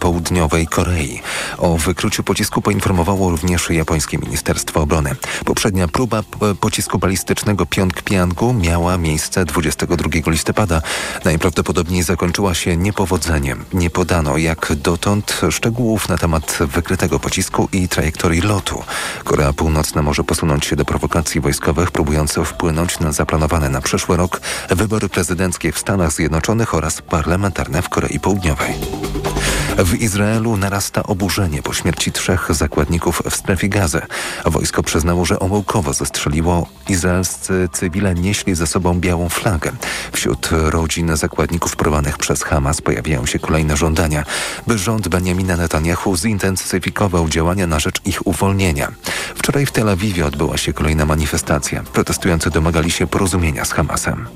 południowej 0.00 0.66
Korei. 0.66 1.20
O 1.58 1.78
wykryciu 1.78 2.22
pocisku 2.22 2.62
poinformowało 2.62 3.30
również 3.30 3.70
japońskie 3.70 4.18
Ministerstwo 4.18 4.80
Obrony. 4.80 5.14
Poprzednia 5.44 5.88
próba 5.88 6.22
pocisku 6.60 6.98
balistycznego 6.98 7.66
Pjongjangu 7.66 8.52
miała 8.52 8.98
miejsce 8.98 9.44
22 9.44 10.08
listopada. 10.26 10.82
Najprawdopodobniej 11.24 12.02
zakończyła 12.02 12.54
się 12.54 12.76
niepowodzeniem. 12.76 13.64
Nie 13.72 13.90
podano 13.90 14.36
jak 14.36 14.72
dotąd 14.74 15.40
szczegółów 15.50 16.08
na 16.08 16.18
temat 16.18 16.58
wykrytego 16.60 17.20
pocisku 17.20 17.68
i 17.72 17.88
trajektorii 17.88 18.40
lotu. 18.40 18.82
Korea 19.24 19.52
Północna 19.52 20.02
może 20.02 20.24
posunąć 20.24 20.66
się 20.66 20.76
do 20.76 20.84
prowokacji 20.84 21.40
wojskowych 21.40 21.90
próbujących 21.90 22.48
wpłynąć 22.48 23.00
na 23.00 23.12
zaplanowane 23.12 23.68
na 23.68 23.80
przyszły 23.80 24.16
rok 24.16 24.40
wybory 24.70 25.08
prezydenckie 25.08 25.72
w 25.72 25.78
Stanach 25.78 26.12
Zjednoczonych 26.12 26.74
oraz 26.74 27.02
parlamentarne 27.02 27.82
w 27.82 27.88
Korei 27.88 28.20
Południowej. 28.20 28.74
W 29.90 29.94
Izraelu 29.94 30.56
narasta 30.56 31.02
oburzenie 31.02 31.62
po 31.62 31.72
śmierci 31.72 32.12
trzech 32.12 32.46
zakładników 32.50 33.22
w 33.30 33.36
strefie 33.36 33.68
gazy. 33.68 34.02
Wojsko 34.46 34.82
przyznało, 34.82 35.24
że 35.24 35.38
omyłkowo 35.38 35.92
zastrzeliło. 35.92 36.66
Izraelscy 36.88 37.68
cywile 37.72 38.14
nieśli 38.14 38.54
ze 38.54 38.66
sobą 38.66 39.00
białą 39.00 39.28
flagę. 39.28 39.72
Wśród 40.12 40.48
rodzin 40.52 41.16
zakładników 41.16 41.76
porwanych 41.76 42.18
przez 42.18 42.42
Hamas 42.42 42.80
pojawiają 42.80 43.26
się 43.26 43.38
kolejne 43.38 43.76
żądania, 43.76 44.24
by 44.66 44.78
rząd 44.78 45.08
Benjamina 45.08 45.56
Netanyahu 45.56 46.16
zintensyfikował 46.16 47.28
działania 47.28 47.66
na 47.66 47.80
rzecz 47.80 48.00
ich 48.04 48.26
uwolnienia. 48.26 48.92
Wczoraj 49.34 49.66
w 49.66 49.72
Tel 49.72 49.88
Awiwie 49.88 50.26
odbyła 50.26 50.56
się 50.56 50.72
kolejna 50.72 51.06
manifestacja. 51.06 51.82
Protestujący 51.82 52.50
domagali 52.50 52.90
się 52.90 53.06
porozumienia 53.06 53.64
z 53.64 53.72
Hamasem. 53.72 54.28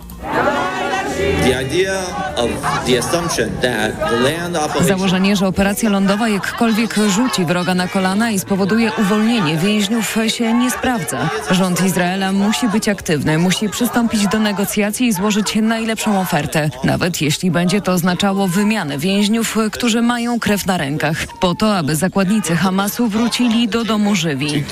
Założenie, 4.84 5.36
że 5.36 5.46
operacja 5.46 5.90
lądowa 5.90 6.28
jakkolwiek 6.28 6.94
rzuci 7.08 7.44
wroga 7.44 7.74
na 7.74 7.88
kolana 7.88 8.30
i 8.30 8.38
spowoduje 8.38 8.92
uwolnienie 8.98 9.56
więźniów 9.56 10.18
się 10.28 10.54
nie 10.54 10.70
sprawdza. 10.70 11.28
Rząd 11.50 11.84
Izraela 11.84 12.32
musi 12.32 12.68
być 12.68 12.88
aktywny, 12.88 13.38
musi 13.38 13.68
przystąpić 13.68 14.28
do 14.28 14.38
negocjacji 14.38 15.06
i 15.06 15.12
złożyć 15.12 15.54
najlepszą 15.54 16.20
ofertę, 16.20 16.70
nawet 16.84 17.20
jeśli 17.22 17.50
będzie 17.50 17.80
to 17.80 17.92
oznaczało 17.92 18.48
wymianę 18.48 18.98
więźniów, 18.98 19.56
którzy 19.72 20.02
mają 20.02 20.40
krew 20.40 20.66
na 20.66 20.76
rękach, 20.76 21.16
po 21.40 21.54
to, 21.54 21.76
aby 21.76 21.96
zakładnicy 21.96 22.56
Hamasu 22.56 23.08
wrócili 23.08 23.68
do 23.68 23.84
domu 23.84 24.14
żywi. 24.14 24.64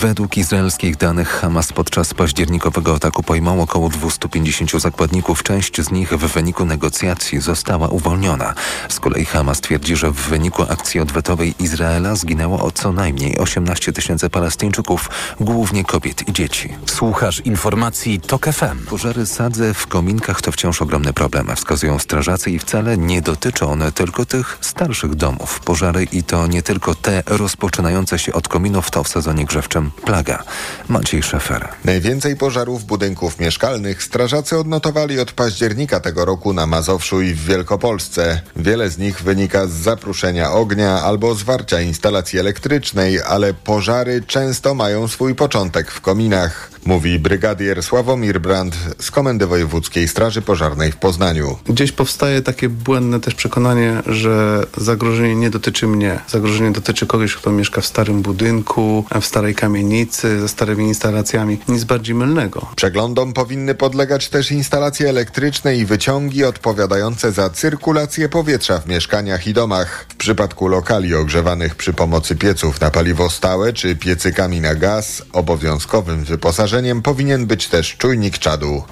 Według 0.00 0.36
izraelskich 0.36 0.96
danych 0.96 1.28
Hamas 1.28 1.72
podczas 1.72 2.14
październikowego 2.14 2.94
ataku 2.94 3.22
pojmał 3.22 3.60
około 3.60 3.88
250 3.88 4.70
zakładników. 4.70 5.42
Część 5.42 5.80
z 5.80 5.90
nich 5.90 6.12
w 6.12 6.32
wyniku 6.32 6.64
negocjacji 6.64 7.40
została 7.40 7.88
uwolniona. 7.88 8.54
Z 8.88 9.00
kolei 9.00 9.24
Hamas 9.24 9.60
twierdzi, 9.60 9.96
że 9.96 10.10
w 10.10 10.14
wyniku 10.14 10.62
akcji 10.62 11.00
odwetowej 11.00 11.54
Izraela 11.58 12.14
zginęło 12.14 12.62
o 12.62 12.70
co 12.70 12.92
najmniej 12.92 13.38
18 13.38 13.92
tysięcy 13.92 14.30
Palestyńczyków, 14.30 15.10
głównie 15.40 15.84
kobiet 15.84 16.28
i 16.28 16.32
dzieci. 16.32 16.72
Słuchasz 16.86 17.40
informacji 17.40 18.20
TOK 18.20 18.46
FM. 18.46 18.86
Pożary 18.86 19.26
sadze 19.26 19.74
w 19.74 19.86
kominkach 19.86 20.42
to 20.42 20.52
wciąż 20.52 20.82
ogromny 20.82 21.12
problem, 21.12 21.56
wskazują 21.56 21.98
strażacy 21.98 22.50
i 22.50 22.58
wcale 22.58 22.98
nie 22.98 23.22
dotyczą 23.22 23.70
one 23.70 23.92
tylko 23.92 24.24
tych 24.24 24.58
starszych 24.60 25.14
domów. 25.14 25.60
Pożary 25.60 26.04
i 26.12 26.22
to 26.22 26.46
nie 26.46 26.62
tylko 26.62 26.94
te 26.94 27.22
rozpoczynające 27.26 28.18
się 28.18 28.32
od 28.32 28.48
kominów 28.48 28.85
to 28.90 29.04
w 29.04 29.08
sezonie 29.08 29.44
grzewczym 29.44 29.90
plaga. 29.90 30.42
Maciej 30.88 31.22
Szefer. 31.22 31.68
Najwięcej 31.84 32.36
pożarów 32.36 32.84
budynków 32.84 33.40
mieszkalnych 33.40 34.02
strażacy 34.02 34.58
odnotowali 34.58 35.20
od 35.20 35.32
października 35.32 36.00
tego 36.00 36.24
roku 36.24 36.52
na 36.52 36.66
Mazowszu 36.66 37.22
i 37.22 37.34
w 37.34 37.44
Wielkopolsce. 37.44 38.40
Wiele 38.56 38.90
z 38.90 38.98
nich 38.98 39.22
wynika 39.22 39.66
z 39.66 39.70
zapruszenia 39.70 40.52
ognia 40.52 41.02
albo 41.02 41.34
zwarcia 41.34 41.80
instalacji 41.80 42.38
elektrycznej, 42.38 43.20
ale 43.22 43.54
pożary 43.54 44.22
często 44.26 44.74
mają 44.74 45.08
swój 45.08 45.34
początek 45.34 45.90
w 45.90 46.00
kominach, 46.00 46.75
mówi 46.86 47.18
brygadier 47.18 47.82
Sławomir 47.82 48.40
Brand 48.40 48.76
z 48.98 49.10
Komendy 49.10 49.46
Wojewódzkiej 49.46 50.08
Straży 50.08 50.42
Pożarnej 50.42 50.92
w 50.92 50.96
Poznaniu. 50.96 51.58
Gdzieś 51.66 51.92
powstaje 51.92 52.42
takie 52.42 52.68
błędne 52.68 53.20
też 53.20 53.34
przekonanie, 53.34 54.02
że 54.06 54.64
zagrożenie 54.76 55.36
nie 55.36 55.50
dotyczy 55.50 55.86
mnie. 55.86 56.20
Zagrożenie 56.28 56.70
dotyczy 56.72 57.06
kogoś, 57.06 57.34
kto 57.34 57.50
mieszka 57.50 57.80
w 57.80 57.86
starym 57.86 58.22
budynku, 58.22 59.04
w 59.20 59.26
starej 59.26 59.54
kamienicy, 59.54 60.40
ze 60.40 60.48
starymi 60.48 60.84
instalacjami. 60.84 61.58
Nic 61.68 61.84
bardziej 61.84 62.14
mylnego. 62.14 62.66
Przeglądom 62.76 63.32
powinny 63.32 63.74
podlegać 63.74 64.28
też 64.28 64.52
instalacje 64.52 65.08
elektryczne 65.08 65.76
i 65.76 65.86
wyciągi 65.86 66.44
odpowiadające 66.44 67.32
za 67.32 67.50
cyrkulację 67.50 68.28
powietrza 68.28 68.78
w 68.78 68.86
mieszkaniach 68.86 69.46
i 69.46 69.52
domach. 69.52 70.06
W 70.08 70.16
przypadku 70.16 70.68
lokali 70.68 71.14
ogrzewanych 71.14 71.74
przy 71.74 71.92
pomocy 71.92 72.36
pieców 72.36 72.80
na 72.80 72.90
paliwo 72.90 73.30
stałe 73.30 73.72
czy 73.72 73.96
piecykami 73.96 74.60
na 74.60 74.74
gaz, 74.74 75.22
obowiązkowym 75.32 76.24
wyposażeniem 76.24 76.75
powinien 77.02 77.46
być 77.46 77.68
też 77.68 77.96
czujnik 77.96 78.38
czadu. 78.38 78.82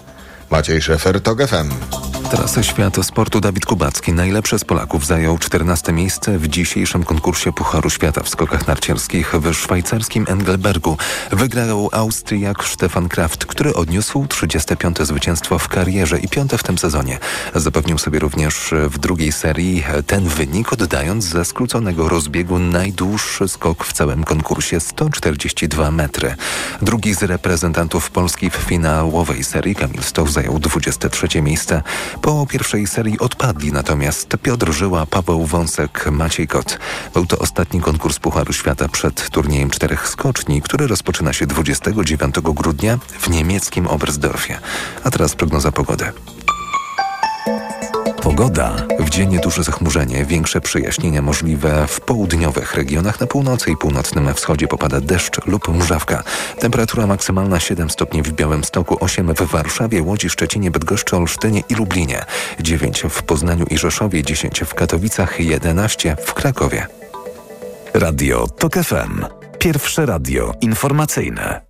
Maciej 0.54 0.82
Szefer, 0.82 1.20
TOG 1.20 1.46
FM. 1.46 1.70
Trasę 2.30 2.64
Świata 2.64 3.02
Sportu 3.02 3.40
Dawid 3.40 3.66
Kubacki, 3.66 4.12
najlepszy 4.12 4.58
z 4.58 4.64
Polaków, 4.64 5.06
zajął 5.06 5.38
14 5.38 5.92
miejsce 5.92 6.38
w 6.38 6.48
dzisiejszym 6.48 7.04
konkursie 7.04 7.52
Pucharu 7.52 7.90
Świata 7.90 8.22
w 8.22 8.28
skokach 8.28 8.66
narciarskich 8.66 9.34
w 9.34 9.54
szwajcarskim 9.54 10.24
Engelbergu. 10.28 10.96
Wygrał 11.30 11.88
Austriak 11.92 12.64
Stefan 12.64 13.08
Kraft, 13.08 13.46
który 13.46 13.74
odniósł 13.74 14.26
35. 14.26 14.98
zwycięstwo 14.98 15.58
w 15.58 15.68
karierze 15.68 16.18
i 16.18 16.28
piąte 16.28 16.58
w 16.58 16.62
tym 16.62 16.78
sezonie. 16.78 17.18
Zapewnił 17.54 17.98
sobie 17.98 18.18
również 18.18 18.74
w 18.88 18.98
drugiej 18.98 19.32
serii 19.32 19.84
ten 20.06 20.28
wynik, 20.28 20.72
oddając 20.72 21.24
ze 21.24 21.44
skróconego 21.44 22.08
rozbiegu 22.08 22.58
najdłuższy 22.58 23.48
skok 23.48 23.84
w 23.84 23.92
całym 23.92 24.24
konkursie 24.24 24.80
142 24.80 25.90
metry. 25.90 26.34
Drugi 26.82 27.14
z 27.14 27.22
reprezentantów 27.22 28.10
Polski 28.10 28.50
w 28.50 28.54
finałowej 28.54 29.44
serii, 29.44 29.74
Kamil 29.74 30.02
Stoch, 30.02 30.30
23 30.60 31.42
miejsce. 31.42 31.82
Po 32.22 32.46
pierwszej 32.46 32.86
serii 32.86 33.18
odpadli 33.18 33.72
natomiast 33.72 34.28
Piotr 34.42 34.72
Żyła, 34.72 35.06
Paweł 35.06 35.46
Wąsek, 35.46 36.10
Maciej 36.10 36.48
Kot. 36.48 36.78
Był 37.14 37.26
to 37.26 37.38
ostatni 37.38 37.80
konkurs 37.80 38.18
Pucharu 38.18 38.52
Świata 38.52 38.88
przed 38.88 39.30
turniejem 39.30 39.70
czterech 39.70 40.08
skoczni, 40.08 40.62
który 40.62 40.86
rozpoczyna 40.86 41.32
się 41.32 41.46
29 41.46 42.34
grudnia 42.40 42.98
w 43.18 43.30
niemieckim 43.30 43.86
Oberstdorfie. 43.86 44.58
A 45.04 45.10
teraz 45.10 45.34
prognoza 45.34 45.72
pogody. 45.72 46.33
Pogoda. 48.24 48.76
W 48.98 49.10
dzień 49.10 49.40
duże 49.40 49.62
zachmurzenie, 49.62 50.24
większe 50.24 50.60
przejaśnienia 50.60 51.22
możliwe 51.22 51.86
w 51.86 52.00
południowych 52.00 52.74
regionach. 52.74 53.20
Na 53.20 53.26
północy 53.26 53.70
i 53.70 53.76
północnym 53.76 54.34
wschodzie 54.34 54.68
popada 54.68 55.00
deszcz 55.00 55.46
lub 55.46 55.68
mrzawka. 55.68 56.22
Temperatura 56.58 57.06
maksymalna 57.06 57.60
7 57.60 57.90
stopni 57.90 58.22
w 58.22 58.32
Białymstoku, 58.32 58.96
8 59.00 59.34
w 59.34 59.42
Warszawie, 59.42 60.02
Łodzi, 60.02 60.30
Szczecinie, 60.30 60.70
Bydgoszczy, 60.70 61.16
Olsztynie 61.16 61.62
i 61.68 61.74
Lublinie, 61.74 62.24
9 62.60 63.02
w 63.10 63.22
Poznaniu 63.22 63.66
i 63.70 63.78
Rzeszowie, 63.78 64.22
10 64.22 64.60
w 64.60 64.74
Katowicach, 64.74 65.40
11 65.40 66.16
w 66.24 66.34
Krakowie. 66.34 66.86
Radio 67.94 68.46
TOK 68.48 68.74
FM. 68.74 69.24
Pierwsze 69.58 70.06
radio 70.06 70.54
informacyjne. 70.60 71.63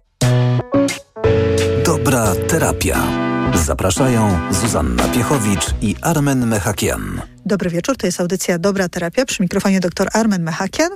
Dobra 2.15 2.35
terapia. 2.49 3.07
Zapraszają 3.55 4.39
Zuzanna 4.51 5.09
Piechowicz 5.09 5.75
i 5.83 5.97
Armen 6.03 6.47
Mechakian. 6.47 7.23
Dobry 7.47 7.71
wieczór, 7.71 7.97
to 7.97 8.07
jest 8.07 8.21
audycja 8.21 8.59
Dobra 8.59 8.89
Terapia. 8.89 9.25
Przy 9.25 9.43
mikrofonie 9.43 9.81
dr 9.81 10.09
Armen 10.13 10.43
Mechakian. 10.43 10.91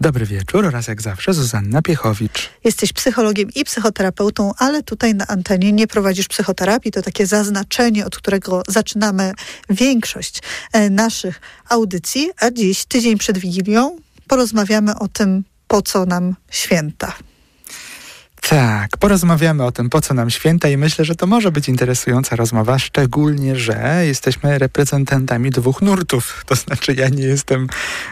Dobry 0.00 0.26
wieczór 0.26 0.66
oraz 0.66 0.88
jak 0.88 1.02
zawsze 1.02 1.34
Zuzanna 1.34 1.82
Piechowicz. 1.82 2.50
Jesteś 2.64 2.92
psychologiem 2.92 3.48
i 3.54 3.64
psychoterapeutą, 3.64 4.52
ale 4.58 4.82
tutaj 4.82 5.14
na 5.14 5.26
antenie 5.26 5.72
nie 5.72 5.86
prowadzisz 5.86 6.28
psychoterapii. 6.28 6.92
To 6.92 7.02
takie 7.02 7.26
zaznaczenie, 7.26 8.06
od 8.06 8.16
którego 8.16 8.62
zaczynamy 8.68 9.32
większość 9.70 10.42
e, 10.72 10.90
naszych 10.90 11.40
audycji. 11.68 12.30
A 12.40 12.50
dziś, 12.50 12.84
tydzień 12.84 13.18
przed 13.18 13.38
Wigilią, 13.38 13.96
porozmawiamy 14.28 14.98
o 14.98 15.08
tym, 15.08 15.44
po 15.68 15.82
co 15.82 16.06
nam 16.06 16.34
święta. 16.50 17.12
Tak, 18.48 18.96
porozmawiamy 18.96 19.64
o 19.64 19.72
tym, 19.72 19.90
po 19.90 20.00
co 20.00 20.14
nam 20.14 20.30
święta 20.30 20.68
i 20.68 20.76
myślę, 20.76 21.04
że 21.04 21.14
to 21.14 21.26
może 21.26 21.52
być 21.52 21.68
interesująca 21.68 22.36
rozmowa, 22.36 22.78
szczególnie, 22.78 23.56
że 23.56 24.02
jesteśmy 24.06 24.58
reprezentantami 24.58 25.50
dwóch 25.50 25.82
nurtów. 25.82 26.44
To 26.46 26.54
znaczy 26.54 26.94
ja 26.94 27.08
nie 27.08 27.22
jestem 27.22 27.66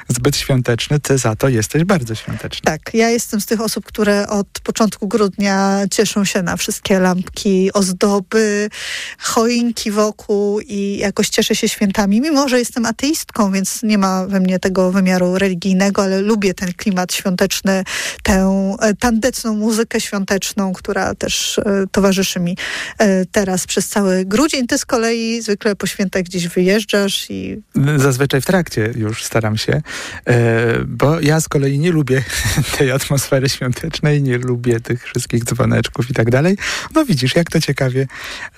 zbyt 0.09 0.37
świąteczny, 0.37 1.01
ty 1.01 1.19
za 1.19 1.37
to 1.37 1.49
jesteś 1.49 1.85
bardzo 1.85 2.15
świąteczny. 2.15 2.61
Tak, 2.65 2.95
ja 2.95 3.11
jestem 3.11 3.41
z 3.41 3.47
tych 3.47 3.61
osób, 3.61 3.85
które 3.85 4.29
od 4.29 4.47
początku 4.63 5.09
grudnia 5.09 5.81
cieszą 5.91 6.25
się 6.25 6.43
na 6.43 6.57
wszystkie 6.57 6.99
lampki, 6.99 7.73
ozdoby, 7.73 8.71
choinki 9.19 9.91
wokół 9.91 10.61
i 10.61 10.97
jakoś 10.99 11.29
cieszę 11.29 11.55
się 11.55 11.69
świętami, 11.69 12.21
mimo 12.21 12.49
że 12.49 12.59
jestem 12.59 12.87
ateistką, 12.87 13.53
więc 13.53 13.83
nie 13.83 13.99
ma 13.99 14.27
we 14.27 14.41
mnie 14.41 14.59
tego 14.59 14.93
wymiaru 14.93 15.39
religijnego, 15.39 16.03
ale 16.03 16.21
lubię 16.21 16.55
ten 16.55 16.73
klimat 16.73 17.13
świąteczny, 17.13 17.85
tę 18.23 18.77
tandetną 18.99 19.55
muzykę 19.55 20.01
świąteczną, 20.01 20.20
świąteczną, 20.21 20.73
która 20.73 21.15
też 21.15 21.59
e, 21.59 21.85
towarzyszy 21.93 22.41
mi 22.41 22.57
e, 22.99 23.27
teraz 23.27 23.67
przez 23.67 23.89
cały 23.89 24.25
grudzień. 24.25 24.67
Ty 24.67 24.79
z 24.79 24.85
kolei 24.85 25.43
zwykle 25.43 25.77
po 25.77 25.87
świętach 25.87 26.23
gdzieś 26.23 26.49
wyjeżdżasz 26.49 27.31
i... 27.31 27.63
Zazwyczaj 27.97 28.41
w 28.41 28.47
trakcie 28.47 28.93
już 28.97 29.25
staram 29.25 29.57
się, 29.57 29.83
e, 30.27 30.85
bo 30.85 31.21
ja 31.21 31.41
z 31.41 31.49
kolei 31.49 31.79
nie 31.79 31.93
lubię 31.93 32.23
tej 32.79 32.91
atmosfery 32.91 33.49
świątecznej, 33.49 34.23
nie 34.23 34.39
lubię 34.39 34.81
tych 34.81 35.05
wszystkich 35.05 35.45
dzwoneczków 35.45 36.11
i 36.11 36.15
tak 36.15 36.31
dalej. 36.31 36.57
No 36.95 37.05
widzisz, 37.05 37.37
jak 37.37 37.51
to 37.51 37.61
ciekawie, 37.61 38.07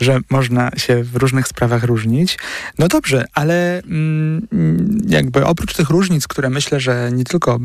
że 0.00 0.20
można 0.30 0.70
się 0.76 1.02
w 1.02 1.16
różnych 1.16 1.48
sprawach 1.48 1.84
różnić. 1.84 2.38
No 2.78 2.88
dobrze, 2.88 3.24
ale 3.34 3.82
mm, 3.82 4.48
jakby 5.08 5.46
oprócz 5.46 5.74
tych 5.74 5.90
różnic, 5.90 6.26
które 6.26 6.50
myślę, 6.50 6.80
że 6.80 7.10
nie 7.12 7.24
tylko 7.24 7.58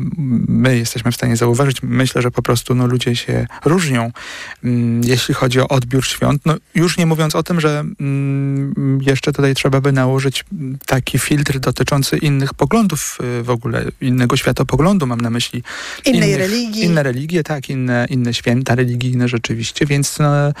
my 0.48 0.78
jesteśmy 0.78 1.12
w 1.12 1.14
stanie 1.14 1.36
zauważyć, 1.36 1.78
myślę, 1.82 2.22
że 2.22 2.30
po 2.30 2.42
prostu 2.42 2.74
no, 2.74 2.86
ludzie 2.86 3.16
się 3.16 3.46
różnią, 3.64 3.87
mm, 3.96 5.00
jeśli 5.04 5.34
chodzi 5.34 5.60
o 5.60 5.68
odbiór 5.68 6.06
świąt. 6.06 6.42
No, 6.46 6.56
już 6.74 6.98
nie 6.98 7.06
mówiąc 7.06 7.34
o 7.34 7.42
tym, 7.42 7.60
że 7.60 7.84
mm, 8.00 8.98
jeszcze 9.02 9.32
tutaj 9.32 9.54
trzeba 9.54 9.80
by 9.80 9.92
nałożyć 9.92 10.44
taki 10.86 11.18
filtr 11.18 11.58
dotyczący 11.58 12.18
innych 12.18 12.54
poglądów 12.54 13.18
y, 13.40 13.42
w 13.42 13.50
ogóle, 13.50 13.84
innego 14.00 14.36
światopoglądu, 14.36 15.06
mam 15.06 15.20
na 15.20 15.30
myśli. 15.30 15.62
Innej 16.04 16.30
innych, 16.30 16.38
religii. 16.38 16.84
Inne 16.84 17.02
religie, 17.02 17.42
tak, 17.42 17.70
inne, 17.70 18.06
inne 18.10 18.34
święta 18.34 18.74
religijne 18.74 19.28
rzeczywiście, 19.28 19.86
więc 19.86 20.18
no, 20.18 20.52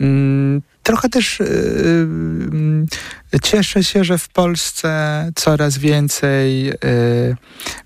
mm, 0.00 0.62
trochę 0.84 1.08
też 1.08 1.38
yy, 1.38 2.86
cieszę 3.42 3.84
się, 3.84 4.04
że 4.04 4.18
w 4.18 4.28
Polsce 4.28 5.30
coraz 5.34 5.78
więcej 5.78 6.72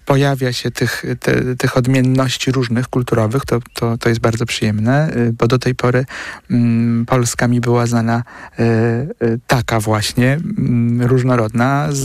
pojawia 0.04 0.52
się 0.52 0.70
tych, 0.70 1.04
te, 1.20 1.56
tych 1.56 1.76
odmienności 1.76 2.52
różnych 2.52 2.88
kulturowych. 2.88 3.44
To, 3.44 3.60
to, 3.74 3.98
to 3.98 4.08
jest 4.08 4.20
bardzo 4.20 4.46
przyjemne, 4.46 5.12
bo 5.32 5.46
do 5.46 5.58
tej 5.58 5.74
pory 5.74 6.04
mm, 6.50 7.06
Polska 7.06 7.48
mi 7.48 7.60
była 7.60 7.86
znana 7.86 8.22
y, 8.60 9.40
taka 9.46 9.80
właśnie 9.80 10.32
mm, 10.58 11.02
różnorodna 11.02 11.88
z, 11.90 12.04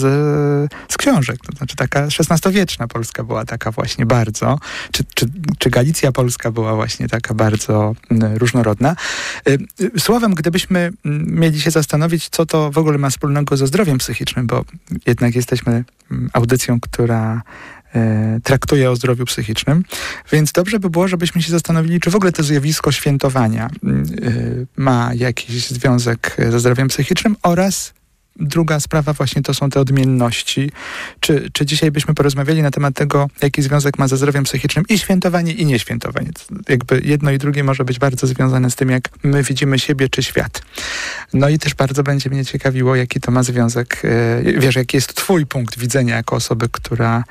z 0.90 0.98
książek. 0.98 1.38
To 1.52 1.58
znaczy 1.58 1.76
taka 1.76 2.08
XVI-wieczna 2.20 2.88
Polska 2.88 3.24
była 3.24 3.46
taka 3.46 3.72
właśnie 3.72 4.06
bardzo. 4.06 4.60
Czy, 4.92 5.04
czy, 5.14 5.26
czy 5.58 5.70
Galicja 5.70 6.12
Polska 6.12 6.52
była 6.52 6.76
właśnie 6.76 7.08
taka 7.08 7.34
bardzo 7.34 7.96
mm, 8.12 8.38
różnorodna. 8.38 8.96
Słowem, 9.98 10.34
gdybyśmy 10.34 10.83
mieli 11.26 11.62
się 11.62 11.72
zastanowić, 11.72 12.30
co 12.30 12.46
to 12.46 12.72
w 12.72 12.78
ogóle 12.78 12.98
ma 12.98 13.10
wspólnego 13.10 13.58
ze 13.58 13.68
zdrowiem 13.68 13.98
psychicznym, 13.98 14.48
bo 14.48 14.66
jednak 15.08 15.36
jesteśmy 15.36 15.84
audycją, 16.34 16.80
która 16.80 17.42
e, 17.96 18.40
traktuje 18.44 18.92
o 18.92 18.96
zdrowiu 18.96 19.26
psychicznym, 19.26 19.84
więc 20.32 20.52
dobrze 20.52 20.80
by 20.80 20.90
było, 20.90 21.08
żebyśmy 21.08 21.42
się 21.42 21.52
zastanowili, 21.52 22.00
czy 22.00 22.12
w 22.12 22.16
ogóle 22.16 22.32
to 22.32 22.44
zjawisko 22.44 22.92
świętowania 22.92 23.66
e, 23.66 23.70
ma 24.78 25.14
jakiś 25.14 25.70
związek 25.70 26.38
ze 26.50 26.60
zdrowiem 26.60 26.88
psychicznym 26.88 27.36
oraz 27.44 27.94
Druga 28.36 28.80
sprawa 28.80 29.14
właśnie 29.14 29.42
to 29.42 29.54
są 29.54 29.70
te 29.70 29.80
odmienności. 29.80 30.72
Czy, 31.20 31.50
czy 31.54 31.66
dzisiaj 31.66 31.92
byśmy 31.92 32.14
porozmawiali 32.14 32.62
na 32.62 32.72
temat 32.72 32.96
tego, 32.96 33.30
jaki 33.42 33.62
związek 33.62 33.98
ma 33.98 34.08
ze 34.08 34.18
zdrowiem 34.18 34.44
psychicznym 34.44 34.86
i 34.90 35.00
świętowanie, 35.00 35.52
i 35.52 35.66
nieświętowanie. 35.66 36.30
Jakby 36.70 37.02
jedno 37.04 37.32
i 37.32 37.38
drugie 37.38 37.64
może 37.64 37.86
być 37.86 38.00
bardzo 38.00 38.28
związane 38.28 38.72
z 38.72 38.76
tym, 38.76 38.90
jak 38.90 39.10
my 39.24 39.44
widzimy 39.44 39.80
siebie 39.80 40.10
czy 40.10 40.24
świat. 40.24 40.62
No 41.34 41.50
i 41.50 41.60
też 41.60 41.76
bardzo 41.76 42.04
będzie 42.04 42.30
mnie 42.30 42.46
ciekawiło, 42.46 42.96
jaki 42.96 43.20
to 43.20 43.32
ma 43.32 43.44
związek, 43.44 44.02
e, 44.04 44.60
wiesz, 44.60 44.76
jaki 44.76 44.98
jest 44.98 45.14
twój 45.14 45.46
punkt 45.46 45.80
widzenia 45.80 46.16
jako 46.16 46.36
osoby, 46.36 46.70
która 46.72 47.24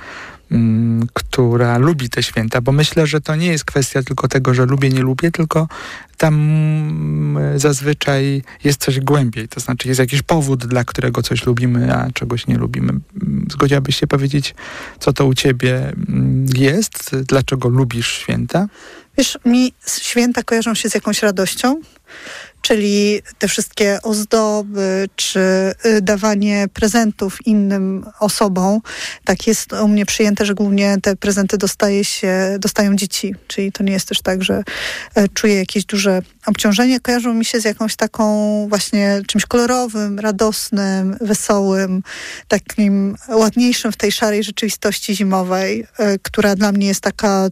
która 1.12 1.78
lubi 1.78 2.10
te 2.10 2.22
święta, 2.22 2.60
bo 2.60 2.72
myślę, 2.72 3.06
że 3.06 3.20
to 3.20 3.37
nie 3.37 3.46
jest 3.46 3.64
kwestia 3.64 4.02
tylko 4.02 4.28
tego, 4.28 4.54
że 4.54 4.66
lubię, 4.66 4.88
nie 4.88 5.02
lubię, 5.02 5.31
tylko 5.31 5.69
tam 6.16 6.34
mm, 6.34 7.58
zazwyczaj 7.58 8.43
jest 8.64 8.81
coś 8.81 9.00
głębiej, 9.00 9.49
to 9.49 9.60
znaczy 9.60 9.88
jest 9.88 10.00
jakiś 10.00 10.22
powód, 10.22 10.66
dla 10.66 10.84
którego 10.84 11.22
coś 11.22 11.46
lubimy, 11.46 11.94
a 11.94 12.10
czegoś 12.10 12.46
nie 12.46 12.58
lubimy. 12.58 12.93
Zgodziłabyś 13.50 13.96
się 13.96 14.06
powiedzieć, 14.06 14.54
co 14.99 15.12
to 15.12 15.26
u 15.26 15.34
ciebie 15.34 15.93
mm, 16.08 16.46
jest? 16.56 17.16
Dlaczego 17.16 17.69
lubisz 17.69 18.12
święta? 18.12 18.66
Wiesz, 19.19 19.38
mi 19.44 19.72
święta 19.87 20.43
kojarzą 20.43 20.75
się 20.75 20.90
z 20.90 20.94
jakąś 20.94 21.22
radością, 21.22 21.81
czyli 22.62 23.22
te 23.38 23.48
wszystkie 23.48 23.98
ozdoby, 24.02 25.08
czy 25.16 25.40
y, 25.86 26.02
dawanie 26.02 26.66
prezentów 26.74 27.46
innym 27.46 28.06
osobom. 28.20 28.80
Tak 29.24 29.46
jest 29.46 29.72
u 29.72 29.88
mnie 29.88 30.06
przyjęte, 30.06 30.46
że 30.46 30.54
głównie 30.54 30.96
te 31.02 31.16
prezenty 31.16 31.58
dostaje 31.58 32.04
się, 32.04 32.56
dostają 32.58 32.96
dzieci, 32.96 33.34
czyli 33.48 33.72
to 33.72 33.84
nie 33.84 33.92
jest 33.92 34.08
też 34.08 34.22
tak, 34.22 34.44
że 34.44 34.62
e, 35.14 35.28
czuję 35.28 35.54
jakieś 35.54 35.84
duże 35.84 36.22
obciążenie. 36.46 37.00
Kojarzą 37.00 37.34
mi 37.34 37.44
się 37.44 37.60
z 37.60 37.64
jakąś 37.64 37.96
taką 37.96 38.66
właśnie 38.68 39.22
czymś 39.26 39.46
kolorowym, 39.46 40.18
radosnym, 40.18 41.16
wesołym, 41.20 42.02
takim 42.48 43.16
ładniejszym 43.28 43.92
w 43.92 43.96
tej 43.96 44.12
szarej 44.12 44.44
rzeczywistości 44.44 45.16
zimowej, 45.16 45.86
e, 45.98 46.18
która 46.18 46.54
dla 46.54 46.72
mnie 46.72 46.86
jest 46.86 47.00
taka 47.00 47.48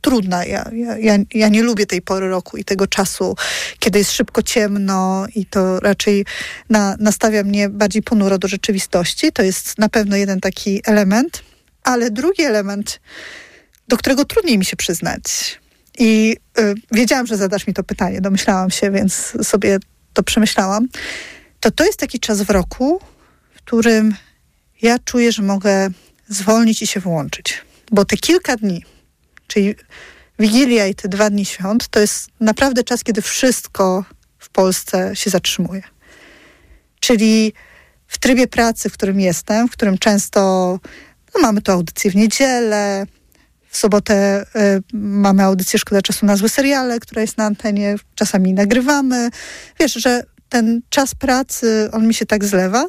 trudna. 0.00 0.44
Ja, 0.44 0.70
ja, 0.98 1.16
ja 1.34 1.48
nie 1.48 1.62
lubię 1.62 1.86
tej 1.86 2.02
pory 2.02 2.28
roku 2.28 2.56
i 2.56 2.64
tego 2.64 2.86
czasu, 2.86 3.36
kiedy 3.78 3.98
jest 3.98 4.12
szybko 4.12 4.42
ciemno 4.52 5.26
i 5.34 5.46
to 5.46 5.80
raczej 5.80 6.24
na, 6.70 6.96
nastawia 6.98 7.42
mnie 7.42 7.68
bardziej 7.68 8.02
ponuro 8.02 8.38
do 8.38 8.48
rzeczywistości. 8.48 9.32
To 9.32 9.42
jest 9.42 9.78
na 9.78 9.88
pewno 9.88 10.16
jeden 10.16 10.40
taki 10.40 10.80
element, 10.84 11.42
ale 11.82 12.10
drugi 12.10 12.42
element, 12.42 13.00
do 13.88 13.96
którego 13.96 14.24
trudniej 14.24 14.58
mi 14.58 14.64
się 14.64 14.76
przyznać. 14.76 15.22
I 15.98 16.36
y, 16.58 16.74
wiedziałam, 16.92 17.26
że 17.26 17.36
zadasz 17.36 17.66
mi 17.66 17.74
to 17.74 17.82
pytanie, 17.84 18.20
domyślałam 18.20 18.70
się, 18.70 18.90
więc 18.90 19.14
sobie 19.42 19.78
to 20.12 20.22
przemyślałam. 20.22 20.88
To 21.60 21.70
to 21.70 21.84
jest 21.84 21.98
taki 21.98 22.20
czas 22.20 22.42
w 22.42 22.50
roku, 22.50 23.00
w 23.54 23.58
którym 23.58 24.14
ja 24.82 24.98
czuję, 24.98 25.32
że 25.32 25.42
mogę 25.42 25.88
zwolnić 26.28 26.82
i 26.82 26.86
się 26.86 27.00
wyłączyć. 27.00 27.62
Bo 27.90 28.04
te 28.04 28.16
kilka 28.16 28.56
dni, 28.56 28.84
czyli 29.46 29.74
Wigilia 30.38 30.86
i 30.86 30.94
te 30.94 31.08
dwa 31.08 31.30
dni 31.30 31.44
świąt, 31.44 31.88
to 31.88 32.00
jest 32.00 32.28
naprawdę 32.40 32.84
czas, 32.84 33.04
kiedy 33.04 33.22
wszystko 33.22 34.04
Polsce 34.52 35.16
się 35.16 35.30
zatrzymuje. 35.30 35.82
Czyli 37.00 37.52
w 38.06 38.18
trybie 38.18 38.46
pracy, 38.46 38.90
w 38.90 38.92
którym 38.92 39.20
jestem, 39.20 39.68
w 39.68 39.72
którym 39.72 39.98
często 39.98 40.40
no, 41.34 41.40
mamy 41.40 41.62
tu 41.62 41.72
audycję 41.72 42.10
w 42.10 42.16
niedzielę, 42.16 43.06
w 43.68 43.76
sobotę 43.76 44.46
y, 44.56 44.82
mamy 44.92 45.42
audycję 45.42 45.78
Szkoda 45.78 46.02
Czasu 46.02 46.26
na 46.26 46.36
złe 46.36 46.48
seriale, 46.48 47.00
która 47.00 47.22
jest 47.22 47.38
na 47.38 47.44
antenie, 47.44 47.96
czasami 48.14 48.52
nagrywamy. 48.52 49.30
Wiesz, 49.80 49.92
że 49.92 50.22
ten 50.48 50.82
czas 50.88 51.14
pracy, 51.14 51.88
on 51.92 52.06
mi 52.06 52.14
się 52.14 52.26
tak 52.26 52.44
zlewa, 52.44 52.86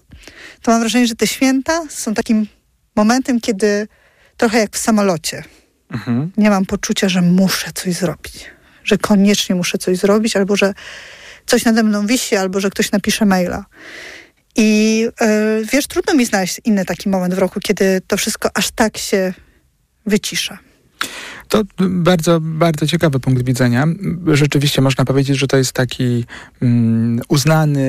to 0.62 0.72
mam 0.72 0.80
wrażenie, 0.80 1.08
że 1.08 1.16
te 1.16 1.28
święta 1.28 1.82
są 1.90 2.14
takim 2.14 2.48
momentem, 2.96 3.42
kiedy 3.42 3.88
trochę 4.38 4.60
jak 4.60 4.76
w 4.76 4.78
samolocie. 4.78 5.44
Mhm. 5.92 6.32
Nie 6.38 6.50
mam 6.50 6.66
poczucia, 6.66 7.10
że 7.10 7.22
muszę 7.22 7.72
coś 7.74 7.94
zrobić, 7.94 8.46
że 8.84 8.98
koniecznie 8.98 9.56
muszę 9.56 9.78
coś 9.78 9.98
zrobić, 9.98 10.36
albo 10.36 10.56
że 10.56 10.74
coś 11.46 11.66
nade 11.66 11.84
mną 11.84 12.08
wisi, 12.08 12.36
albo 12.36 12.60
że 12.60 12.70
ktoś 12.70 12.92
napisze 12.92 13.26
maila. 13.26 13.66
I 14.56 15.00
yy, 15.22 15.66
wiesz, 15.74 15.88
trudno 15.88 16.14
mi 16.14 16.26
znaleźć 16.26 16.62
inny 16.66 16.86
taki 16.86 17.10
moment 17.10 17.34
w 17.34 17.38
roku, 17.38 17.60
kiedy 17.60 18.02
to 18.08 18.18
wszystko 18.18 18.50
aż 18.54 18.72
tak 18.72 18.98
się 18.98 19.34
wycisza. 20.06 20.58
To 21.54 21.64
bardzo, 21.80 22.40
bardzo 22.42 22.88
ciekawy 22.88 23.20
punkt 23.20 23.46
widzenia. 23.46 23.88
Rzeczywiście 24.28 24.82
można 24.82 25.06
powiedzieć, 25.06 25.38
że 25.38 25.48
to 25.48 25.58
jest 25.58 25.72
taki 25.72 26.26
um, 26.62 27.22
uznany, 27.28 27.80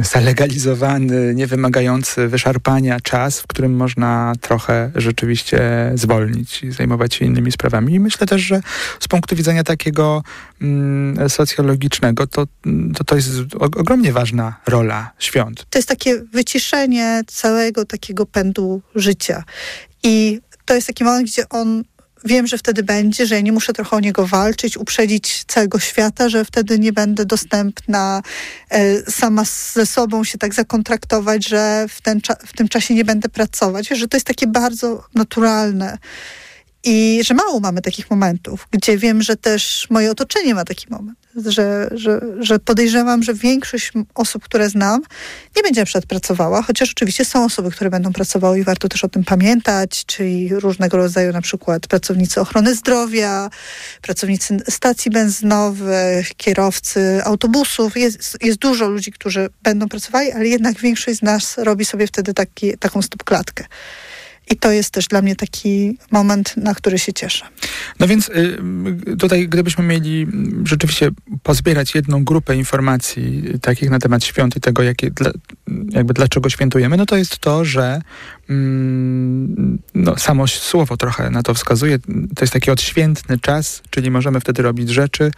y, 0.00 0.04
zalegalizowany, 0.04 1.34
niewymagający 1.34 2.28
wyszarpania 2.28 3.00
czas, 3.00 3.40
w 3.40 3.46
którym 3.46 3.76
można 3.76 4.32
trochę 4.40 4.90
rzeczywiście 4.94 5.60
zwolnić 5.94 6.62
i 6.62 6.72
zajmować 6.72 7.14
się 7.14 7.24
innymi 7.24 7.52
sprawami. 7.52 7.94
I 7.94 8.00
myślę 8.00 8.26
też, 8.26 8.42
że 8.42 8.60
z 9.00 9.08
punktu 9.08 9.36
widzenia 9.36 9.64
takiego 9.64 10.22
um, 10.60 11.16
socjologicznego, 11.28 12.26
to, 12.26 12.46
to 12.94 13.04
to 13.04 13.16
jest 13.16 13.30
ogromnie 13.60 14.12
ważna 14.12 14.60
rola 14.66 15.12
świąt. 15.18 15.66
To 15.70 15.78
jest 15.78 15.88
takie 15.88 16.22
wyciszenie 16.32 17.22
całego 17.26 17.84
takiego 17.84 18.26
pędu 18.26 18.82
życia. 18.94 19.44
I 20.02 20.40
to 20.64 20.74
jest 20.74 20.86
taki 20.86 21.04
moment, 21.04 21.28
gdzie 21.28 21.48
on 21.48 21.84
wiem, 22.26 22.46
że 22.46 22.58
wtedy 22.58 22.82
będzie, 22.82 23.26
że 23.26 23.34
ja 23.34 23.40
nie 23.40 23.52
muszę 23.52 23.72
trochę 23.72 23.96
o 23.96 24.00
niego 24.00 24.26
walczyć, 24.26 24.76
uprzedzić 24.76 25.44
całego 25.44 25.78
świata, 25.78 26.28
że 26.28 26.44
wtedy 26.44 26.78
nie 26.78 26.92
będę 26.92 27.24
dostępna 27.24 28.22
e, 28.70 29.10
sama 29.10 29.44
ze 29.72 29.86
sobą 29.86 30.24
się 30.24 30.38
tak 30.38 30.54
zakontraktować, 30.54 31.48
że 31.48 31.86
w, 31.88 32.00
ten 32.00 32.20
w 32.46 32.52
tym 32.56 32.68
czasie 32.68 32.94
nie 32.94 33.04
będę 33.04 33.28
pracować. 33.28 33.88
Wiesz, 33.88 33.98
że 33.98 34.08
to 34.08 34.16
jest 34.16 34.26
takie 34.26 34.46
bardzo 34.46 35.04
naturalne. 35.14 35.98
I 36.88 37.20
że 37.24 37.34
mało 37.34 37.60
mamy 37.60 37.82
takich 37.82 38.10
momentów, 38.10 38.68
gdzie 38.70 38.98
wiem, 38.98 39.22
że 39.22 39.36
też 39.36 39.86
moje 39.90 40.10
otoczenie 40.10 40.54
ma 40.54 40.64
taki 40.64 40.86
moment, 40.90 41.18
że, 41.46 41.90
że, 41.94 42.20
że 42.38 42.58
podejrzewam, 42.58 43.22
że 43.22 43.34
większość 43.34 43.92
osób, 44.14 44.44
które 44.44 44.70
znam, 44.70 45.00
nie 45.56 45.62
będzie 45.62 45.80
na 45.80 45.84
przykład 45.84 46.06
pracowała, 46.06 46.62
chociaż 46.62 46.90
oczywiście 46.90 47.24
są 47.24 47.44
osoby, 47.44 47.70
które 47.70 47.90
będą 47.90 48.12
pracowały 48.12 48.58
i 48.58 48.62
warto 48.64 48.88
też 48.88 49.04
o 49.04 49.08
tym 49.08 49.24
pamiętać, 49.24 50.04
czyli 50.06 50.48
różnego 50.54 50.96
rodzaju 50.96 51.32
na 51.32 51.40
przykład 51.40 51.86
pracownicy 51.86 52.40
ochrony 52.40 52.74
zdrowia, 52.74 53.50
pracownicy 54.02 54.58
stacji 54.68 55.10
benzynowych, 55.10 56.34
kierowcy 56.36 57.20
autobusów. 57.24 57.96
Jest, 57.96 58.38
jest 58.42 58.58
dużo 58.58 58.88
ludzi, 58.88 59.12
którzy 59.12 59.48
będą 59.62 59.88
pracowali, 59.88 60.32
ale 60.32 60.46
jednak 60.46 60.80
większość 60.80 61.18
z 61.18 61.22
nas 61.22 61.58
robi 61.58 61.84
sobie 61.84 62.06
wtedy 62.06 62.34
taki, 62.34 62.78
taką 62.78 63.02
stopklatkę. 63.02 63.64
I 64.50 64.56
to 64.56 64.72
jest 64.72 64.90
też 64.90 65.06
dla 65.08 65.22
mnie 65.22 65.36
taki 65.36 65.98
moment, 66.10 66.56
na 66.56 66.74
który 66.74 66.98
się 66.98 67.12
cieszę. 67.12 67.46
No 68.00 68.06
więc 68.06 68.28
y, 68.28 68.58
tutaj, 69.18 69.48
gdybyśmy 69.48 69.84
mieli 69.84 70.26
rzeczywiście 70.64 71.10
pozbierać 71.42 71.94
jedną 71.94 72.24
grupę 72.24 72.56
informacji 72.56 73.42
takich 73.62 73.90
na 73.90 73.98
temat 73.98 74.24
świąt 74.24 74.56
i 74.56 74.60
tego, 74.60 74.82
jakie, 74.82 75.10
dla, 75.10 75.30
jakby 75.90 76.14
dlaczego 76.14 76.50
świętujemy, 76.50 76.96
no 76.96 77.06
to 77.06 77.16
jest 77.16 77.38
to, 77.38 77.64
że 77.64 78.00
mm, 78.50 79.78
no, 79.94 80.18
samo 80.18 80.46
słowo 80.46 80.96
trochę 80.96 81.30
na 81.30 81.42
to 81.42 81.54
wskazuje. 81.54 81.98
To 82.36 82.40
jest 82.40 82.52
taki 82.52 82.70
odświętny 82.70 83.38
czas, 83.38 83.82
czyli 83.90 84.10
możemy 84.10 84.40
wtedy 84.40 84.62
robić 84.62 84.90
rzeczy, 84.90 85.30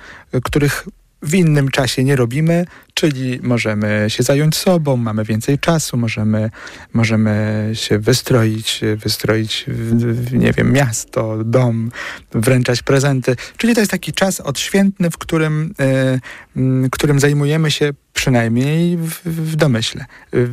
których 0.45 0.87
w 1.23 1.35
innym 1.35 1.69
czasie 1.69 2.05
nie 2.05 2.17
robimy, 2.17 2.65
czyli 2.95 3.41
możemy 3.43 4.05
się 4.09 4.23
zająć 4.23 4.57
sobą, 4.57 4.97
mamy 4.97 5.25
więcej 5.25 5.59
czasu, 5.59 5.97
możemy, 5.97 6.51
możemy 6.93 7.71
się 7.75 7.99
wystroić, 7.99 8.81
wystroić, 8.97 9.67
nie 10.33 10.53
wiem, 10.53 10.73
miasto, 10.73 11.45
dom, 11.45 11.91
wręczać 12.33 12.83
prezenty. 12.83 13.37
Czyli 13.57 13.75
to 13.75 13.81
jest 13.81 13.91
taki 13.91 14.13
czas 14.13 14.41
odświętny, 14.41 15.11
w 15.11 15.19
którym, 15.19 15.75
y, 16.87 16.91
którym 16.91 17.21
zajmujemy 17.21 17.71
się 17.71 17.91
przynajmniej 18.15 18.97
w, 18.97 19.21
w 19.25 19.57
domyśle. 19.57 20.05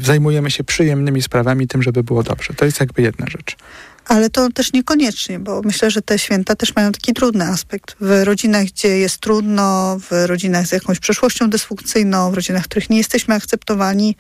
Zajmujemy 0.02 0.52
się 0.52 0.64
przyjemnymi 0.64 1.22
sprawami, 1.22 1.68
tym, 1.68 1.84
żeby 1.84 2.04
było 2.04 2.24
dobrze. 2.24 2.54
To 2.54 2.66
jest 2.66 2.80
jakby 2.80 3.02
jedna 3.02 3.26
rzecz. 3.30 3.58
Ale 4.06 4.30
to 4.30 4.50
też 4.52 4.74
niekoniecznie, 4.74 5.40
bo 5.40 5.62
myślę, 5.62 5.92
że 5.92 6.02
te 6.02 6.20
święta 6.20 6.56
też 6.56 6.76
mają 6.76 6.92
taki 6.92 7.14
trudny 7.14 7.46
aspekt. 7.46 7.96
W 8.00 8.22
rodzinach, 8.24 8.66
gdzie 8.66 8.98
jest 8.98 9.18
trudno, 9.18 9.98
w 10.00 10.26
rodzinach 10.26 10.68
z 10.68 10.72
jakąś 10.72 11.00
przeszłością 11.00 11.50
dysfunkcyjną, 11.50 12.32
w 12.32 12.34
rodzinach, 12.34 12.64
w 12.64 12.68
których 12.68 12.90
nie 12.90 12.98
jesteśmy 12.98 13.36
akceptowani, 13.36 14.16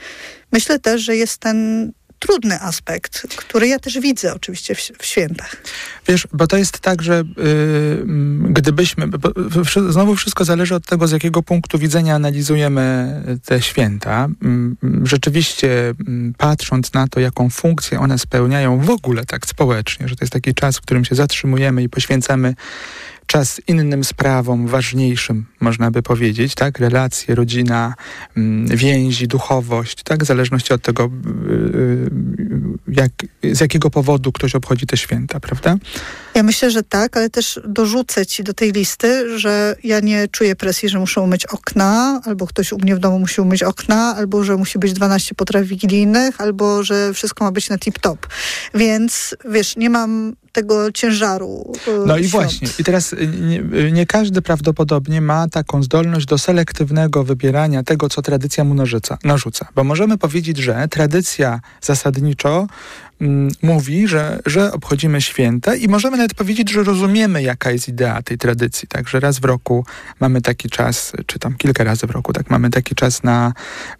myślę 0.51 0.79
też, 0.79 1.01
że 1.01 1.15
jest 1.15 1.37
ten 1.37 1.91
trudny 2.25 2.61
aspekt, 2.61 3.27
który 3.35 3.67
ja 3.67 3.79
też 3.79 3.99
widzę 3.99 4.33
oczywiście 4.33 4.75
w, 4.75 4.79
w 4.79 5.05
świętach. 5.05 5.55
Wiesz, 6.07 6.27
bo 6.33 6.47
to 6.47 6.57
jest 6.57 6.79
tak, 6.79 7.01
że 7.01 7.23
yy, 7.37 8.05
gdybyśmy, 8.49 9.07
bo, 9.07 9.29
znowu 9.89 10.15
wszystko 10.15 10.45
zależy 10.45 10.75
od 10.75 10.85
tego, 10.85 11.07
z 11.07 11.11
jakiego 11.11 11.43
punktu 11.43 11.79
widzenia 11.79 12.15
analizujemy 12.15 13.21
te 13.45 13.61
święta. 13.61 14.27
Yy, 14.41 14.89
rzeczywiście 15.03 15.67
yy, 15.67 16.33
patrząc 16.37 16.93
na 16.93 17.07
to, 17.07 17.19
jaką 17.19 17.49
funkcję 17.49 17.99
one 17.99 18.19
spełniają 18.19 18.79
w 18.79 18.89
ogóle 18.89 19.25
tak 19.25 19.45
społecznie, 19.45 20.07
że 20.07 20.15
to 20.15 20.23
jest 20.23 20.33
taki 20.33 20.53
czas, 20.53 20.77
w 20.77 20.81
którym 20.81 21.05
się 21.05 21.15
zatrzymujemy 21.15 21.83
i 21.83 21.89
poświęcamy 21.89 22.55
czas 23.25 23.61
innym 23.67 24.03
sprawom, 24.03 24.67
ważniejszym, 24.67 25.45
można 25.59 25.91
by 25.91 26.01
powiedzieć, 26.01 26.55
tak? 26.55 26.79
Relacje, 26.79 27.35
rodzina, 27.35 27.93
mm, 28.37 28.67
więzi, 28.77 29.27
duchowość, 29.27 30.03
tak? 30.03 30.23
W 30.23 30.27
zależności 30.27 30.73
od 30.73 30.81
tego, 30.81 31.03
y, 31.03 31.51
y, 31.51 32.09
jak, 32.87 33.11
z 33.53 33.59
jakiego 33.59 33.89
powodu 33.89 34.31
ktoś 34.31 34.55
obchodzi 34.55 34.85
te 34.85 34.97
święta, 34.97 35.39
prawda? 35.39 35.75
Ja 36.35 36.43
myślę, 36.43 36.71
że 36.71 36.83
tak, 36.83 37.17
ale 37.17 37.29
też 37.29 37.59
dorzucę 37.67 38.25
ci 38.25 38.43
do 38.43 38.53
tej 38.53 38.71
listy, 38.71 39.39
że 39.39 39.75
ja 39.83 39.99
nie 39.99 40.27
czuję 40.27 40.55
presji, 40.55 40.89
że 40.89 40.99
muszę 40.99 41.21
umyć 41.21 41.45
okna, 41.45 42.21
albo 42.25 42.47
ktoś 42.47 42.71
u 42.71 42.77
mnie 42.77 42.95
w 42.95 42.99
domu 42.99 43.19
musi 43.19 43.41
umyć 43.41 43.63
okna, 43.63 44.15
albo 44.17 44.43
że 44.43 44.57
musi 44.57 44.79
być 44.79 44.93
12 44.93 45.35
potraw 45.35 45.63
wigilijnych, 45.63 46.41
albo 46.41 46.83
że 46.83 47.13
wszystko 47.13 47.43
ma 47.43 47.51
być 47.51 47.69
na 47.69 47.77
tip-top. 47.77 48.17
Więc 48.73 49.35
wiesz, 49.49 49.75
nie 49.77 49.89
mam 49.89 50.35
tego 50.51 50.91
ciężaru. 50.91 51.73
E, 51.87 52.05
no 52.05 52.17
i 52.17 52.27
właśnie. 52.27 52.67
I 52.79 52.83
teraz 52.83 53.13
e, 53.13 53.27
nie, 53.27 53.59
e, 53.59 53.91
nie, 53.91 54.05
każdy 54.05 54.41
prawdopodobnie 54.41 55.21
ma 55.21 55.47
taką 55.47 55.83
zdolność 55.83 56.25
do 56.25 56.37
selektywnego 56.37 57.23
wybierania 57.23 57.83
tego, 57.83 58.09
co 58.09 58.21
tradycja 58.21 58.63
mu 58.63 58.73
narzuca. 58.73 59.17
narzuca. 59.23 59.67
Bo 59.75 59.83
możemy 59.83 60.17
powiedzieć, 60.17 60.57
że 60.57 60.87
tradycja 60.87 61.59
zasadniczo 61.81 62.67
Mm, 63.21 63.51
mówi, 63.61 64.07
że, 64.07 64.39
że 64.45 64.71
obchodzimy 64.71 65.21
święta 65.21 65.75
i 65.75 65.87
możemy 65.87 66.17
nawet 66.17 66.33
powiedzieć, 66.33 66.71
że 66.71 66.83
rozumiemy, 66.83 67.43
jaka 67.43 67.71
jest 67.71 67.87
idea 67.87 68.21
tej 68.21 68.37
tradycji. 68.37 68.87
Także 68.87 69.19
raz 69.19 69.39
w 69.39 69.45
roku 69.45 69.85
mamy 70.19 70.41
taki 70.41 70.69
czas, 70.69 71.13
czy 71.25 71.39
tam 71.39 71.55
kilka 71.55 71.83
razy 71.83 72.07
w 72.07 72.11
roku, 72.11 72.33
tak, 72.33 72.49
mamy 72.49 72.69
taki 72.69 72.95
czas 72.95 73.23
na, 73.23 73.53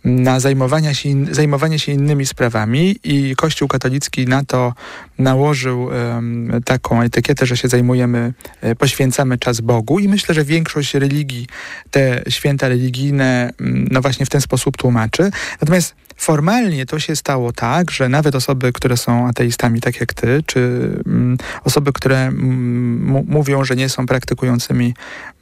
na 0.05 0.39
zajmowanie, 0.39 0.95
się 0.95 1.09
in, 1.09 1.33
zajmowanie 1.33 1.79
się 1.79 1.91
innymi 1.91 2.25
sprawami 2.25 2.99
i 3.03 3.35
Kościół 3.35 3.67
katolicki 3.67 4.27
na 4.27 4.43
to 4.43 4.73
nałożył 5.17 5.83
um, 5.83 6.61
taką 6.65 7.01
etykietę, 7.01 7.45
że 7.45 7.57
się 7.57 7.67
zajmujemy, 7.67 8.33
e, 8.61 8.75
poświęcamy 8.75 9.37
czas 9.37 9.61
Bogu 9.61 9.99
i 9.99 10.07
myślę, 10.07 10.35
że 10.35 10.43
większość 10.43 10.93
religii 10.93 11.47
te 11.91 12.23
święta 12.29 12.69
religijne 12.69 13.53
mm, 13.59 13.87
no 13.91 14.01
właśnie 14.01 14.25
w 14.25 14.29
ten 14.29 14.41
sposób 14.41 14.77
tłumaczy. 14.77 15.31
Natomiast 15.61 15.95
Formalnie 16.15 16.85
to 16.85 16.99
się 16.99 17.15
stało 17.15 17.51
tak, 17.51 17.91
że 17.91 18.09
nawet 18.09 18.35
osoby, 18.35 18.73
które 18.73 18.97
są 18.97 19.27
ateistami, 19.27 19.81
tak 19.81 19.99
jak 19.99 20.13
ty, 20.13 20.43
czy 20.45 20.59
mm, 21.05 21.37
osoby, 21.63 21.93
które 21.93 22.17
mm, 22.17 23.25
mówią, 23.27 23.63
że 23.63 23.75
nie 23.75 23.89
są 23.89 24.05
praktykującymi 24.05 24.93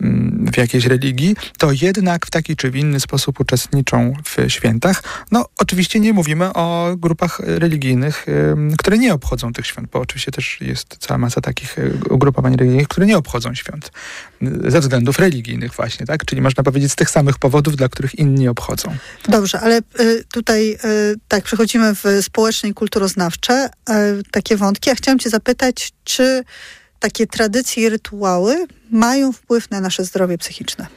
mm, 0.01 0.51
w 0.53 0.58
jakiejś 0.58 0.86
religii, 0.86 1.36
to 1.58 1.72
jednak 1.72 2.25
w 2.25 2.32
taki 2.32 2.56
czy 2.56 2.72
w 2.72 2.75
inny 2.75 3.00
sposób 3.00 3.39
uczestniczą 3.39 4.13
w 4.24 4.51
świętach. 4.51 5.03
No, 5.32 5.46
oczywiście 5.58 6.00
nie 6.00 6.13
mówimy 6.13 6.53
o 6.53 6.96
grupach 6.98 7.39
religijnych, 7.39 8.27
y, 8.27 8.56
które 8.77 8.98
nie 8.98 9.13
obchodzą 9.13 9.53
tych 9.53 9.68
świąt, 9.68 9.89
bo 9.92 10.00
oczywiście 10.00 10.32
też 10.32 10.62
jest 10.62 10.98
cała 11.00 11.18
masa 11.18 11.42
takich 11.42 11.77
y, 11.77 12.00
ugrupowań 12.10 12.56
religijnych, 12.56 12.88
które 12.88 13.06
nie 13.06 13.18
obchodzą 13.18 13.56
świąt 13.56 13.92
y, 14.44 14.72
ze 14.72 14.80
względów 14.80 15.20
religijnych 15.20 15.74
właśnie, 15.74 16.06
tak? 16.06 16.25
Czyli 16.25 16.42
można 16.42 16.63
powiedzieć 16.63 16.92
z 16.92 16.96
tych 16.96 17.10
samych 17.10 17.38
powodów, 17.38 17.75
dla 17.75 17.89
których 17.89 18.15
inni 18.15 18.48
obchodzą. 18.48 18.96
Dobrze, 19.30 19.60
ale 19.60 19.82
tutaj 20.34 20.62
tutaj 20.62 20.62
e, 20.72 20.77
tak 21.27 21.43
przechodzimy 21.43 21.96
w 21.96 22.03
społeczne 22.22 22.70
i 22.70 22.74
kulturoznawcze, 22.74 23.70
e, 23.89 24.13
takie 24.32 24.58
wątki. 24.58 24.89
Ja 24.89 24.96
chciałam 24.96 25.20
cię 25.20 25.29
zapytać, 25.29 25.91
czy 26.03 26.43
takie 27.00 27.27
tradycje 27.27 27.84
i 27.84 27.89
rytuały 27.89 28.65
mają 28.91 29.32
wpływ 29.32 29.72
na 29.72 29.82
nasze 29.82 30.05
zdrowie 30.05 30.38
psychiczne? 30.38 30.88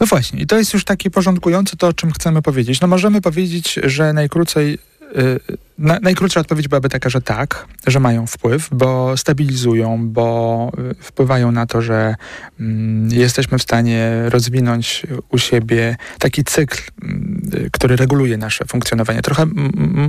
No 0.00 0.06
właśnie, 0.06 0.40
i 0.40 0.46
to 0.46 0.58
jest 0.58 0.74
już 0.74 0.84
taki 0.84 1.10
porządkujący 1.10 1.76
to, 1.76 1.86
o 1.86 1.92
czym 1.92 2.12
chcemy 2.12 2.42
powiedzieć. 2.42 2.80
No 2.80 2.88
możemy 2.88 3.20
powiedzieć, 3.20 3.78
że 3.84 4.12
najkrócej 4.12 4.78
Y, 5.16 5.56
na, 5.78 5.98
najkrótsza 6.02 6.40
odpowiedź 6.40 6.68
byłaby 6.68 6.88
taka, 6.88 7.10
że 7.10 7.20
tak, 7.20 7.66
że 7.86 8.00
mają 8.00 8.26
wpływ, 8.26 8.68
bo 8.72 9.16
stabilizują, 9.16 10.08
bo 10.08 10.72
y, 10.90 10.94
wpływają 11.02 11.52
na 11.52 11.66
to, 11.66 11.82
że 11.82 12.14
mm, 12.60 13.08
jesteśmy 13.12 13.58
w 13.58 13.62
stanie 13.62 14.12
rozwinąć 14.28 15.06
u 15.28 15.38
siebie 15.38 15.96
taki 16.18 16.44
cykl, 16.44 16.78
y, 17.54 17.70
który 17.72 17.96
reguluje 17.96 18.36
nasze 18.36 18.64
funkcjonowanie. 18.64 19.22
Trochę 19.22 19.46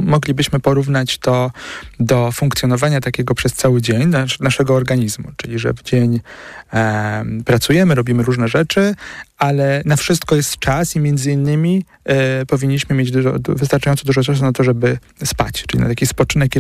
moglibyśmy 0.03 0.59
porównać 0.59 1.17
to 1.17 1.51
do 1.99 2.31
funkcjonowania 2.31 3.01
takiego 3.01 3.35
przez 3.35 3.53
cały 3.53 3.81
dzień 3.81 4.05
nas 4.05 4.39
naszego 4.39 4.75
organizmu, 4.75 5.31
czyli 5.37 5.59
że 5.59 5.73
w 5.73 5.83
dzień 5.83 6.19
e, 6.73 7.25
pracujemy, 7.45 7.95
robimy 7.95 8.23
różne 8.23 8.47
rzeczy, 8.47 8.95
ale 9.37 9.81
na 9.85 9.95
wszystko 9.95 10.35
jest 10.35 10.59
czas 10.59 10.95
i 10.95 10.99
między 10.99 11.31
innymi 11.31 11.85
e, 12.05 12.45
powinniśmy 12.45 12.95
mieć 12.95 13.11
dużo, 13.11 13.33
wystarczająco 13.47 14.05
dużo 14.05 14.23
czasu 14.23 14.43
na 14.43 14.51
to, 14.51 14.63
żeby 14.63 14.97
spać, 15.25 15.56
czyli 15.67 15.83
na 15.83 15.89
taki 15.89 16.07
spoczynek 16.07 16.55
i 16.55 16.59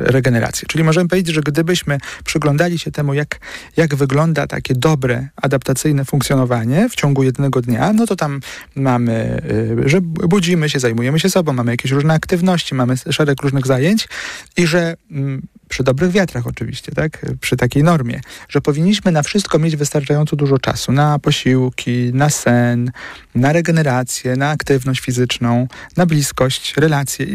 regenerację. 0.00 0.68
Czyli 0.68 0.84
możemy 0.84 1.08
powiedzieć, 1.08 1.34
że 1.34 1.40
gdybyśmy 1.40 1.98
przyglądali 2.24 2.78
się 2.78 2.90
temu, 2.90 3.14
jak, 3.14 3.40
jak 3.76 3.94
wygląda 3.94 4.46
takie 4.46 4.74
dobre, 4.74 5.28
adaptacyjne 5.36 6.04
funkcjonowanie 6.04 6.88
w 6.88 6.94
ciągu 6.94 7.22
jednego 7.22 7.62
dnia, 7.62 7.92
no 7.92 8.06
to 8.06 8.16
tam 8.16 8.40
mamy, 8.74 9.42
e, 9.84 9.88
że 9.88 10.00
budzimy 10.00 10.68
się, 10.70 10.80
zajmujemy 10.80 11.20
się 11.20 11.30
sobą, 11.30 11.52
mamy 11.52 11.70
jakieś 11.70 11.92
różne 11.92 12.14
aktywności, 12.14 12.74
mamy 12.74 12.94
szereg 13.10 13.42
różnych 13.42 13.66
zajęć 13.66 14.08
i 14.56 14.66
że 14.66 14.96
mm, 15.10 15.42
przy 15.68 15.82
dobrych 15.82 16.10
wiatrach 16.10 16.46
oczywiście, 16.46 16.92
tak, 16.92 17.26
przy 17.40 17.56
takiej 17.56 17.82
normie, 17.82 18.20
że 18.48 18.60
powinniśmy 18.60 19.12
na 19.12 19.22
wszystko 19.22 19.58
mieć 19.58 19.76
wystarczająco 19.76 20.36
dużo 20.36 20.58
czasu, 20.58 20.92
na 20.92 21.18
posiłki, 21.18 22.10
na 22.14 22.30
sen, 22.30 22.92
na 23.34 23.52
regenerację, 23.52 24.36
na 24.36 24.50
aktywność 24.50 25.00
fizyczną, 25.00 25.68
na 25.96 26.06
bliskość, 26.06 26.74
relacje 26.76 27.26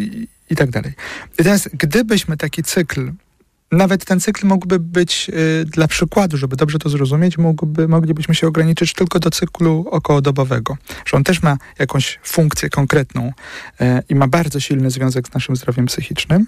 i 0.49 0.55
tak 0.55 0.69
dalej. 0.69 0.93
I 1.39 1.43
teraz, 1.43 1.69
gdybyśmy 1.73 2.37
taki 2.37 2.63
cykl 2.63 3.11
nawet 3.71 4.05
ten 4.05 4.19
cykl 4.19 4.47
mógłby 4.47 4.79
być 4.79 5.29
y, 5.29 5.65
dla 5.65 5.87
przykładu, 5.87 6.37
żeby 6.37 6.55
dobrze 6.55 6.79
to 6.79 6.89
zrozumieć, 6.89 7.37
mógłby, 7.37 7.87
moglibyśmy 7.87 8.35
się 8.35 8.47
ograniczyć 8.47 8.93
tylko 8.93 9.19
do 9.19 9.31
cyklu 9.31 9.85
okołodobowego, 9.91 10.77
że 11.05 11.17
on 11.17 11.23
też 11.23 11.43
ma 11.43 11.57
jakąś 11.79 12.19
funkcję 12.23 12.69
konkretną 12.69 13.31
y, 13.81 13.85
i 14.09 14.15
ma 14.15 14.27
bardzo 14.27 14.59
silny 14.59 14.91
związek 14.91 15.27
z 15.27 15.33
naszym 15.33 15.55
zdrowiem 15.55 15.85
psychicznym, 15.85 16.47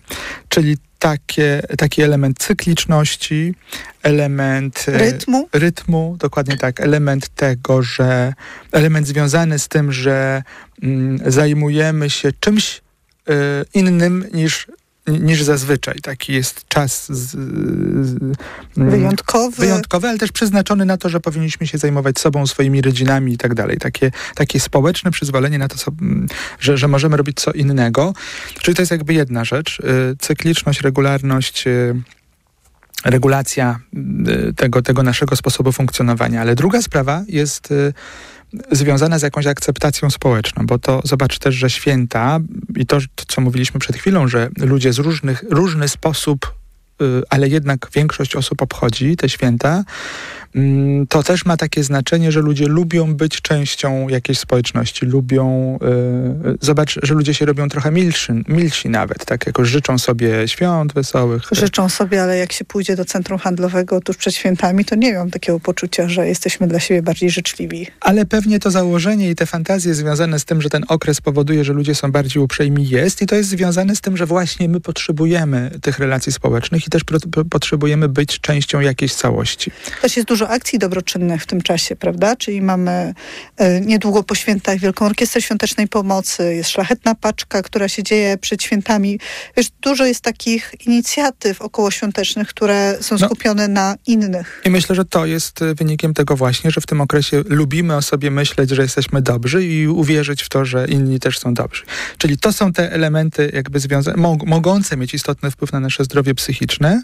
czyli 0.49 0.77
takie, 0.99 1.61
taki 1.77 2.01
element 2.01 2.39
cykliczności, 2.39 3.55
element 4.03 4.85
e, 4.87 4.97
Rytmu? 4.97 5.49
rytmu, 5.53 6.15
dokładnie 6.19 6.57
tak, 6.57 6.81
element 6.81 7.29
tego, 7.29 7.83
że 7.83 8.33
element 8.71 9.07
związany 9.07 9.59
z 9.59 9.67
tym, 9.67 9.91
że 9.91 10.43
mm, 10.83 11.31
zajmujemy 11.31 12.09
się 12.09 12.31
czymś 12.39 12.81
innym 13.73 14.25
niż 14.33 14.67
niż 15.07 15.43
zazwyczaj. 15.43 15.99
Taki 16.01 16.33
jest 16.33 16.67
czas 16.67 17.05
z, 17.09 17.29
z, 17.29 17.37
mm, 17.37 18.35
Wyjątkowy. 18.89 19.55
wyjątkowy, 19.57 20.07
ale 20.07 20.17
też 20.17 20.31
przeznaczony 20.31 20.85
na 20.85 20.97
to, 20.97 21.09
że 21.09 21.19
powinniśmy 21.19 21.67
się 21.67 21.77
zajmować 21.77 22.19
sobą, 22.19 22.47
swoimi 22.47 22.81
rodzinami 22.81 23.33
i 23.33 23.37
tak 23.37 23.53
dalej. 23.53 23.77
Takie, 23.77 24.11
takie 24.35 24.59
społeczne 24.59 25.11
przyzwolenie 25.11 25.57
na 25.57 25.67
to, 25.67 25.77
co, 25.77 25.91
mm, 26.01 26.27
że, 26.59 26.77
że 26.77 26.87
możemy 26.87 27.17
robić 27.17 27.39
co 27.39 27.51
innego. 27.51 28.13
Czyli 28.61 28.75
to 28.75 28.81
jest 28.81 28.91
jakby 28.91 29.13
jedna 29.13 29.45
rzecz. 29.45 29.79
Y, 29.79 30.15
Cykliczność, 30.19 30.81
regularność, 30.81 31.67
y, 31.67 32.01
regulacja 33.05 33.79
y, 34.49 34.53
tego, 34.53 34.81
tego 34.81 35.03
naszego 35.03 35.35
sposobu 35.35 35.71
funkcjonowania. 35.71 36.41
Ale 36.41 36.55
druga 36.55 36.81
sprawa 36.81 37.23
jest 37.27 37.73
związana 38.71 39.19
z 39.19 39.21
jakąś 39.21 39.47
akceptacją 39.47 40.09
społeczną, 40.09 40.65
bo 40.65 40.79
to 40.79 41.01
zobacz 41.03 41.39
też, 41.39 41.55
że 41.55 41.69
święta 41.69 42.39
i 42.75 42.85
to, 42.85 42.97
co 43.27 43.41
mówiliśmy 43.41 43.79
przed 43.79 43.95
chwilą, 43.95 44.27
że 44.27 44.49
ludzie 44.57 44.93
z 44.93 44.99
różnych, 44.99 45.43
różny 45.49 45.87
sposób, 45.87 46.53
y, 47.01 47.05
ale 47.29 47.47
jednak 47.47 47.89
większość 47.93 48.35
osób 48.35 48.61
obchodzi 48.61 49.17
te 49.17 49.29
święta, 49.29 49.83
to 51.09 51.23
też 51.23 51.45
ma 51.45 51.57
takie 51.57 51.83
znaczenie, 51.83 52.31
że 52.31 52.39
ludzie 52.39 52.67
lubią 52.67 53.15
być 53.15 53.41
częścią 53.41 54.07
jakiejś 54.07 54.39
społeczności, 54.39 55.05
lubią, 55.05 55.77
y, 56.45 56.57
zobacz, 56.61 56.99
że 57.03 57.13
ludzie 57.13 57.33
się 57.33 57.45
robią 57.45 57.69
trochę 57.69 57.91
milszy, 57.91 58.43
milsi 58.47 58.89
nawet, 58.89 59.25
tak 59.25 59.45
jakoś 59.47 59.69
życzą 59.69 59.97
sobie 59.97 60.47
świąt 60.47 60.93
wesołych. 60.93 61.43
Życzą 61.51 61.89
sobie, 61.89 62.23
ale 62.23 62.37
jak 62.37 62.53
się 62.53 62.65
pójdzie 62.65 62.95
do 62.95 63.05
centrum 63.05 63.39
handlowego 63.39 64.01
tuż 64.01 64.17
przed 64.17 64.35
świętami, 64.35 64.85
to 64.85 64.95
nie 64.95 65.13
mam 65.13 65.31
takiego 65.31 65.59
poczucia, 65.59 66.09
że 66.09 66.27
jesteśmy 66.27 66.67
dla 66.67 66.79
siebie 66.79 67.01
bardziej 67.01 67.29
życzliwi. 67.29 67.87
Ale 68.01 68.25
pewnie 68.25 68.59
to 68.59 68.71
założenie 68.71 69.29
i 69.29 69.35
te 69.35 69.45
fantazje 69.45 69.93
związane 69.93 70.39
z 70.39 70.45
tym, 70.45 70.61
że 70.61 70.69
ten 70.69 70.85
okres 70.87 71.21
powoduje, 71.21 71.63
że 71.63 71.73
ludzie 71.73 71.95
są 71.95 72.11
bardziej 72.11 72.43
uprzejmi 72.43 72.89
jest 72.89 73.21
i 73.21 73.25
to 73.25 73.35
jest 73.35 73.49
związane 73.49 73.95
z 73.95 74.01
tym, 74.01 74.17
że 74.17 74.25
właśnie 74.25 74.69
my 74.69 74.79
potrzebujemy 74.79 75.71
tych 75.81 75.99
relacji 75.99 76.31
społecznych 76.31 76.87
i 76.87 76.89
też 76.89 77.01
potrzebujemy 77.49 78.09
być 78.09 78.39
częścią 78.39 78.79
jakiejś 78.79 79.13
całości. 79.13 79.71
Też 80.01 80.17
jest 80.17 80.27
dużo 80.27 80.38
akcji 80.47 80.79
dobroczynnych 80.79 81.43
w 81.43 81.45
tym 81.45 81.61
czasie, 81.61 81.95
prawda? 81.95 82.35
Czyli 82.35 82.61
mamy 82.61 83.13
e, 83.57 83.81
niedługo 83.81 84.23
po 84.23 84.35
świętach 84.35 84.77
Wielką 84.79 85.05
Orkiestrę 85.05 85.41
Świątecznej 85.41 85.87
Pomocy, 85.87 86.55
jest 86.55 86.69
Szlachetna 86.69 87.15
Paczka, 87.15 87.61
która 87.61 87.87
się 87.87 88.03
dzieje 88.03 88.37
przed 88.37 88.63
świętami. 88.63 89.19
Wiesz, 89.57 89.67
dużo 89.81 90.05
jest 90.05 90.21
takich 90.21 90.73
inicjatyw 90.87 91.61
okołoświątecznych, 91.61 92.47
które 92.47 92.97
są 93.01 93.15
No. 93.19 93.25
skupione 93.25 93.67
na 93.67 93.95
innych. 94.07 94.61
I 94.65 94.69
myślę, 94.69 94.95
że 94.95 95.05
to 95.05 95.25
jest 95.25 95.61
y, 95.61 95.75
wynikiem 95.75 96.13
tego 96.13 96.35
właśnie, 96.35 96.71
że 96.71 96.81
w 96.81 96.85
tym 96.85 97.01
okresie 97.01 97.43
lubimy 97.45 97.95
o 97.95 98.01
sobie 98.01 98.31
myśleć, 98.31 98.69
że 98.69 98.81
jesteśmy 98.81 99.21
dobrzy 99.21 99.65
i 99.65 99.87
uwierzyć 99.87 100.43
w 100.43 100.49
to, 100.49 100.65
że 100.65 100.87
inni 100.87 101.19
też 101.19 101.39
są 101.39 101.53
dobrzy. 101.53 101.83
Czyli 102.17 102.37
to 102.37 102.53
są 102.53 102.73
te 102.73 102.91
elementy 102.91 103.51
jakby 103.53 103.79
związane, 103.79 104.17
mog 104.17 104.43
mogące 104.45 104.97
mieć 104.97 105.13
istotny 105.13 105.51
wpływ 105.51 105.71
na 105.73 105.79
nasze 105.79 106.03
zdrowie 106.03 106.35
psychiczne, 106.35 107.01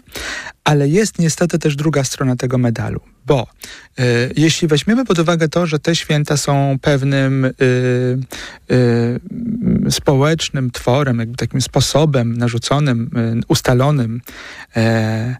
ale 0.66 0.88
jest 0.88 1.18
niestety 1.18 1.58
też 1.58 1.76
druga 1.76 2.04
strona 2.04 2.36
tego 2.36 2.58
medalu, 2.58 3.00
bo 3.26 3.46
y, 4.00 4.02
jeśli 4.36 4.68
weźmiemy 4.68 5.04
pod 5.04 5.18
uwagę 5.18 5.48
to, 5.48 5.66
że 5.66 5.78
te 5.78 5.96
święta 5.96 6.36
są 6.36 6.76
pewnym 6.82 7.44
y, 7.44 7.52
y, 8.70 9.90
społecznym 9.90 10.70
tworem, 10.70 11.18
jakby 11.18 11.36
takim 11.36 11.60
sposobem 11.60 12.36
narzuconym, 12.36 13.10
ustalonym, 13.48 14.20
e, 14.76 15.36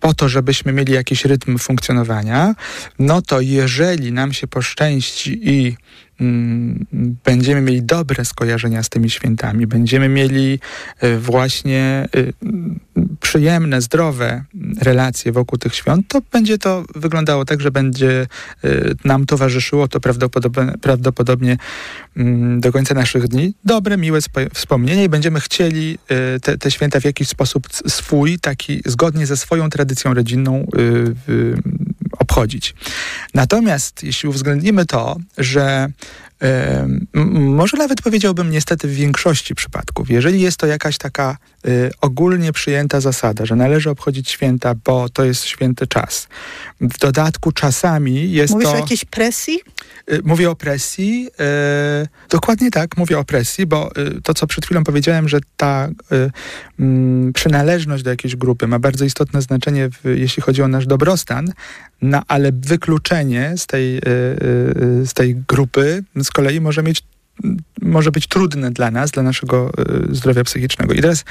po 0.00 0.14
to, 0.14 0.28
żebyśmy 0.28 0.72
mieli 0.72 0.92
jakiś 0.92 1.24
rytm 1.24 1.58
funkcjonowania, 1.58 2.54
no 2.98 3.22
to 3.22 3.40
jeżeli 3.40 4.12
nam 4.12 4.32
się 4.32 4.46
poszczęści 4.46 5.40
i 5.50 5.76
będziemy 7.24 7.60
mieli 7.60 7.82
dobre 7.82 8.24
skojarzenia 8.24 8.82
z 8.82 8.88
tymi 8.88 9.10
świętami, 9.10 9.66
będziemy 9.66 10.08
mieli 10.08 10.58
y, 11.04 11.18
właśnie 11.18 12.08
mm, 12.12 12.78
przyjemne, 13.20 13.80
zdrowe 13.80 14.44
relacje 14.80 15.32
wokół 15.32 15.58
tych 15.58 15.74
świąt, 15.74 16.08
to 16.08 16.22
będzie 16.32 16.58
to 16.58 16.84
wyglądało 16.94 17.44
tak, 17.44 17.60
że 17.60 17.70
będzie 17.70 18.26
y, 18.64 18.94
nam 19.04 19.26
towarzyszyło 19.26 19.88
to 19.88 20.00
prawdopodobnie, 20.00 20.72
prawdopodobnie 20.80 21.56
mm, 22.16 22.60
do 22.60 22.72
końca 22.72 22.94
naszych 22.94 23.28
dni. 23.28 23.54
Dobre, 23.64 23.96
miłe 23.96 24.18
spo- 24.18 24.54
wspomnienie 24.54 25.04
i 25.04 25.08
będziemy 25.08 25.40
chcieli 25.40 25.98
te, 26.42 26.58
te 26.58 26.70
święta 26.70 27.00
w 27.00 27.04
jakiś 27.04 27.28
sposób 27.28 27.68
swój, 27.88 28.38
taki 28.38 28.82
zgodnie 28.86 29.26
ze 29.26 29.36
swoją 29.36 29.70
tradycją 29.70 30.14
rodzinną 30.14 30.66
obchodzić. 32.30 32.74
Natomiast 33.34 34.02
jeśli 34.02 34.28
uwzględnimy 34.28 34.86
to, 34.86 35.16
że 35.38 35.88
może 37.34 37.76
nawet 37.76 38.02
powiedziałbym 38.02 38.50
niestety 38.50 38.88
w 38.88 38.94
większości 38.94 39.54
przypadków, 39.54 40.10
jeżeli 40.10 40.40
jest 40.40 40.56
to 40.56 40.66
jakaś 40.66 40.98
taka 40.98 41.36
ogólnie 42.00 42.52
przyjęta 42.52 43.00
zasada, 43.00 43.46
że 43.46 43.56
należy 43.56 43.90
obchodzić 43.90 44.30
święta, 44.30 44.74
bo 44.84 45.08
to 45.08 45.24
jest 45.24 45.44
święty 45.44 45.86
czas. 45.86 46.28
W 46.80 46.98
dodatku 46.98 47.52
czasami 47.52 48.32
jest 48.32 48.52
Mówisz 48.52 48.68
to... 48.68 48.74
o 48.74 48.76
jakiejś 48.76 49.04
presji? 49.04 49.60
Y, 50.12 50.20
Mówię 50.24 50.50
o 50.50 50.56
presji. 50.56 51.28
y, 52.04 52.08
dokładnie 52.30 52.70
tak, 52.70 52.96
mówię 52.96 53.18
o 53.18 53.24
presji, 53.24 53.66
bo 53.66 53.90
y, 53.98 54.22
to, 54.22 54.34
co 54.34 54.46
przed 54.46 54.64
chwilą 54.64 54.84
powiedziałem, 54.84 55.28
że 55.28 55.38
ta 55.56 55.88
y, 55.88 56.30
mm, 56.80 57.32
przynależność 57.32 58.02
do 58.02 58.10
jakiejś 58.10 58.36
grupy 58.36 58.66
ma 58.66 58.78
bardzo 58.78 59.04
istotne 59.04 59.42
znaczenie, 59.42 59.88
w, 59.90 60.04
jeśli 60.04 60.42
chodzi 60.42 60.62
o 60.62 60.68
nasz 60.68 60.86
dobrostan, 60.86 61.52
no, 62.02 62.22
ale 62.28 62.52
wykluczenie 62.52 63.54
z 63.56 63.66
tej, 63.66 63.98
y, 63.98 64.00
y, 64.02 65.06
z 65.06 65.14
tej 65.14 65.36
grupy 65.48 66.04
z 66.16 66.30
kolei 66.30 66.60
może 66.60 66.82
mieć 66.82 67.02
może 67.82 68.10
być 68.10 68.26
trudne 68.26 68.70
dla 68.70 68.90
nas, 68.90 69.10
dla 69.10 69.22
naszego 69.22 69.70
y, 70.10 70.14
zdrowia 70.14 70.44
psychicznego. 70.44 70.94
I 70.94 71.00
teraz 71.00 71.24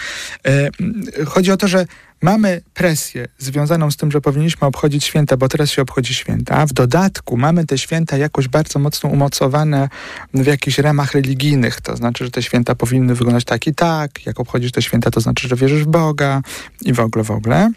y, 1.19 1.25
chodzi 1.25 1.51
o 1.51 1.57
to, 1.57 1.67
że 1.67 1.85
mamy 2.21 2.61
presję 2.73 3.27
związaną 3.37 3.91
z 3.91 3.97
tym, 3.97 4.11
że 4.11 4.21
powinniśmy 4.21 4.67
obchodzić 4.67 5.03
święta, 5.03 5.37
bo 5.37 5.49
teraz 5.49 5.69
się 5.69 5.81
obchodzi 5.81 6.13
święta. 6.13 6.55
A 6.55 6.65
w 6.65 6.73
dodatku 6.73 7.37
mamy 7.37 7.65
te 7.65 7.77
święta 7.77 8.17
jakoś 8.17 8.47
bardzo 8.47 8.79
mocno 8.79 9.09
umocowane 9.09 9.89
w 10.33 10.45
jakichś 10.45 10.77
ramach 10.77 11.11
religijnych. 11.11 11.81
To 11.81 11.97
znaczy, 11.97 12.25
że 12.25 12.31
te 12.31 12.43
święta 12.43 12.75
powinny 12.75 13.15
wyglądać 13.15 13.45
tak 13.45 13.67
i 13.67 13.75
tak. 13.75 14.25
Jak 14.25 14.39
obchodzisz 14.39 14.71
te 14.71 14.81
święta, 14.81 15.11
to 15.11 15.21
znaczy, 15.21 15.47
że 15.47 15.55
wierzysz 15.55 15.83
w 15.83 15.87
Boga 15.87 16.41
i 16.81 16.93
w 16.93 16.99
ogóle, 16.99 17.23
w 17.23 17.31
ogóle. 17.31 17.71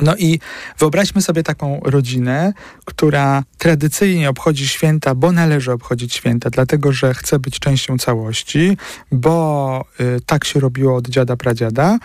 No 0.00 0.16
i 0.16 0.40
wyobraźmy 0.78 1.22
sobie 1.22 1.42
taką 1.42 1.80
rodzinę, 1.84 2.52
która 2.84 3.42
tradycyjnie 3.58 4.30
obchodzi 4.30 4.68
święta, 4.68 5.14
bo 5.14 5.32
należy 5.32 5.72
obchodzić 5.72 6.14
święta, 6.14 6.50
dlatego 6.50 6.92
że 6.92 7.14
chce 7.14 7.38
być 7.38 7.58
częścią 7.58 7.98
całości, 7.98 8.76
bo 9.12 9.84
y, 10.00 10.20
tak 10.26 10.44
się 10.44 10.60
robiło 10.60 10.96
od 10.96 11.08
dziada 11.08 11.36
pradziada, 11.36 11.98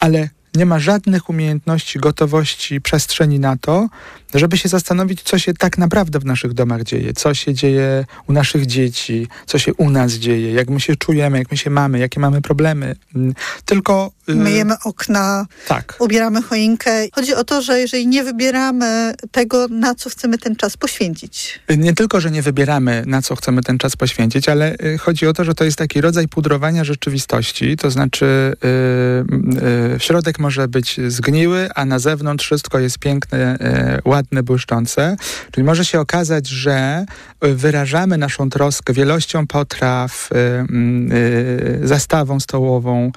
ale 0.00 0.28
nie 0.54 0.66
ma 0.66 0.78
żadnych 0.78 1.30
umiejętności, 1.30 1.98
gotowości, 1.98 2.80
przestrzeni 2.80 3.40
na 3.40 3.56
to, 3.56 3.88
żeby 4.34 4.58
się 4.58 4.68
zastanowić, 4.68 5.22
co 5.22 5.38
się 5.38 5.54
tak 5.54 5.78
naprawdę 5.78 6.18
w 6.18 6.24
naszych 6.24 6.52
domach 6.52 6.82
dzieje, 6.82 7.12
co 7.12 7.34
się 7.34 7.54
dzieje 7.54 8.04
u 8.28 8.32
naszych 8.32 8.66
dzieci, 8.66 9.28
co 9.46 9.58
się 9.58 9.74
u 9.74 9.90
nas 9.90 10.12
dzieje, 10.12 10.52
jak 10.52 10.68
my 10.70 10.80
się 10.80 10.96
czujemy, 10.96 11.38
jak 11.38 11.50
my 11.50 11.56
się 11.56 11.70
mamy, 11.70 11.98
jakie 11.98 12.20
mamy 12.20 12.42
problemy. 12.42 12.96
Mm, 13.14 13.34
Tylko. 13.64 14.10
y, 14.28 14.34
Myjemy 14.34 14.74
okna, 14.84 15.46
Tak. 15.68 15.96
ubieramy 15.98 16.42
choinkę. 16.42 16.90
Chodzi 17.12 17.34
o 17.34 17.44
to, 17.44 17.62
że 17.62 17.80
jeżeli 17.80 18.06
nie 18.06 18.24
wybieramy 18.24 19.14
tego, 19.30 19.68
na 19.68 19.94
co 19.94 20.10
chcemy 20.10 20.38
ten 20.38 20.56
czas 20.56 20.76
poświęcić. 20.76 21.60
Nie 21.76 21.92
tylko, 21.94 22.20
że 22.20 22.30
nie 22.30 22.42
wybieramy, 22.42 23.02
na 23.06 23.22
co 23.22 23.36
chcemy 23.36 23.62
ten 23.62 23.78
czas 23.78 23.96
poświęcić, 23.96 24.48
ale 24.48 24.74
y, 24.74 24.98
chodzi 24.98 25.26
o 25.26 25.32
to, 25.32 25.44
że 25.44 25.54
to 25.54 25.64
jest 25.64 25.76
taki 25.78 26.00
rodzaj 26.00 26.28
pudrowania 26.28 26.84
rzeczywistości, 26.84 27.76
to 27.76 27.90
znaczy 27.90 28.26
y, 28.64 29.96
y, 29.96 30.00
środek 30.00 30.38
może 30.38 30.68
być 30.68 31.00
zgniły, 31.08 31.68
a 31.74 31.84
na 31.84 31.98
zewnątrz 31.98 32.44
wszystko 32.46 32.78
jest 32.78 32.98
piękne, 32.98 33.56
y, 33.98 34.02
ładne, 34.24 34.42
błyszczące. 34.42 35.16
Czyli 35.50 35.64
może 35.64 35.84
się 35.84 36.00
okazać, 36.00 36.48
że 36.48 37.06
y, 37.44 37.54
wyrażamy 37.54 38.18
naszą 38.18 38.50
troskę 38.50 38.92
wielością 38.92 39.46
potraw, 39.46 40.30
y, 40.32 41.14
y, 41.14 41.88
zastawą 41.88 42.40
stołową 42.40 43.12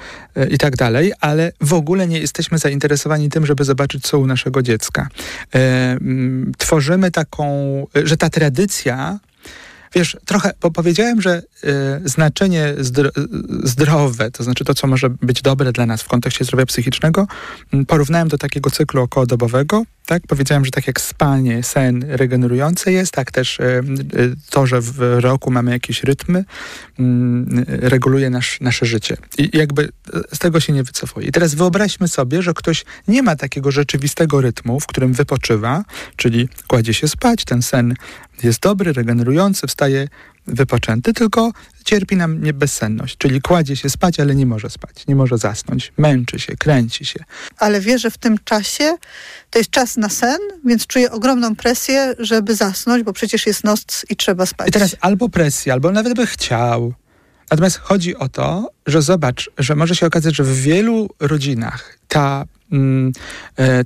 i 0.49 0.57
tak 0.57 0.75
dalej, 0.75 1.13
ale 1.19 1.51
w 1.61 1.73
ogóle 1.73 2.07
nie 2.07 2.19
jesteśmy 2.19 2.57
zainteresowani 2.57 3.29
tym, 3.29 3.45
żeby 3.45 3.63
zobaczyć, 3.63 4.03
co 4.03 4.19
u 4.19 4.27
naszego 4.27 4.61
dziecka. 4.61 5.07
Mm, 5.51 6.51
Tworzymy 6.57 7.11
taką, 7.11 7.47
że 8.03 8.17
ta 8.17 8.29
tradycja 8.29 9.19
Wiesz, 9.93 10.17
trochę, 10.25 10.51
bo 10.61 10.71
powiedziałem, 10.71 11.21
że 11.21 11.41
y, 12.03 12.09
znaczenie 12.09 12.73
zdro, 12.77 13.09
zdrowe, 13.63 14.31
to 14.31 14.43
znaczy 14.43 14.65
to, 14.65 14.73
co 14.73 14.87
może 14.87 15.09
być 15.09 15.41
dobre 15.41 15.71
dla 15.71 15.85
nas 15.85 16.01
w 16.01 16.07
kontekście 16.07 16.45
zdrowia 16.45 16.65
psychicznego, 16.65 17.27
mm, 17.73 17.85
porównałem 17.85 18.27
do 18.27 18.37
takiego 18.37 18.69
cyklu 18.69 19.01
okołodobowego 19.01 19.83
Tak? 20.07 20.23
Powiedziałem, 20.27 20.65
że 20.65 20.71
tak 20.71 20.87
jak 20.87 21.01
spanie, 21.01 21.63
sen 21.63 22.05
regenerujący 22.07 22.91
jest, 22.91 23.11
tak 23.11 23.31
też 23.31 23.59
e, 23.59 23.81
to, 24.49 24.67
że 24.67 24.81
w 24.81 24.99
roku 24.99 25.51
mamy 25.51 25.71
jakieś 25.71 26.03
rytmy, 26.03 26.45
mm, 26.99 27.65
reguluje 27.67 28.29
nasz, 28.29 28.61
nasze 28.61 28.85
życie. 28.85 29.17
I 29.37 29.57
jakby 29.57 29.89
z 30.33 30.39
tego 30.39 30.59
się 30.59 30.73
nie 30.73 30.83
wycofuje. 30.83 31.27
I 31.27 31.31
teraz 31.31 31.55
wyobraźmy 31.55 32.07
sobie, 32.07 32.41
że 32.41 32.53
ktoś 32.53 32.85
nie 33.07 33.23
ma 33.23 33.35
takiego 33.35 33.71
rzeczywistego 33.71 34.41
rytmu, 34.41 34.79
w 34.79 34.87
którym 34.87 35.13
wypoczywa, 35.13 35.83
czyli 36.15 36.49
kładzie 36.67 36.93
się 36.93 37.07
spać, 37.07 37.45
ten 37.45 37.61
sen 37.61 37.93
jest 38.43 38.59
dobry, 38.59 38.93
regenerujący, 38.93 39.67
wstaje 39.67 40.07
wypoczęty, 40.47 41.13
tylko 41.13 41.51
cierpi 41.85 42.15
nam 42.15 42.43
nie 42.43 42.53
bezsenność, 42.53 43.17
czyli 43.17 43.41
kładzie 43.41 43.75
się 43.75 43.89
spać, 43.89 44.19
ale 44.19 44.35
nie 44.35 44.45
może 44.45 44.69
spać, 44.69 45.07
nie 45.07 45.15
może 45.15 45.37
zasnąć, 45.37 45.93
męczy 45.97 46.39
się, 46.39 46.55
kręci 46.57 47.05
się. 47.05 47.19
Ale 47.57 47.81
wie, 47.81 47.99
że 47.99 48.11
w 48.11 48.17
tym 48.17 48.37
czasie 48.43 48.97
to 49.49 49.59
jest 49.59 49.71
czas 49.71 49.97
na 49.97 50.09
sen, 50.09 50.37
więc 50.65 50.87
czuje 50.87 51.11
ogromną 51.11 51.55
presję, 51.55 52.15
żeby 52.19 52.55
zasnąć, 52.55 53.03
bo 53.03 53.13
przecież 53.13 53.47
jest 53.47 53.63
noc 53.63 54.05
i 54.09 54.15
trzeba 54.15 54.45
spać. 54.45 54.67
I 54.67 54.71
teraz 54.71 54.95
albo 55.01 55.29
presja, 55.29 55.73
albo 55.73 55.91
nawet 55.91 56.13
by 56.13 56.27
chciał. 56.27 56.93
Natomiast 57.51 57.77
chodzi 57.77 58.15
o 58.15 58.29
to, 58.29 58.69
że 58.85 59.01
zobacz, 59.01 59.49
że 59.57 59.75
może 59.75 59.95
się 59.95 60.05
okazać, 60.05 60.35
że 60.35 60.43
w 60.43 60.61
wielu 60.61 61.09
rodzinach 61.19 61.97
ta 62.07 62.45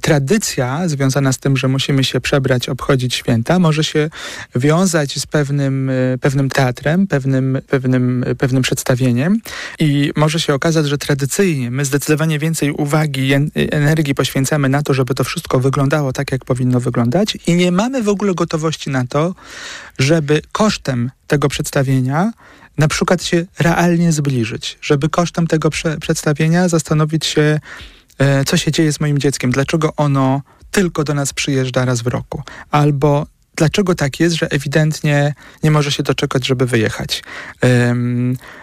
tradycja 0.01 0.87
związana 0.87 1.33
z 1.33 1.37
tym, 1.37 1.57
że 1.57 1.67
musimy 1.67 2.03
się 2.03 2.21
przebrać, 2.21 2.69
obchodzić 2.69 3.15
święta, 3.15 3.59
może 3.59 3.83
się 3.83 4.09
wiązać 4.55 5.19
z 5.19 5.25
pewnym, 5.25 5.89
e, 5.89 6.17
pewnym 6.21 6.49
teatrem, 6.49 7.07
pewnym, 7.07 7.61
pewnym, 7.67 8.25
pewnym 8.37 8.63
przedstawieniem. 8.63 9.41
I 9.79 10.11
może 10.15 10.39
się 10.39 10.53
okazać, 10.53 10.87
że 10.87 10.97
tradycyjnie 10.97 11.71
my 11.71 11.85
zdecydowanie 11.85 12.39
więcej 12.39 12.71
uwagi 12.71 13.27
i 13.27 13.33
energii 13.55 14.15
poświęcamy 14.15 14.69
na 14.69 14.83
to, 14.83 14.93
żeby 14.93 15.15
to 15.15 15.23
wszystko 15.23 15.59
wyglądało 15.59 16.13
tak, 16.13 16.31
jak 16.31 16.45
powinno 16.45 16.79
wyglądać. 16.79 17.37
I 17.47 17.55
nie 17.55 17.71
mamy 17.71 18.03
w 18.03 18.09
ogóle 18.09 18.33
gotowości 18.33 18.89
na 18.89 19.07
to, 19.07 19.35
żeby 19.99 20.41
kosztem 20.51 21.11
tego 21.27 21.47
przedstawienia 21.49 22.31
na 22.77 22.87
przykład 22.87 23.23
się 23.23 23.45
realnie 23.59 24.11
zbliżyć, 24.11 24.77
żeby 24.81 25.09
kosztem 25.09 25.47
tego 25.47 25.69
prze 25.69 25.97
przedstawienia 25.97 26.69
zastanowić 26.69 27.25
się, 27.25 27.59
E, 28.00 28.00
co 28.45 28.57
się 28.57 28.71
dzieje 28.71 28.93
z 28.93 28.99
moim 28.99 29.17
dzieckiem, 29.17 29.51
dlaczego 29.51 29.93
ono 29.97 30.41
tylko 30.71 31.03
do 31.03 31.13
nas 31.13 31.33
przyjeżdża 31.33 31.85
raz 31.85 32.01
w 32.01 32.07
roku, 32.07 32.41
albo 32.71 33.25
dlaczego 33.55 33.95
tak 33.95 34.19
jest, 34.19 34.35
że 34.35 34.51
ewidentnie 34.51 35.33
nie 35.63 35.71
może 35.71 35.91
się 35.91 36.03
doczekać, 36.03 36.47
żeby 36.47 36.65
wyjechać. 36.65 37.23
E, 37.63 37.95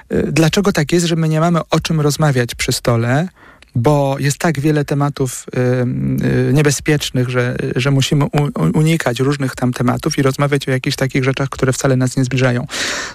dlaczego 0.09 0.73
tak 0.73 0.93
jest, 0.93 1.07
że 1.07 1.17
my 1.17 1.29
nie 1.29 1.41
mamy 1.41 1.61
o 1.71 1.81
czym 1.81 2.01
rozmawiać 2.01 2.55
przy 2.55 2.73
stole, 2.73 3.29
bo 3.79 4.17
jest 4.19 4.39
tak 4.39 4.61
wiele 4.61 4.85
tematów 4.85 5.47
y, 5.57 5.61
y, 6.51 6.53
niebezpiecznych, 6.53 7.29
że, 7.29 7.57
że 7.77 7.91
musimy 7.91 8.25
unikać 8.75 9.21
różnych 9.21 9.55
tam 9.55 9.73
tematów 9.73 10.19
i 10.19 10.23
rozmawiać 10.23 10.69
o 10.69 10.71
jakichś 10.71 10.97
takich 10.97 11.25
rzeczach, 11.25 11.49
które 11.49 11.73
wcale 11.73 11.97
nas 11.97 12.17
nie 12.17 12.25
zbliżają. 12.25 12.67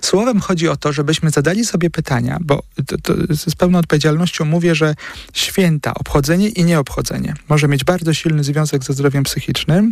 Słowem 0.02 0.40
chodzi 0.40 0.68
o 0.68 0.78
to, 0.78 0.94
żebyśmy 0.94 1.30
zadali 1.30 1.66
sobie 1.66 1.90
pytania, 1.90 2.38
bo 2.42 2.64
to, 2.88 2.98
to 2.98 3.14
z 3.36 3.56
pełną 3.56 3.80
odpowiedzialnością 3.80 4.46
mówię, 4.46 4.76
że 4.76 4.96
święta, 5.34 5.94
obchodzenie 5.94 6.50
i 6.50 6.64
nieobchodzenie 6.64 7.34
może 7.50 7.68
mieć 7.68 7.84
bardzo 7.84 8.14
silny 8.14 8.44
związek 8.44 8.84
ze 8.84 8.94
zdrowiem 8.94 9.24
psychicznym 9.24 9.92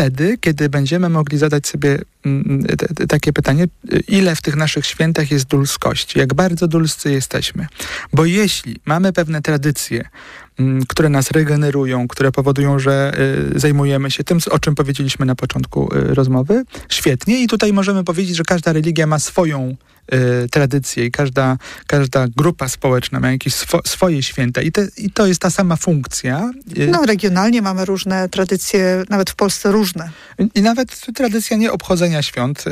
wtedy, 0.00 0.38
kiedy 0.38 0.68
będziemy 0.68 1.08
mogli 1.08 1.38
zadać 1.38 1.66
sobie 1.66 1.98
mm, 2.24 2.66
takie 3.08 3.32
pytanie, 3.32 3.64
ile 4.08 4.36
w 4.36 4.42
tych 4.42 4.56
naszych 4.56 4.86
świętach 4.86 5.30
jest 5.30 5.44
dulskości, 5.44 6.18
jak 6.18 6.34
bardzo 6.34 6.68
dulscy 6.68 7.12
jesteśmy. 7.12 7.66
Bo 8.12 8.24
jeśli 8.24 8.80
mamy 8.84 9.12
pewne 9.12 9.42
tradycje, 9.42 9.98
mm, 9.98 10.10
które 10.88 11.08
nas 11.08 11.30
regenerują, 11.30 12.08
które 12.08 12.32
powodują, 12.32 12.78
że 12.78 13.12
y, 13.54 13.58
zajmujemy 13.58 14.10
się 14.10 14.24
tym, 14.24 14.38
o 14.50 14.58
czym 14.58 14.74
powiedzieliśmy 14.74 15.26
na 15.26 15.34
początku 15.34 15.94
y, 15.94 16.14
rozmowy, 16.14 16.64
świetnie. 16.88 17.42
I 17.42 17.46
tutaj 17.46 17.72
możemy 17.72 18.04
powiedzieć, 18.04 18.36
że 18.36 18.42
każda 18.42 18.72
religia 18.72 19.06
ma 19.06 19.18
swoją 19.18 19.76
y, 20.14 20.48
tradycje 20.48 21.04
i 21.04 21.10
każda, 21.10 21.56
każda 21.86 22.26
grupa 22.36 22.68
społeczna 22.68 23.20
ma 23.20 23.30
jakieś 23.30 23.54
swo, 23.54 23.80
swoje 23.86 24.22
święta 24.22 24.62
i, 24.62 24.72
te, 24.72 24.88
i 24.96 25.10
to 25.10 25.26
jest 25.26 25.40
ta 25.40 25.50
sama 25.50 25.76
funkcja. 25.76 26.50
No 26.88 27.06
regionalnie 27.06 27.62
mamy 27.62 27.84
różne 27.84 28.28
tradycje, 28.28 29.04
nawet 29.08 29.30
w 29.30 29.34
Polsce 29.34 29.72
różne. 29.72 30.10
I, 30.54 30.62
nawet 30.62 31.00
tradycja 31.14 31.56
nieobchodzenia 31.56 32.22
świąt, 32.22 32.64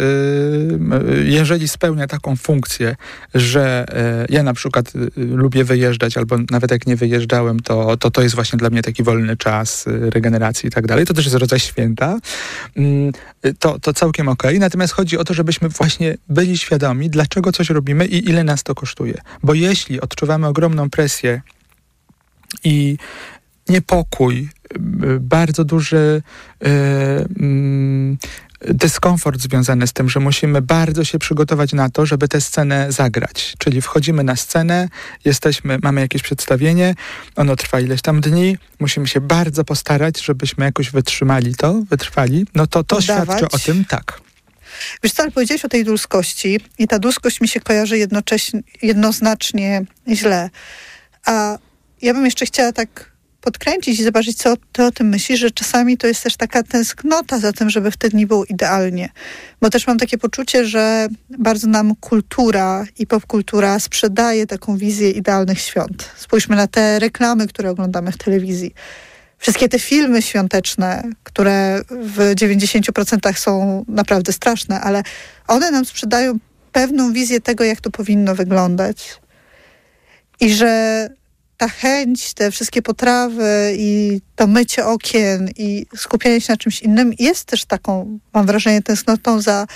jeżeli 1.24 1.68
spełnia 1.68 2.06
taką 2.06 2.36
funkcję, 2.36 2.96
że 3.34 3.86
ja 4.28 4.42
na 4.42 4.54
przykład 4.54 4.92
lubię 5.16 5.64
wyjeżdżać 5.64 6.16
albo 6.16 6.36
nawet 6.50 6.70
jak 6.70 6.86
nie 6.86 6.96
wyjeżdżałem, 6.96 7.60
to, 7.68 7.96
to 7.96 8.10
to 8.10 8.22
jest 8.22 8.34
właśnie 8.34 8.56
dla 8.56 8.70
mnie 8.70 8.82
taki 8.82 9.02
wolny 9.02 9.36
czas 9.36 9.84
regeneracji 9.86 10.66
i 10.66 10.70
tak 10.70 10.86
dalej. 10.86 11.06
To 11.06 11.14
też 11.14 11.24
jest 11.24 11.36
rodzaj 11.36 11.60
święta. 11.60 12.18
Mm, 12.76 13.12
to, 13.58 13.78
to 13.78 13.92
całkiem 13.92 14.28
okej. 14.28 14.50
Okay. 14.50 14.60
Natomiast 14.60 14.92
chodzi 14.92 15.18
o 15.18 15.24
to, 15.24 15.34
żebyśmy 15.34 15.68
właśnie 15.68 16.16
byli 16.28 16.58
świadomi, 16.58 17.10
dla 17.10 17.18
dlaczego 17.28 17.52
coś 17.52 17.70
robimy 17.70 18.06
i 18.06 18.28
ile 18.28 18.44
nas 18.44 18.62
to 18.62 18.74
kosztuje. 18.74 19.20
Bo 19.42 19.54
jeśli 19.54 20.00
odczuwamy 20.00 20.46
ogromną 20.46 20.90
presję 20.90 21.42
i 22.64 22.96
niepokój, 23.68 24.48
bardzo 25.20 25.64
duży 25.64 26.22
yy, 26.60 26.70
yy, 27.36 28.16
dyskomfort 28.60 29.40
związany 29.40 29.86
z 29.86 29.92
tym, 29.92 30.08
że 30.08 30.20
musimy 30.20 30.62
bardzo 30.62 31.04
się 31.04 31.18
przygotować 31.18 31.72
na 31.72 31.90
to, 31.90 32.06
żeby 32.06 32.28
tę 32.28 32.40
scenę 32.40 32.92
zagrać. 32.92 33.54
Czyli 33.58 33.82
wchodzimy 33.82 34.24
na 34.24 34.36
scenę, 34.36 34.88
jesteśmy, 35.24 35.78
mamy 35.82 36.00
jakieś 36.00 36.22
przedstawienie, 36.22 36.94
ono 37.36 37.56
trwa 37.56 37.80
ileś 37.80 38.02
tam 38.02 38.20
dni, 38.20 38.58
musimy 38.80 39.06
się 39.08 39.20
bardzo 39.20 39.64
postarać, 39.64 40.24
żebyśmy 40.24 40.64
jakoś 40.64 40.90
wytrzymali 40.90 41.54
to, 41.54 41.82
wytrwali. 41.90 42.46
No 42.54 42.66
to 42.66 42.84
to 42.84 42.96
Udawać. 42.96 43.38
świadczy 43.38 43.56
o 43.56 43.58
tym, 43.58 43.84
tak. 43.84 44.20
Wiesz 45.02 45.12
co, 45.12 45.22
ale 45.22 45.32
powiedziałeś 45.32 45.64
o 45.64 45.68
tej 45.68 45.84
dulskości 45.84 46.60
i 46.78 46.88
ta 46.88 46.98
dulskość 46.98 47.40
mi 47.40 47.48
się 47.48 47.60
kojarzy 47.60 47.98
jednocześnie, 47.98 48.60
jednoznacznie 48.82 49.84
źle. 50.08 50.50
A 51.26 51.58
ja 52.02 52.14
bym 52.14 52.24
jeszcze 52.24 52.46
chciała 52.46 52.72
tak 52.72 53.12
podkręcić 53.48 54.00
i 54.00 54.04
zobaczyć, 54.04 54.38
co 54.38 54.54
ty 54.72 54.84
o 54.84 54.90
tym 54.90 55.08
myślisz, 55.08 55.40
że 55.40 55.50
czasami 55.50 55.96
to 55.96 56.06
jest 56.06 56.22
też 56.22 56.36
taka 56.36 56.62
tęsknota 56.62 57.38
za 57.38 57.52
tym, 57.52 57.70
żeby 57.70 57.90
w 57.90 57.96
te 57.96 58.08
dni 58.08 58.26
było 58.26 58.44
idealnie. 58.44 59.08
Bo 59.60 59.70
też 59.70 59.86
mam 59.86 59.98
takie 59.98 60.18
poczucie, 60.18 60.66
że 60.66 61.08
bardzo 61.38 61.66
nam 61.66 61.96
kultura 61.96 62.86
i 62.98 63.06
popkultura 63.06 63.80
sprzedaje 63.80 64.46
taką 64.46 64.76
wizję 64.76 65.10
idealnych 65.10 65.60
świąt. 65.60 66.10
Spójrzmy 66.16 66.56
na 66.56 66.66
te 66.66 66.98
reklamy, 66.98 67.48
które 67.48 67.70
oglądamy 67.70 68.12
w 68.12 68.18
telewizji 68.18 68.74
wszystkie 69.38 69.68
te 69.68 69.78
filmy 69.78 70.22
świąteczne, 70.22 71.02
które 71.22 71.82
w 71.90 72.34
90% 72.34 73.38
są 73.38 73.84
naprawdę 73.88 74.32
straszne, 74.32 74.80
ale 74.80 75.02
one 75.46 75.70
nam 75.70 75.84
sprzedają 75.84 76.38
pewną 76.72 77.12
wizję 77.12 77.40
tego, 77.40 77.64
jak 77.64 77.80
to 77.80 77.90
powinno 77.90 78.34
wyglądać. 78.34 79.20
I 80.40 80.54
że 80.54 81.08
ta 81.58 81.68
chęć, 81.68 82.34
te 82.34 82.50
wszystkie 82.50 82.82
potrawy 82.82 83.74
i 83.76 84.20
to 84.36 84.46
mycie 84.46 84.86
okien 84.86 85.50
i 85.56 85.86
skupianie 85.96 86.40
się 86.40 86.52
na 86.52 86.56
czymś 86.56 86.80
innym 86.80 87.12
jest 87.18 87.44
też 87.44 87.64
taką, 87.64 88.18
mam 88.34 88.46
wrażenie, 88.46 88.82
tęsknotą 88.82 89.40
za 89.40 89.66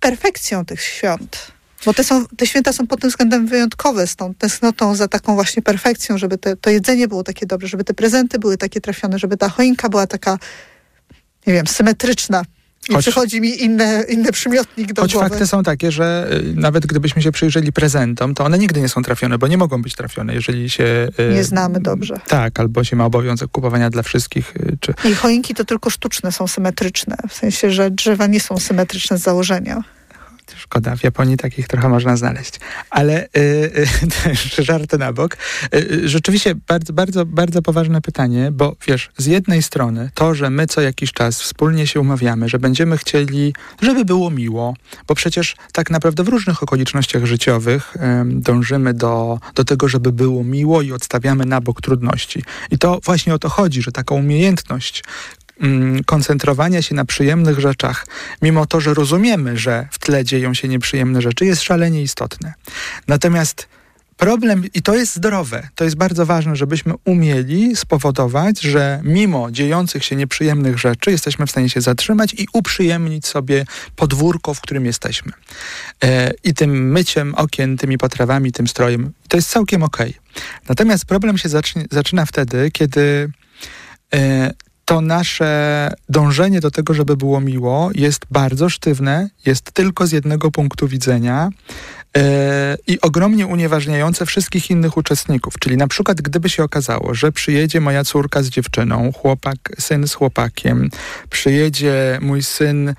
perfekcją 0.00 0.64
tych 0.64 0.80
świąt. 0.80 1.52
Bo 1.84 1.94
te, 1.94 2.04
są, 2.04 2.26
te 2.26 2.46
święta 2.46 2.72
są 2.72 2.86
pod 2.86 3.00
tym 3.00 3.10
względem 3.10 3.46
wyjątkowe, 3.46 4.06
z 4.06 4.16
tą 4.16 4.34
tęsknotą 4.34 4.94
za 4.94 5.08
taką 5.08 5.34
właśnie 5.34 5.62
perfekcją, 5.62 6.18
żeby 6.18 6.38
te, 6.38 6.56
to 6.56 6.70
jedzenie 6.70 7.08
było 7.08 7.22
takie 7.24 7.46
dobre, 7.46 7.68
żeby 7.68 7.84
te 7.84 7.94
prezenty 7.94 8.38
były 8.38 8.56
takie 8.56 8.80
trafione, 8.80 9.18
żeby 9.18 9.36
ta 9.36 9.48
choinka 9.48 9.88
była 9.88 10.06
taka, 10.06 10.38
nie 11.46 11.52
wiem, 11.52 11.66
symetryczna. 11.66 12.42
I 12.88 12.94
choć, 12.94 13.04
przychodzi 13.04 13.40
mi 13.40 13.62
inny, 13.62 14.04
inny 14.08 14.32
przymiotnik 14.32 14.92
do 14.92 15.02
choć 15.02 15.12
głowy. 15.12 15.28
fakty 15.28 15.46
są 15.46 15.62
takie, 15.62 15.92
że 15.92 16.30
y, 16.32 16.54
nawet 16.54 16.86
gdybyśmy 16.86 17.22
się 17.22 17.32
przyjrzeli 17.32 17.72
prezentom, 17.72 18.34
to 18.34 18.44
one 18.44 18.58
nigdy 18.58 18.80
nie 18.80 18.88
są 18.88 19.02
trafione, 19.02 19.38
bo 19.38 19.46
nie 19.46 19.58
mogą 19.58 19.82
być 19.82 19.94
trafione, 19.94 20.34
jeżeli 20.34 20.70
się... 20.70 21.08
Y, 21.30 21.34
nie 21.34 21.44
znamy 21.44 21.80
dobrze. 21.80 22.20
Tak, 22.28 22.60
albo 22.60 22.84
się 22.84 22.96
ma 22.96 23.04
obowiązek 23.04 23.50
kupowania 23.50 23.90
dla 23.90 24.02
wszystkich. 24.02 24.56
Y, 24.56 24.76
czy... 24.80 24.94
I 25.04 25.14
choinki 25.14 25.54
to 25.54 25.64
tylko 25.64 25.90
sztuczne 25.90 26.32
są 26.32 26.48
symetryczne, 26.48 27.16
w 27.28 27.34
sensie, 27.34 27.70
że 27.70 27.90
drzewa 27.90 28.26
nie 28.26 28.40
są 28.40 28.58
symetryczne 28.58 29.18
z 29.18 29.22
założenia. 29.22 29.82
Szkoda, 30.56 30.96
w 30.96 31.04
Japonii 31.04 31.36
takich 31.36 31.68
trochę 31.68 31.88
można 31.88 32.16
znaleźć. 32.16 32.60
Ale 32.90 33.28
yy, 33.34 33.86
żarty 34.64 34.98
na 34.98 35.12
bok. 35.12 35.36
Yy, 35.72 36.08
rzeczywiście 36.08 36.54
bardzo, 36.68 36.92
bardzo, 36.92 37.26
bardzo 37.26 37.62
poważne 37.62 38.00
pytanie, 38.00 38.50
bo 38.52 38.76
wiesz, 38.86 39.10
z 39.16 39.26
jednej 39.26 39.62
strony 39.62 40.10
to, 40.14 40.34
że 40.34 40.50
my 40.50 40.66
co 40.66 40.80
jakiś 40.80 41.12
czas 41.12 41.42
wspólnie 41.42 41.86
się 41.86 42.00
umawiamy, 42.00 42.48
że 42.48 42.58
będziemy 42.58 42.98
chcieli, 42.98 43.54
żeby 43.82 44.04
było 44.04 44.30
miło, 44.30 44.74
bo 45.06 45.14
przecież 45.14 45.56
tak 45.72 45.90
naprawdę 45.90 46.24
w 46.24 46.28
różnych 46.28 46.62
okolicznościach 46.62 47.24
życiowych 47.24 47.94
yy, 47.96 48.40
dążymy 48.40 48.94
do, 48.94 49.38
do 49.54 49.64
tego, 49.64 49.88
żeby 49.88 50.12
było 50.12 50.44
miło 50.44 50.82
i 50.82 50.92
odstawiamy 50.92 51.46
na 51.46 51.60
bok 51.60 51.80
trudności. 51.80 52.42
I 52.70 52.78
to 52.78 53.00
właśnie 53.04 53.34
o 53.34 53.38
to 53.38 53.48
chodzi, 53.48 53.82
że 53.82 53.92
taka 53.92 54.14
umiejętność 54.14 55.02
koncentrowania 56.06 56.82
się 56.82 56.94
na 56.94 57.04
przyjemnych 57.04 57.58
rzeczach, 57.58 58.06
mimo 58.42 58.66
to, 58.66 58.80
że 58.80 58.94
rozumiemy, 58.94 59.58
że 59.58 59.88
w 59.90 59.98
tle 59.98 60.24
dzieją 60.24 60.54
się 60.54 60.68
nieprzyjemne 60.68 61.22
rzeczy, 61.22 61.44
jest 61.44 61.62
szalenie 61.62 62.02
istotne. 62.02 62.54
Natomiast 63.08 63.68
problem, 64.16 64.64
i 64.74 64.82
to 64.82 64.94
jest 64.94 65.14
zdrowe, 65.14 65.68
to 65.74 65.84
jest 65.84 65.96
bardzo 65.96 66.26
ważne, 66.26 66.56
żebyśmy 66.56 66.94
umieli 67.04 67.76
spowodować, 67.76 68.60
że 68.60 69.00
mimo 69.04 69.50
dziejących 69.50 70.04
się 70.04 70.16
nieprzyjemnych 70.16 70.78
rzeczy 70.78 71.10
jesteśmy 71.10 71.46
w 71.46 71.50
stanie 71.50 71.68
się 71.68 71.80
zatrzymać 71.80 72.34
i 72.34 72.48
uprzyjemnić 72.52 73.26
sobie 73.26 73.66
podwórko, 73.96 74.54
w 74.54 74.60
którym 74.60 74.86
jesteśmy. 74.86 75.32
E, 76.04 76.30
I 76.44 76.54
tym 76.54 76.92
myciem 76.92 77.34
okien, 77.34 77.76
tymi 77.76 77.98
potrawami, 77.98 78.52
tym 78.52 78.68
strojem, 78.68 79.12
to 79.28 79.36
jest 79.36 79.50
całkiem 79.50 79.82
okej. 79.82 80.10
Okay. 80.10 80.42
Natomiast 80.68 81.04
problem 81.04 81.38
się 81.38 81.48
zacznie, 81.48 81.84
zaczyna 81.90 82.26
wtedy, 82.26 82.70
kiedy 82.70 83.30
e, 84.14 84.50
to 84.84 85.00
nasze 85.00 85.90
dążenie 86.08 86.60
do 86.60 86.70
tego, 86.70 86.94
żeby 86.94 87.16
było 87.16 87.40
miło, 87.40 87.90
jest 87.94 88.24
bardzo 88.30 88.68
sztywne, 88.68 89.28
jest 89.46 89.72
tylko 89.72 90.06
z 90.06 90.12
jednego 90.12 90.50
punktu 90.50 90.88
widzenia 90.88 91.50
e, 92.16 92.76
i 92.86 93.00
ogromnie 93.00 93.46
unieważniające 93.46 94.26
wszystkich 94.26 94.70
innych 94.70 94.96
uczestników. 94.96 95.54
Czyli 95.60 95.76
na 95.76 95.88
przykład, 95.88 96.22
gdyby 96.22 96.48
się 96.48 96.64
okazało, 96.64 97.14
że 97.14 97.32
przyjedzie 97.32 97.80
moja 97.80 98.04
córka 98.04 98.42
z 98.42 98.48
dziewczyną, 98.48 99.12
chłopak, 99.12 99.58
syn 99.78 100.08
z 100.08 100.14
chłopakiem, 100.14 100.90
przyjedzie 101.30 102.18
mój 102.22 102.42
syn 102.42 102.94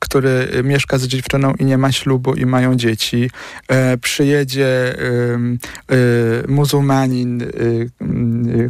który 0.00 0.48
mieszka 0.64 0.98
z 0.98 1.06
dziewczyną 1.06 1.54
i 1.54 1.64
nie 1.64 1.78
ma 1.78 1.92
ślubu 1.92 2.34
i 2.34 2.46
mają 2.46 2.76
dzieci. 2.76 3.30
E, 3.68 3.98
przyjedzie 3.98 4.94
e, 4.98 5.96
muzułmanin, 6.48 7.42
e, 7.42 7.46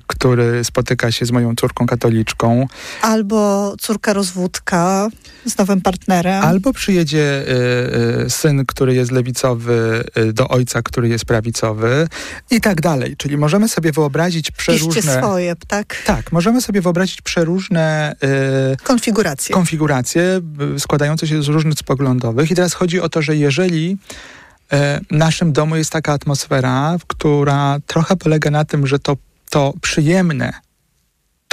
który 0.06 0.64
spotyka 0.64 1.12
się 1.12 1.26
z 1.26 1.30
moją 1.30 1.54
córką 1.54 1.86
katoliczką. 1.86 2.66
Albo 3.02 3.74
córka 3.80 4.12
rozwódka 4.12 5.08
z 5.44 5.58
nowym 5.58 5.80
partnerem. 5.80 6.44
Albo 6.44 6.72
przyjedzie 6.72 7.44
syn, 8.28 8.66
który 8.66 8.94
jest 8.94 9.10
lewicowy 9.10 10.04
do 10.32 10.48
ojca, 10.48 10.82
który 10.82 11.08
jest 11.08 11.24
prawicowy 11.24 12.08
i 12.50 12.60
tak 12.60 12.80
dalej. 12.80 13.16
Czyli 13.16 13.36
możemy 13.36 13.68
sobie 13.68 13.92
wyobrazić 13.92 14.50
przeróżne... 14.50 14.94
Piszcie 14.94 15.18
swoje, 15.18 15.54
tak? 15.68 15.96
Tak, 16.06 16.32
możemy 16.32 16.60
sobie 16.60 16.80
wyobrazić 16.80 17.22
przeróżne... 17.22 18.16
konfiguracje. 18.82 19.54
Konfiguracje 19.54 20.40
składające 20.78 21.26
się 21.26 21.42
z 21.42 21.48
różnych 21.48 21.82
poglądowych. 21.82 22.50
I 22.50 22.54
teraz 22.54 22.74
chodzi 22.74 23.00
o 23.00 23.08
to, 23.08 23.22
że 23.22 23.36
jeżeli 23.36 23.96
e, 24.72 25.00
w 25.00 25.12
naszym 25.12 25.52
domu 25.52 25.76
jest 25.76 25.90
taka 25.90 26.12
atmosfera, 26.12 26.96
która 27.06 27.78
trochę 27.86 28.16
polega 28.16 28.50
na 28.50 28.64
tym, 28.64 28.86
że 28.86 28.98
to, 28.98 29.16
to 29.50 29.72
przyjemne 29.80 30.52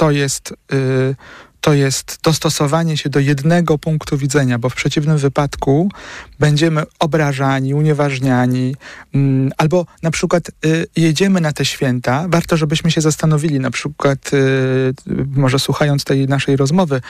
to 0.02 0.10
jest 0.10 0.54
y, 0.72 1.14
to 1.62 1.74
jest 1.74 2.18
dostosowanie 2.22 2.96
się 2.96 3.08
do 3.08 3.20
jednego 3.20 3.78
punktu 3.78 4.18
widzenia, 4.18 4.58
bo 4.58 4.68
w 4.68 4.74
przeciwnym 4.74 5.18
wypadku 5.18 5.90
będziemy 6.38 6.82
obrażani, 6.98 7.74
unieważniani, 7.74 8.76
mm, 9.14 9.52
albo 9.56 9.86
na 10.02 10.10
przykład 10.10 10.48
y, 10.48 10.86
jedziemy 10.96 11.40
na 11.40 11.52
te 11.52 11.64
święta. 11.64 12.26
Warto, 12.28 12.56
żebyśmy 12.56 12.90
się 12.90 13.00
zastanowili, 13.00 13.60
na 13.60 13.70
przykład, 13.70 14.30
y, 14.34 14.94
może 15.36 15.58
słuchając 15.58 16.04
tej 16.04 16.28
naszej 16.28 16.56
rozmowy, 16.56 17.00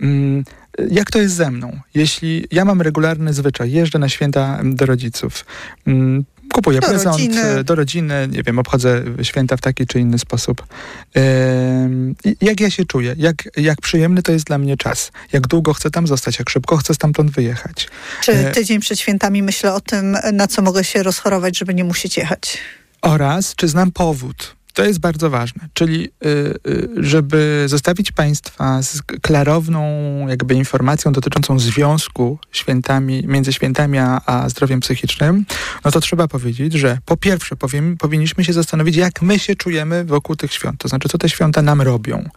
mm, 0.00 0.44
jak 0.90 1.10
to 1.10 1.18
jest 1.18 1.34
ze 1.34 1.50
mną? 1.50 1.80
Jeśli 1.94 2.46
ja 2.50 2.64
mam 2.64 2.82
regularny 2.82 3.32
zwyczaj, 3.32 3.72
jeżdżę 3.72 3.98
na 3.98 4.08
święta 4.08 4.60
do 4.64 4.86
rodziców, 4.86 5.44
mm, 5.86 6.24
kupuję 6.60 6.80
do 6.80 6.86
prezent 6.86 7.16
rodziny. 7.16 7.64
do 7.64 7.74
rodziny, 7.74 8.28
nie 8.30 8.42
wiem, 8.42 8.58
obchodzę 8.58 9.02
święta 9.22 9.56
w 9.56 9.60
taki 9.60 9.86
czy 9.86 10.00
inny 10.00 10.18
sposób. 10.18 10.66
Yy, 11.14 12.34
jak 12.40 12.60
ja 12.60 12.70
się 12.70 12.84
czuję? 12.84 13.14
Jak, 13.18 13.36
jak 13.56 13.80
przyjemny 13.80 14.22
to 14.22 14.32
jest 14.32 14.44
dla 14.44 14.58
mnie 14.58 14.76
czas? 14.76 15.12
Jak 15.32 15.46
długo 15.46 15.74
chcę 15.74 15.90
tam 15.90 16.06
zostać? 16.06 16.38
Jak 16.38 16.50
szybko 16.50 16.76
chcę 16.76 16.94
stamtąd 16.94 17.30
wyjechać? 17.30 17.88
Czy 18.22 18.32
e, 18.32 18.50
tydzień 18.50 18.80
przed 18.80 19.00
świętami 19.00 19.42
myślę 19.42 19.74
o 19.74 19.80
tym, 19.80 20.16
na 20.32 20.46
co 20.46 20.62
mogę 20.62 20.84
się 20.84 21.02
rozchorować, 21.02 21.58
żeby 21.58 21.74
nie 21.74 21.84
musieć 21.84 22.16
jechać? 22.16 22.58
Oraz, 23.02 23.54
czy 23.54 23.68
znam 23.68 23.92
powód? 23.92 24.56
To 24.80 24.84
jest 24.84 25.00
bardzo 25.00 25.30
ważne, 25.30 25.68
czyli 25.74 26.04
y, 26.04 26.28
y, 26.68 26.88
żeby 26.96 27.64
zostawić 27.66 28.12
Państwa 28.12 28.82
z 28.82 29.02
klarowną 29.02 29.82
jakby 30.28 30.54
informacją 30.54 31.12
dotyczącą 31.12 31.58
związku 31.58 32.38
świętami, 32.52 33.22
między 33.26 33.52
świętami 33.52 33.98
a, 33.98 34.20
a 34.26 34.48
zdrowiem 34.48 34.80
psychicznym, 34.80 35.44
no 35.84 35.90
to 35.90 36.00
trzeba 36.00 36.28
powiedzieć, 36.28 36.72
że 36.72 36.98
po 37.04 37.16
pierwsze 37.16 37.56
powiem, 37.56 37.96
powinniśmy 37.96 38.44
się 38.44 38.52
zastanowić, 38.52 38.96
jak 38.96 39.22
my 39.22 39.38
się 39.38 39.54
czujemy 39.54 40.04
wokół 40.04 40.36
tych 40.36 40.52
świąt, 40.52 40.80
to 40.80 40.88
znaczy 40.88 41.08
co 41.08 41.18
te 41.18 41.28
święta 41.28 41.62
nam 41.62 41.82
robią. 41.82 42.28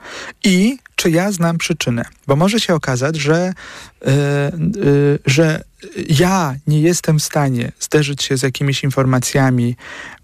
I 0.43 0.77
czy 0.95 1.11
ja 1.11 1.31
znam 1.31 1.57
przyczynę, 1.57 2.05
bo 2.27 2.35
może 2.35 2.59
się 2.59 2.73
okazać, 2.75 3.15
że, 3.15 3.53
y, 4.07 5.19
że 5.25 5.63
ja 6.09 6.55
nie 6.67 6.81
jestem 6.81 7.19
w 7.19 7.23
stanie 7.23 7.71
zderzyć 7.79 8.23
się 8.23 8.37
z 8.37 8.43
jakimiś 8.43 8.83
informacjami 8.83 9.75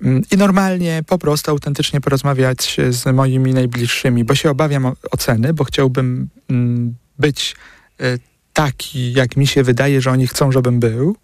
mm, 0.02 0.22
i 0.32 0.38
normalnie 0.38 1.04
po 1.08 1.18
prostu 1.18 1.52
autentycznie 1.52 2.02
porozmawiać 2.02 2.78
z 2.90 3.06
moimi 3.14 3.54
najbliższymi, 3.54 4.24
bo 4.24 4.36
się 4.36 4.50
obawiam 4.50 4.92
oceny, 5.12 5.54
bo 5.54 5.64
chciałbym 5.64 6.30
mm, 6.50 6.96
być 7.20 7.56
y, 8.02 8.20
taki, 8.54 9.14
jak 9.14 9.38
mi 9.38 9.48
się 9.48 9.64
wydaje, 9.64 10.02
że 10.02 10.12
oni 10.12 10.28
chcą, 10.28 10.52
żebym 10.52 10.80
był. 10.80 11.16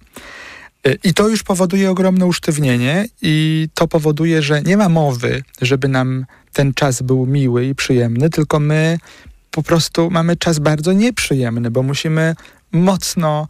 Y, 0.88 0.98
I 1.04 1.14
to 1.14 1.30
już 1.30 1.44
powoduje 1.44 1.92
ogromne 1.92 2.26
usztywnienie, 2.26 3.06
i 3.22 3.68
to 3.74 3.88
powoduje, 3.88 4.42
że 4.42 4.62
nie 4.62 4.78
ma 4.78 4.90
mowy, 4.90 5.44
żeby 5.62 5.88
nam 5.88 6.26
ten 6.54 6.74
czas 6.74 7.02
był 7.02 7.26
miły 7.26 7.66
i 7.66 7.76
przyjemny, 7.76 8.30
tylko 8.30 8.60
my 8.60 8.98
po 9.52 9.64
prostu 9.64 10.12
mamy 10.12 10.36
czas 10.36 10.60
bardzo 10.60 10.94
nieprzyjemny, 10.94 11.72
bo 11.72 11.84
musimy 11.84 12.36
mocno 12.72 13.48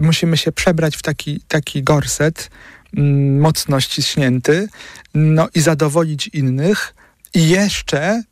musimy 0.00 0.36
się 0.36 0.52
przebrać 0.52 0.96
w 0.96 1.02
taki, 1.02 1.40
taki 1.48 1.82
gorset 1.82 2.50
y, 2.98 3.00
mocno 3.40 3.80
ściśnięty 3.80 4.68
no 5.14 5.48
i 5.54 5.60
zadowolić 5.60 6.26
innych 6.28 6.94
i 7.34 7.48
jeszcze 7.48 8.22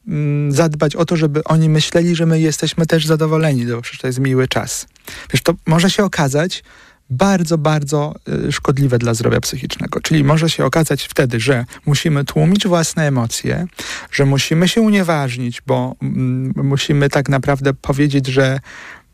y, 0.49 0.53
zadbać 0.53 0.97
o 0.97 1.05
to, 1.05 1.17
żeby 1.17 1.45
oni 1.45 1.69
myśleli, 1.69 2.17
że 2.17 2.27
my 2.27 2.41
jesteśmy 2.41 2.87
też 2.87 3.07
zadowoleni, 3.07 3.67
bo 3.67 3.83
przecież 3.83 4.01
to 4.01 4.07
jest 4.07 4.19
miły 4.19 4.49
czas. 4.49 4.87
Wiesz, 5.33 5.43
to 5.43 5.55
może 5.67 5.91
się 5.91 6.05
okazać, 6.05 6.65
bardzo, 7.11 7.59
bardzo 7.59 8.15
y, 8.49 8.53
szkodliwe 8.53 8.99
dla 8.99 9.15
zdrowia 9.15 9.41
psychicznego. 9.41 10.01
Czyli 10.01 10.25
może 10.25 10.51
się 10.51 10.65
okazać 10.65 11.03
wtedy, 11.03 11.41
że 11.41 11.65
musimy 11.87 12.25
tłumić 12.25 12.67
własne 12.67 13.07
emocje, 13.07 13.67
że 14.11 14.27
musimy 14.27 14.69
się 14.69 14.81
unieważnić, 14.81 15.63
bo 15.67 15.97
mm, 16.03 16.53
musimy 16.57 17.09
tak 17.09 17.29
naprawdę 17.29 17.75
powiedzieć, 17.75 18.27
że 18.27 18.61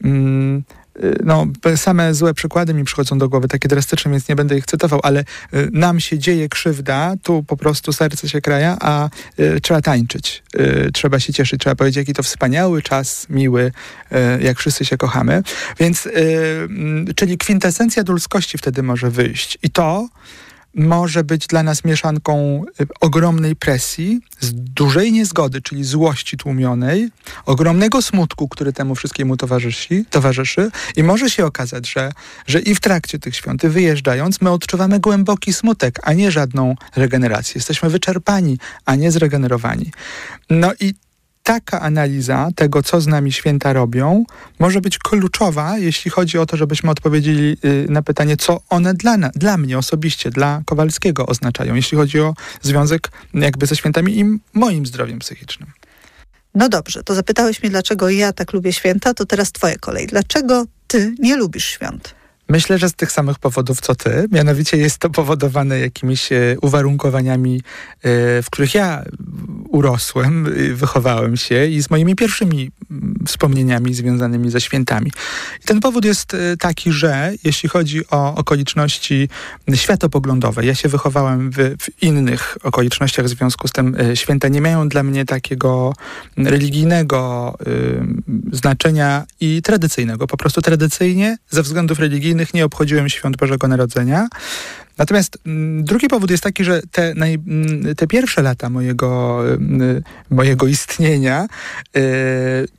mm, 0.05 0.64
Y, 0.66 0.86
no, 1.24 1.46
same 1.76 2.14
złe 2.14 2.35
przykłady 2.35 2.74
mi 2.74 2.85
przychodzą 2.85 3.18
do 3.18 3.28
głowy, 3.28 3.48
takie 3.48 3.68
drastyczne, 3.68 4.11
więc 4.11 4.28
nie 4.28 4.37
będę 4.37 4.59
ich 4.59 4.66
cytował, 4.66 5.00
ale 5.02 5.20
y, 5.20 5.68
nam 5.72 6.00
się 6.00 6.18
dzieje 6.18 6.48
krzywda, 6.48 7.14
tu 7.22 7.42
po 7.42 7.56
prostu 7.56 7.92
serce 7.92 8.28
się 8.28 8.40
kraja, 8.40 8.76
a 8.80 9.09
y, 9.40 9.61
trzeba 9.61 9.80
tańczyć, 9.80 10.42
y, 10.61 10.90
trzeba 10.92 11.20
się 11.20 11.32
cieszyć, 11.32 11.61
trzeba 11.61 11.76
powiedzieć, 11.76 11.96
jaki 11.96 12.14
to 12.14 12.22
wspaniały 12.22 12.82
czas, 12.82 13.26
miły, 13.30 13.72
y, 14.12 14.42
jak 14.42 14.59
wszyscy 14.59 14.85
się 14.85 14.96
kochamy. 14.96 15.42
Więc, 15.78 16.06
y, 16.06 16.14
czyli 17.16 17.38
kwintesencja 17.38 18.02
dulskości 18.02 18.59
wtedy 18.59 18.82
może 18.82 19.11
wyjść. 19.11 19.59
I 19.62 19.70
to 19.70 20.09
może 20.77 21.25
być 21.25 21.47
dla 21.47 21.62
nas 21.62 21.85
mieszanką 21.85 22.65
y, 22.81 22.87
ogromnej 23.01 23.57
presji, 23.57 24.21
z 24.41 24.53
dużej 24.55 25.12
niezgody, 25.12 25.62
czyli 25.62 25.85
złości 25.85 26.37
tłumionej, 26.37 27.09
ogromnego 27.47 28.03
smutku, 28.03 28.49
który 28.49 28.73
temu 28.73 28.95
wszystkiemu 28.95 29.37
towarzyszy, 29.37 30.05
towarzyszy 30.11 30.71
i 30.97 31.03
może 31.03 31.31
się 31.31 31.47
okazać, 31.47 31.93
że, 31.93 32.12
że 32.47 32.61
i 32.61 32.75
w 32.75 32.81
trakcie 32.81 33.19
tych 33.19 33.37
świąt, 33.37 33.67
wyjeżdżając, 33.67 34.41
my 34.41 34.51
odczuwamy 34.51 35.01
głęboki 35.01 35.53
smutek, 35.53 36.01
a 36.03 36.12
nie 36.12 36.31
żadną 36.31 36.75
regenerację. 36.97 37.53
Jesteśmy 37.55 37.91
wyczerpani, 37.91 38.59
a 38.85 38.95
nie 38.95 39.12
zregenerowani. 39.12 39.93
No 40.51 40.73
i 40.81 40.95
taka 41.46 41.80
analiza 41.80 42.48
tego, 42.56 42.82
co 42.82 43.00
z 43.00 43.06
nami 43.06 43.32
święta 43.32 43.72
robią, 43.72 44.24
może 44.59 44.80
być 44.80 44.98
kluczowa, 44.98 45.78
jeśli 45.78 46.11
chodzi 46.11 46.38
o 46.38 46.46
to, 46.46 46.56
żebyśmy 46.56 46.90
odpowiedzieli 46.90 47.56
y, 47.64 47.87
na 47.88 48.02
pytanie, 48.02 48.37
co 48.37 48.61
one 48.68 48.94
dla, 48.94 49.16
dla 49.18 49.56
mnie 49.56 49.78
osobiście, 49.78 50.30
dla 50.30 50.62
Kowalskiego 50.66 51.26
oznaczają, 51.26 51.74
jeśli 51.74 51.98
chodzi 51.98 52.20
o 52.20 52.35
związek 52.62 53.11
jakby 53.35 53.66
ze 53.66 53.76
świętami 53.76 54.18
i 54.18 54.24
moim 54.54 54.87
zdrowiem 54.87 55.18
psychicznym. 55.18 55.70
No 56.54 56.68
dobrze, 56.68 57.02
to 57.02 57.14
zapytałeś 57.14 57.62
mnie, 57.62 57.70
dlaczego 57.70 58.11
ja 58.11 58.32
tak 58.32 58.52
lubię 58.52 58.72
święta, 58.72 59.14
to 59.14 59.26
teraz 59.26 59.52
twoja 59.52 59.76
kolej. 59.76 60.06
Dlaczego 60.06 60.64
ty 60.87 61.14
nie 61.18 61.37
lubisz 61.37 61.64
świąt? 61.64 62.14
Myślę, 62.48 62.78
że 62.78 62.88
z 62.88 62.94
tych 62.94 63.12
samych 63.12 63.38
powodów 63.38 63.80
co 63.80 63.94
ty. 63.94 64.26
Mianowicie 64.32 64.76
jest 64.76 64.98
to 64.98 65.11
powodowane 65.11 65.78
jakimiś 65.78 66.32
e, 66.32 66.56
uwarunkowaniami, 66.62 67.56
e, 67.56 67.62
w 68.42 68.46
których 68.50 68.74
ja 68.74 69.04
urosłem, 69.68 70.46
e, 70.46 70.74
wychowałem 70.74 71.37
się 71.37 71.66
i 71.66 71.82
z 71.82 71.90
moimi 71.90 72.16
pierwszymi 72.16 72.70
mm, 72.90 73.14
wspomnieniami 73.26 73.94
związanymi 73.94 74.50
ze 74.50 74.61
świętami. 74.61 75.11
I 75.62 75.66
ten 75.66 75.80
powód 75.80 76.04
jest 76.04 76.37
taki, 76.59 76.92
że 76.92 77.32
jeśli 77.44 77.68
chodzi 77.68 78.11
o 78.11 78.35
okoliczności 78.35 79.28
światopoglądowe, 79.74 80.64
ja 80.64 80.74
się 80.74 80.88
wychowałem 80.88 81.50
w, 81.50 81.56
w 81.56 82.02
innych 82.02 82.59
okolicznościach 82.62 83.26
w 83.26 83.28
związku 83.28 83.68
z 83.68 83.72
tym 83.72 83.96
święta 84.14 84.48
nie 84.48 84.61
mają 84.61 84.88
dla 84.88 85.02
mnie 85.02 85.24
takiego 85.24 85.92
religijnego 86.37 87.54
y, 87.66 88.56
znaczenia 88.56 89.24
i 89.40 89.62
tradycyjnego. 89.62 90.26
Po 90.26 90.37
prostu 90.37 90.62
tradycyjnie 90.62 91.37
ze 91.50 91.62
względów 91.62 91.98
religijnych 91.98 92.36
nie 92.55 92.64
obchodziłem 92.64 93.09
świąt 93.09 93.37
Bożego 93.37 93.68
Narodzenia. 93.68 94.29
Natomiast 94.99 95.38
mm, 95.46 95.85
drugi 95.85 96.09
powód 96.09 96.31
jest 96.31 96.42
taki, 96.42 96.64
że 96.64 96.83
te, 96.90 97.14
naj, 97.14 97.35
mm, 97.35 97.94
te 97.94 98.07
pierwsze 98.07 98.42
lata 98.42 98.70
mojego, 98.70 99.42
mm, 99.49 100.03
mojego 100.31 100.66
istnienia 100.66 101.46
y, 101.96 102.01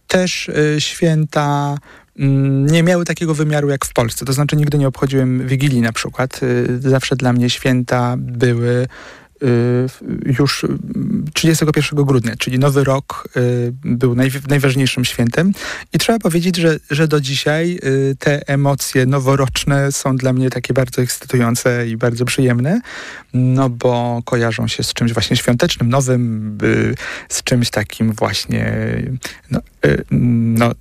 też 0.08 0.50
y, 0.50 0.76
święta 0.80 1.78
nie 2.66 2.84
miały 2.84 3.06
takiego 3.06 3.34
wymiaru 3.34 3.70
jak 3.70 3.86
w 3.86 3.94
Polsce. 3.94 4.26
To 4.26 4.34
znaczy 4.34 4.56
nigdy 4.56 4.78
nie 4.78 4.88
obchodziłem 4.88 5.48
Wigilii 5.48 5.82
na 5.82 5.92
przykład. 5.92 6.44
Y, 6.44 6.80
Zawsze 6.82 7.16
dla 7.16 7.34
mnie 7.34 7.50
święta 7.50 8.16
były 8.18 8.88
już 10.40 10.64
mm, 10.64 11.26
31 11.34 12.06
grudnia, 12.06 12.34
czyli 12.40 12.60
Nowy 12.60 12.84
Rok 12.84 13.30
y, 13.38 13.74
był 13.84 14.16
naj, 14.16 14.32
najważniejszym 14.50 15.06
świętem. 15.06 15.52
I 15.94 15.98
trzeba 15.98 16.20
powiedzieć, 16.20 16.58
że, 16.58 16.80
że 16.92 17.08
do 17.08 17.22
dzisiaj 17.22 17.80
y, 17.84 18.16
te 18.20 18.48
emocje 18.48 19.06
noworoczne 19.06 19.92
są 19.92 20.16
dla 20.16 20.34
mnie 20.34 20.50
takie 20.50 20.74
bardzo 20.74 21.02
ekscytujące 21.02 21.88
i 21.88 21.98
bardzo 21.98 22.26
przyjemne, 22.26 22.82
no 23.34 23.70
bo 23.70 24.22
kojarzą 24.26 24.68
się 24.68 24.84
z 24.84 24.94
czymś 24.94 25.14
właśnie 25.14 25.38
świątecznym, 25.38 25.90
nowym, 25.90 26.58
y, 26.64 26.96
z 27.30 27.44
czymś 27.44 27.70
takim 27.70 28.14
właśnie 28.14 28.74
no, 29.52 29.60
y, 29.86 30.04
no 30.12 30.72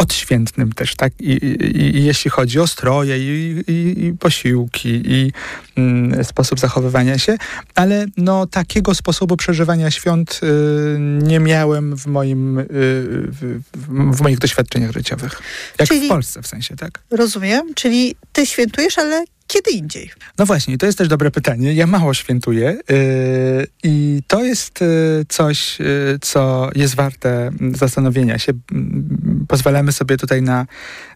odświętnym 0.00 0.72
też, 0.72 0.96
tak? 0.96 1.12
I, 1.20 1.30
i, 1.30 1.96
i 1.96 2.04
jeśli 2.04 2.30
chodzi 2.30 2.60
o 2.60 2.66
stroje 2.66 3.18
i, 3.18 3.64
i, 3.68 4.12
posiłki 4.18 5.02
i 5.04 5.32
mm, 5.76 6.24
sposób 6.24 6.60
zachowywania 6.60 7.18
się, 7.18 7.36
ale 7.74 8.06
no 8.16 8.46
takiego 8.46 8.94
sposobu 8.94 9.36
przeżywania 9.36 9.90
świąt 9.90 10.40
y, 10.42 10.96
nie 11.00 11.40
miałem 11.40 11.96
w 11.96 12.06
moim 12.06 12.58
y, 12.58 12.64
w, 12.68 13.60
w, 13.74 14.16
w 14.16 14.20
moich 14.20 14.38
doświadczeniach 14.38 14.92
życiowych. 14.92 15.42
Jak 15.78 15.88
Czyli- 15.88 16.06
w 16.06 16.08
Polsce 16.08 16.42
w 16.42 16.46
sensie, 16.46 16.76
tak? 16.76 16.98
Rozumiem, 17.10 17.74
czyli 17.74 18.16
ty 18.32 18.46
świętujesz, 18.46 18.98
ale 18.98 19.24
kiedy 19.50 19.70
indziej. 19.70 20.10
No 20.38 20.46
właśnie, 20.46 20.78
to 20.78 20.86
jest 20.86 20.98
też 20.98 21.08
dobre 21.08 21.30
pytanie. 21.30 21.74
Ja 21.74 21.86
mało 21.86 22.14
świętuję 22.14 22.78
yy, 22.88 23.66
i 23.82 24.22
to 24.26 24.44
jest 24.44 24.80
yy, 24.80 25.26
coś, 25.28 25.78
yy, 25.78 26.18
co 26.20 26.70
jest 26.74 26.94
warte 26.94 27.46
mm, 27.46 27.76
zastanowienia 27.76 28.38
się. 28.38 28.52
Mm, 28.72 29.46
Pozwalamy 29.48 29.92
sobie 29.92 30.16
tutaj 30.16 30.42
na 30.42 30.66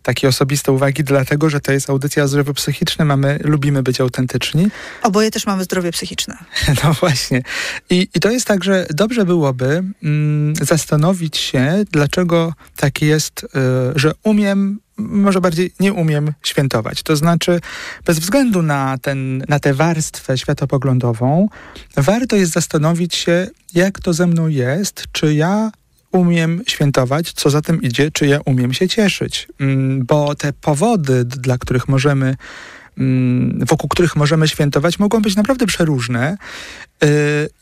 takie 0.03 0.29
osobiste 0.29 0.73
uwagi, 0.73 1.05
dlatego 1.05 1.51
że 1.51 1.61
to 1.61 1.73
jest 1.73 1.91
audycja 1.91 2.25
o 2.25 2.29
zdrowiu 2.29 2.55
psychicznym, 2.55 3.11
a 3.11 3.17
my 3.17 3.39
lubimy 3.45 3.83
być 3.83 4.01
autentyczni. 4.01 4.69
Oboje 5.03 5.31
też 5.31 5.47
mamy 5.47 5.65
zdrowie 5.65 5.93
psychiczne. 5.93 6.39
No 6.85 6.93
właśnie. 6.93 7.43
I, 7.91 8.09
i 8.15 8.21
to 8.21 8.31
jest 8.31 8.47
tak, 8.47 8.65
że 8.65 8.87
dobrze 8.91 9.25
byłoby 9.25 9.85
mm, 10.03 10.57
zastanowić 10.57 11.37
się, 11.37 11.85
dlaczego 11.93 12.53
tak 12.77 13.03
jest, 13.03 13.45
y, 13.45 13.49
że 13.97 14.13
umiem, 14.23 14.79
może 14.97 15.41
bardziej 15.41 15.73
nie 15.81 15.93
umiem 15.93 16.33
świętować. 16.43 17.03
To 17.03 17.17
znaczy, 17.17 17.61
bez 18.05 18.19
względu 18.19 18.63
na, 18.63 18.99
ten, 18.99 19.45
na 19.49 19.61
tę 19.61 19.75
warstwę 19.75 20.39
światopoglądową, 20.39 21.49
warto 21.97 22.37
jest 22.37 22.53
zastanowić 22.53 23.15
się, 23.15 23.47
jak 23.75 24.01
to 24.01 24.13
ze 24.13 24.27
mną 24.27 24.49
jest, 24.49 25.05
czy 25.13 25.35
ja 25.35 25.71
umiem 26.13 26.63
świętować, 26.67 27.33
co 27.33 27.51
za 27.51 27.63
tym 27.63 27.83
idzie, 27.83 28.11
czy 28.11 28.27
ja 28.27 28.39
umiem 28.45 28.73
się 28.73 28.89
cieszyć. 28.89 29.49
Mm, 29.61 30.07
Bo 30.07 30.35
te 30.35 30.53
powody, 30.53 31.25
dla 31.25 31.59
których 31.59 31.89
możemy 31.89 32.37
mm, 32.99 33.65
wokół 33.67 33.89
których 33.89 34.17
możemy 34.17 34.49
świętować, 34.49 34.99
mogą 34.99 35.23
być 35.23 35.37
naprawdę 35.37 35.67
przeróżne. 35.67 36.37
Yy, 37.03 37.09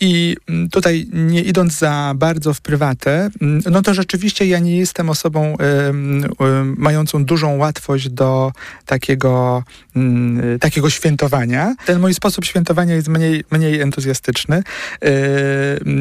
I 0.01 0.37
mm, 0.49 0.69
tutaj, 0.69 1.07
nie 1.13 1.43
idąc 1.43 1.79
za 1.79 2.13
bardzo 2.17 2.55
w 2.55 2.61
prywatę, 2.61 3.31
mm, 3.41 3.63
no 3.71 3.83
to 3.83 3.95
rzeczywiście 3.95 4.47
ja 4.47 4.59
nie 4.59 4.77
jestem 4.77 5.11
osobą 5.11 5.57
ym, 5.89 6.25
ym, 6.25 6.75
mającą 6.79 7.25
dużą 7.25 7.57
łatwość 7.57 8.09
do 8.09 8.53
takiego, 8.87 9.63
mm, 9.97 10.59
takiego 10.59 10.91
świętowania. 10.91 11.75
Ten 11.87 12.01
mój 12.01 12.15
sposób 12.15 12.45
świętowania 12.45 12.95
jest 12.95 13.09
mniej, 13.09 13.45
mniej 13.51 13.81
entuzjastyczny. 13.81 14.63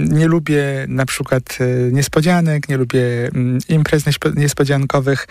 Nie 0.10 0.28
lubię 0.28 0.86
na 0.88 1.06
przykład 1.06 1.58
niespodzianek, 1.92 2.70
nie 2.70 2.78
lubię 2.78 3.28
mm, 3.34 3.60
imprez 3.70 4.04
niespodziankowych. 4.36 5.28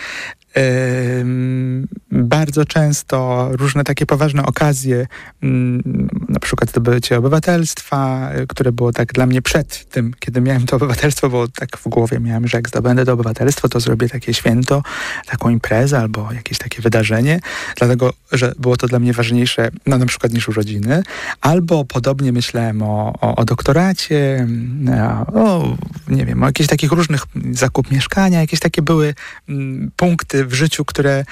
Bardzo 2.12 2.64
często 2.64 3.48
różne 3.52 3.84
takie 3.84 4.06
poważne 4.06 4.46
okazje, 4.46 5.06
mm, 5.42 6.08
na 6.28 6.40
przykład 6.40 6.70
zdobycie 6.70 7.18
obywatelstwa, 7.18 8.30
y, 8.40 8.46
które 8.46 8.72
było 8.72 8.92
tak 8.92 9.12
dla 9.12 9.26
mnie 9.26 9.42
przed 9.42 9.88
tym, 9.88 10.12
kiedy 10.18 10.40
miałem 10.40 10.66
to 10.66 10.76
obywatelstwo, 10.76 11.28
bo 11.28 11.48
tak 11.48 11.76
w 11.78 11.88
głowie 11.88 12.20
miałem, 12.20 12.48
że 12.48 12.58
jak 12.58 12.68
zdobędę 12.68 13.04
to 13.04 13.12
obywatelstwo, 13.12 13.68
to 13.68 13.80
zrobię 13.80 14.08
takie 14.08 14.34
święto, 14.34 14.82
taką 15.26 15.48
imprezę 15.48 15.98
albo 15.98 16.32
jakieś 16.32 16.58
takie 16.58 16.82
wydarzenie, 16.82 17.40
dlatego, 17.76 18.12
że 18.32 18.52
było 18.58 18.76
to 18.76 18.86
dla 18.86 18.98
mnie 18.98 19.12
ważniejsze, 19.12 19.70
no 19.86 19.98
na 19.98 20.06
przykład 20.06 20.32
niż 20.32 20.48
urodziny, 20.48 21.02
albo 21.40 21.84
podobnie 21.84 22.32
myślałem 22.32 22.82
o, 22.82 23.12
o, 23.20 23.36
o 23.36 23.44
doktoracie, 23.44 24.36
mm, 24.36 25.08
o, 25.34 25.76
nie 26.08 26.26
wiem, 26.26 26.42
o 26.42 26.46
jakichś 26.46 26.68
takich 26.68 26.92
różnych 26.92 27.22
zakup 27.52 27.90
mieszkania, 27.90 28.40
jakieś 28.40 28.60
takie 28.60 28.82
były 28.82 29.14
mm, 29.48 29.90
punkty 29.96 30.39
w 30.44 30.54
życiu, 30.54 30.84
które 30.84 31.24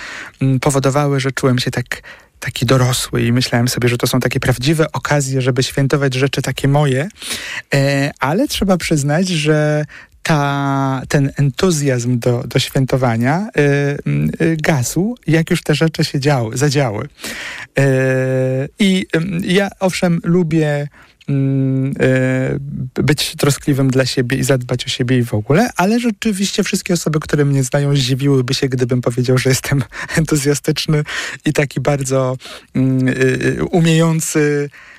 mm, 0.43 0.61
powodowały, 0.61 1.21
że 1.21 1.33
czułem 1.33 1.59
się 1.59 1.71
tak 1.71 2.03
taki 2.41 2.67
dorosły 2.67 3.23
i 3.23 3.33
myślałem 3.33 3.69
sobie, 3.69 3.89
że 3.89 3.99
to 3.99 4.07
są 4.07 4.21
takie 4.21 4.41
prawdziwe 4.41 4.93
okazje, 4.93 5.43
żeby 5.43 5.63
świętować 5.63 6.15
rzeczy 6.15 6.43
takie 6.43 6.69
moje, 6.69 7.09
e, 7.75 8.11
ale 8.21 8.49
trzeba 8.49 8.77
przyznać, 8.77 9.29
że 9.29 9.85
ta, 10.29 11.03
ten 11.09 11.33
entuzjazm 11.37 12.19
do, 12.19 12.45
do 12.47 12.59
świętowania 12.59 13.49
y, 13.59 14.43
y, 14.45 14.57
gasł, 14.57 15.15
jak 15.27 15.51
już 15.51 15.63
te 15.63 15.75
rzeczy 15.75 16.05
się 16.05 16.21
działy, 16.21 16.57
zadziały. 16.57 17.09
E, 17.79 17.89
I 18.79 19.07
ym, 19.17 19.43
ja 19.45 19.71
owszem 19.81 20.21
lubię 20.25 20.69
mm, 20.69 20.89
być 22.95 23.37
troskliwym 23.37 23.91
dla 23.91 24.07
siebie 24.07 24.37
i 24.37 24.45
zadbać 24.45 24.87
o 24.87 24.89
siebie 24.89 25.19
i 25.19 25.25
w 25.25 25.35
ogóle, 25.35 25.71
ale 25.77 26.01
rzeczywiście 26.01 26.63
wszystkie 26.63 26.95
osoby, 26.95 27.21
które 27.21 27.45
mnie 27.45 27.63
znają, 27.63 27.97
zdziwiłyby 27.97 28.55
się, 28.55 28.69
gdybym 28.69 29.01
powiedział, 29.01 29.39
że 29.39 29.51
jestem 29.51 29.83
entuzjastyczny 30.19 31.03
i 31.45 31.53
taki 31.53 31.81
bardzo 31.81 32.37
mm, 32.75 33.09
y, 33.09 33.13
y, 33.59 33.65
umiejący 33.65 34.39
y, 34.39 34.43
y, 34.43 34.65
y, 34.65 34.98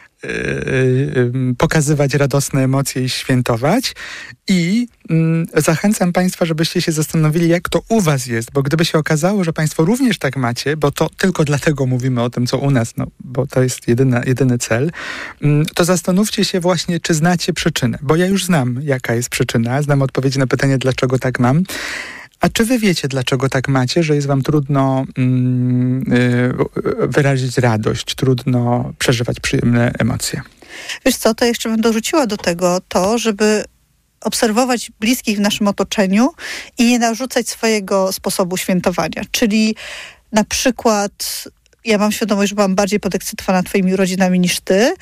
pokazywać 1.57 2.13
radosne 2.13 2.63
emocje 2.63 3.03
i 3.03 3.09
świętować. 3.09 3.95
I 4.47 4.87
mm, 5.09 5.45
zachęcam 5.55 6.13
Państwa, 6.13 6.45
żebyście 6.45 6.81
się 6.81 6.91
zastanowili, 6.91 7.49
jak 7.49 7.69
to 7.69 7.81
u 7.89 8.01
Was 8.01 8.27
jest, 8.27 8.51
bo 8.51 8.63
gdyby 8.63 8.85
się 8.85 8.97
okazało, 8.97 9.43
że 9.43 9.53
Państwo 9.53 9.85
również 9.85 10.17
tak 10.17 10.37
macie, 10.37 10.77
bo 10.77 10.91
to 10.91 11.09
tylko 11.17 11.43
dlatego 11.43 11.85
mówimy 11.85 12.21
o 12.21 12.29
tym, 12.29 12.47
co 12.47 12.57
u 12.57 12.71
nas, 12.71 12.93
no, 12.97 13.07
bo 13.19 13.47
to 13.47 13.63
jest 13.63 13.87
jedyna, 13.87 14.21
jedyny 14.25 14.57
cel, 14.57 14.91
mm, 15.41 15.65
to 15.65 15.85
zastanówcie 15.85 16.45
się 16.45 16.59
właśnie, 16.59 16.99
czy 16.99 17.13
znacie 17.13 17.53
przyczynę, 17.53 17.99
bo 18.01 18.15
ja 18.15 18.25
już 18.25 18.45
znam, 18.45 18.79
jaka 18.83 19.15
jest 19.15 19.29
przyczyna, 19.29 19.81
znam 19.81 20.01
odpowiedzi 20.01 20.39
na 20.39 20.47
pytanie, 20.47 20.77
dlaczego 20.77 21.19
tak 21.19 21.39
mam. 21.39 21.63
A 22.39 22.49
czy 22.49 22.65
wy 22.65 22.79
wiecie, 22.79 23.07
dlaczego 23.07 23.49
tak 23.49 23.67
macie, 23.67 24.03
że 24.03 24.15
jest 24.15 24.27
wam 24.27 24.41
trudno 24.41 25.05
mm, 25.17 26.03
y, 26.13 27.07
wyrazić 27.07 27.57
radość, 27.57 28.15
trudno 28.15 28.93
przeżywać 28.99 29.39
przyjemne 29.39 29.91
emocje? 29.99 30.41
Wiesz 31.05 31.15
co, 31.15 31.33
to 31.33 31.45
jeszcze 31.45 31.69
bym 31.69 31.81
dorzuciła 31.81 32.27
do 32.27 32.37
tego 32.37 32.81
to, 32.87 33.17
żeby 33.17 33.63
obserwować 34.21 34.91
bliskich 34.99 35.37
w 35.37 35.41
naszym 35.41 35.67
otoczeniu 35.67 36.29
i 36.77 36.85
nie 36.85 36.99
narzucać 36.99 37.49
swojego 37.49 38.11
sposobu 38.11 38.57
świętowania. 38.57 39.21
Czyli 39.31 39.75
na 40.31 40.43
przykład 40.43 41.43
ja 41.85 41.97
mam 41.97 42.11
świadomość, 42.11 42.49
że 42.49 42.55
byłam 42.55 42.75
bardziej 42.75 42.99
podekscytowana 42.99 43.63
twoimi 43.63 43.93
urodzinami 43.93 44.39
niż 44.39 44.59
ty, 44.59 44.93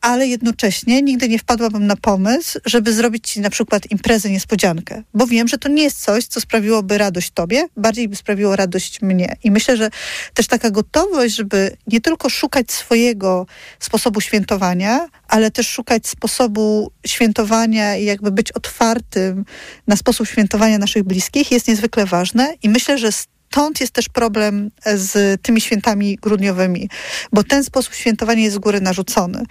ale 0.00 0.26
jednocześnie 0.26 1.02
nigdy 1.02 1.28
nie 1.28 1.38
wpadłabym 1.38 1.86
na 1.86 1.96
pomysł, 1.96 2.58
żeby 2.64 2.92
zrobić 2.92 3.30
ci 3.30 3.40
na 3.40 3.50
przykład 3.50 3.90
imprezę 3.90 4.30
niespodziankę, 4.30 5.02
bo 5.14 5.26
wiem, 5.26 5.48
że 5.48 5.58
to 5.58 5.68
nie 5.68 5.82
jest 5.82 6.04
coś, 6.04 6.24
co 6.24 6.40
sprawiłoby 6.40 6.98
radość 6.98 7.30
tobie, 7.30 7.68
bardziej 7.76 8.08
by 8.08 8.16
sprawiło 8.16 8.56
radość 8.56 9.02
mnie. 9.02 9.36
I 9.44 9.50
myślę, 9.50 9.76
że 9.76 9.90
też 10.34 10.46
taka 10.46 10.70
gotowość, 10.70 11.34
żeby 11.34 11.76
nie 11.86 12.00
tylko 12.00 12.28
szukać 12.28 12.72
swojego 12.72 13.46
sposobu 13.78 14.20
świętowania, 14.20 15.08
ale 15.28 15.50
też 15.50 15.68
szukać 15.68 16.06
sposobu 16.06 16.92
świętowania 17.06 17.96
i 17.96 18.04
jakby 18.04 18.30
być 18.30 18.52
otwartym 18.52 19.44
na 19.86 19.96
sposób 19.96 20.28
świętowania 20.28 20.78
naszych 20.78 21.02
bliskich 21.02 21.50
jest 21.50 21.68
niezwykle 21.68 22.06
ważne 22.06 22.54
i 22.62 22.68
myślę, 22.68 22.98
że 22.98 23.12
Stąd 23.50 23.80
jest 23.80 23.92
też 23.92 24.08
problem 24.08 24.70
z 24.94 25.42
tymi 25.42 25.60
świętami 25.60 26.16
grudniowymi, 26.22 26.88
bo 27.32 27.44
ten 27.44 27.64
sposób 27.64 27.94
świętowania 27.94 28.42
jest 28.42 28.56
z 28.56 28.58
góry 28.58 28.80
narzucony. 28.80 29.42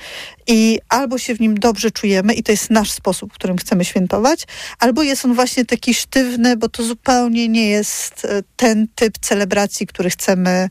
I 0.47 0.79
albo 0.89 1.17
się 1.17 1.35
w 1.35 1.39
nim 1.39 1.55
dobrze 1.59 1.91
czujemy, 1.91 2.33
i 2.33 2.43
to 2.43 2.51
jest 2.51 2.69
nasz 2.69 2.91
sposób, 2.91 3.31
w 3.31 3.35
którym 3.35 3.57
chcemy 3.57 3.85
świętować, 3.85 4.43
albo 4.79 5.03
jest 5.03 5.25
on 5.25 5.33
właśnie 5.33 5.65
taki 5.65 5.93
sztywny, 5.93 6.57
bo 6.57 6.69
to 6.69 6.83
zupełnie 6.83 7.47
nie 7.47 7.69
jest 7.69 8.25
e, 8.25 8.41
ten 8.55 8.87
typ 8.95 9.17
celebracji, 9.21 9.87
który 9.87 10.09
chcemy 10.09 10.69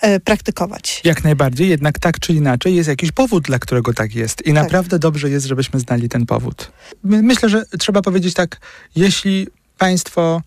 e, 0.00 0.20
praktykować. 0.20 1.00
Jak 1.04 1.24
najbardziej, 1.24 1.68
jednak 1.68 1.98
tak 1.98 2.20
czy 2.20 2.32
inaczej 2.32 2.74
jest 2.74 2.88
jakiś 2.88 3.12
powód, 3.12 3.44
dla 3.44 3.58
którego 3.58 3.94
tak 3.94 4.14
jest. 4.14 4.46
I 4.46 4.52
naprawdę 4.52 4.98
dobrze 4.98 5.30
jest, 5.30 5.46
żebyśmy 5.46 5.80
znali 5.80 6.08
ten 6.08 6.26
powód. 6.26 6.72
My- 7.04 7.22
Myślę, 7.22 7.48
że 7.48 7.64
trzeba 7.78 8.02
powiedzieć 8.02 8.34
tak, 8.34 8.60
jeśli 8.96 9.46
Państwo 9.78 10.42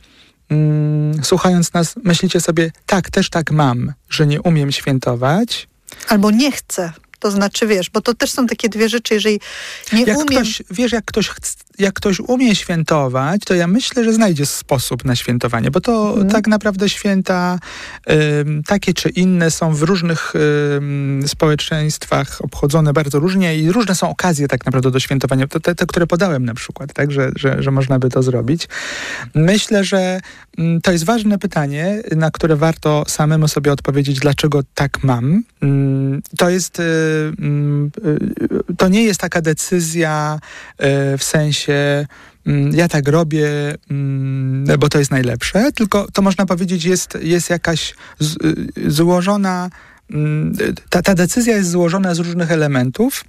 mm, 0.49 1.23
słuchając 1.23 1.73
nas 1.73 1.95
myślicie 2.03 2.41
sobie, 2.41 2.71
tak, 2.85 3.09
też 3.09 3.29
tak 3.29 3.51
mam, 3.51 3.93
że 4.09 4.27
nie 4.27 4.41
umiem 4.41 4.71
świętować, 4.71 5.67
Albo 6.07 6.31
nie 6.31 6.51
chcę. 6.51 6.93
To 7.19 7.31
znaczy, 7.31 7.67
wiesz, 7.67 7.89
bo 7.89 8.01
to 8.01 8.13
też 8.13 8.31
są 8.31 8.47
takie 8.47 8.69
dwie 8.69 8.89
rzeczy, 8.89 9.13
jeżeli 9.13 9.39
nie 9.93 10.03
jak 10.03 10.17
umiem... 10.17 10.43
Ktoś, 10.43 10.63
wiesz, 10.71 10.91
jak 10.91 11.05
ktoś, 11.05 11.31
jak 11.79 11.93
ktoś 11.93 12.19
umie 12.19 12.55
świętować, 12.55 13.41
to 13.45 13.53
ja 13.53 13.67
myślę, 13.67 14.03
że 14.03 14.13
znajdzie 14.13 14.45
sposób 14.45 15.05
na 15.05 15.15
świętowanie, 15.15 15.71
bo 15.71 15.81
to 15.81 16.09
Mhm. 16.09 16.29
tak 16.29 16.47
naprawdę 16.47 16.89
święta 16.89 17.59
ym, 18.41 18.63
takie 18.63 18.93
czy 18.93 19.09
inne 19.09 19.51
są 19.51 19.73
w 19.73 19.81
różnych 19.81 20.33
ym, 20.77 21.23
społeczeństwach 21.27 22.41
obchodzone 22.41 22.93
bardzo 22.93 23.19
różnie 23.19 23.57
i 23.57 23.71
różne 23.71 23.95
są 23.95 24.09
okazje 24.09 24.47
tak 24.47 24.65
naprawdę 24.65 24.91
do 24.91 24.99
świętowania. 24.99 25.47
To 25.47 25.59
te, 25.59 25.75
te 25.75 25.85
które 25.85 26.07
podałem 26.07 26.45
na 26.45 26.53
przykład, 26.53 26.93
tak, 26.93 27.11
że, 27.11 27.31
że, 27.35 27.63
że 27.63 27.71
można 27.71 27.99
by 27.99 28.09
to 28.09 28.23
zrobić. 28.23 28.67
Myślę, 29.35 29.83
że 29.83 30.19
to 30.83 30.91
jest 30.91 31.05
ważne 31.05 31.39
pytanie, 31.39 32.01
na 32.15 32.31
które 32.31 32.55
warto 32.55 33.03
samemu 33.07 33.47
sobie 33.47 33.71
odpowiedzieć, 33.71 34.19
dlaczego 34.19 34.59
tak 34.75 35.03
mam. 35.03 35.43
To 36.37 36.49
jest, 36.49 36.79
y, 36.79 36.83
y, 36.83 38.75
to 38.77 38.87
nie 38.87 39.03
jest 39.03 39.19
taka 39.19 39.41
decyzja 39.41 40.39
y, 41.13 41.17
w 41.17 41.23
sensie 41.23 41.62
mm, 41.69 42.75
ja 42.75 42.87
tak 42.87 43.07
robię, 43.07 43.75
mm, 43.91 44.79
bo 44.79 44.89
to 44.89 44.99
jest 44.99 45.11
najlepsze, 45.11 45.71
tylko 45.71 46.07
to 46.13 46.21
można 46.21 46.45
powiedzieć 46.45 46.85
jest, 46.85 47.17
jest 47.21 47.49
jakaś 47.49 47.95
z, 48.19 48.35
y, 48.77 48.91
złożona 48.91 49.69
mm, 50.11 50.53
ta, 50.89 51.01
ta 51.01 51.15
decyzja 51.15 51.55
jest 51.55 51.69
złożona 51.69 52.15
z 52.15 52.19
różnych 52.19 52.51
elementów 52.51 53.25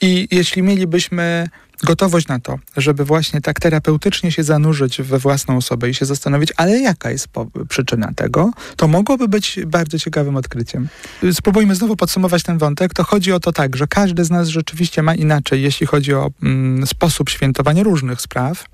i 0.00 0.28
jeśli 0.30 0.62
mielibyśmy 0.62 1.48
gotowość 1.82 2.28
na 2.28 2.40
to, 2.40 2.58
żeby 2.76 3.04
właśnie 3.04 3.40
tak 3.40 3.60
terapeutycznie 3.60 4.32
się 4.32 4.42
zanurzyć 4.42 5.02
we 5.02 5.18
własną 5.18 5.56
osobę 5.56 5.90
i 5.90 5.94
się 5.94 6.04
zastanowić, 6.04 6.52
ale 6.56 6.78
jaka 6.78 7.10
jest 7.10 7.28
przyczyna 7.68 8.12
tego, 8.16 8.50
to 8.76 8.88
mogłoby 8.88 9.28
być 9.28 9.58
bardzo 9.66 9.98
ciekawym 9.98 10.36
odkryciem. 10.36 10.88
Spróbujmy 11.32 11.74
znowu 11.74 11.96
podsumować 11.96 12.42
ten 12.42 12.58
wątek. 12.58 12.94
To 12.94 13.04
chodzi 13.04 13.32
o 13.32 13.40
to 13.40 13.52
tak, 13.52 13.76
że 13.76 13.86
każdy 13.86 14.24
z 14.24 14.30
nas 14.30 14.48
rzeczywiście 14.48 15.02
ma 15.02 15.14
inaczej, 15.14 15.62
jeśli 15.62 15.86
chodzi 15.86 16.14
o 16.14 16.30
mm, 16.42 16.86
sposób 16.86 17.30
świętowania 17.30 17.82
różnych 17.82 18.20
spraw. 18.20 18.64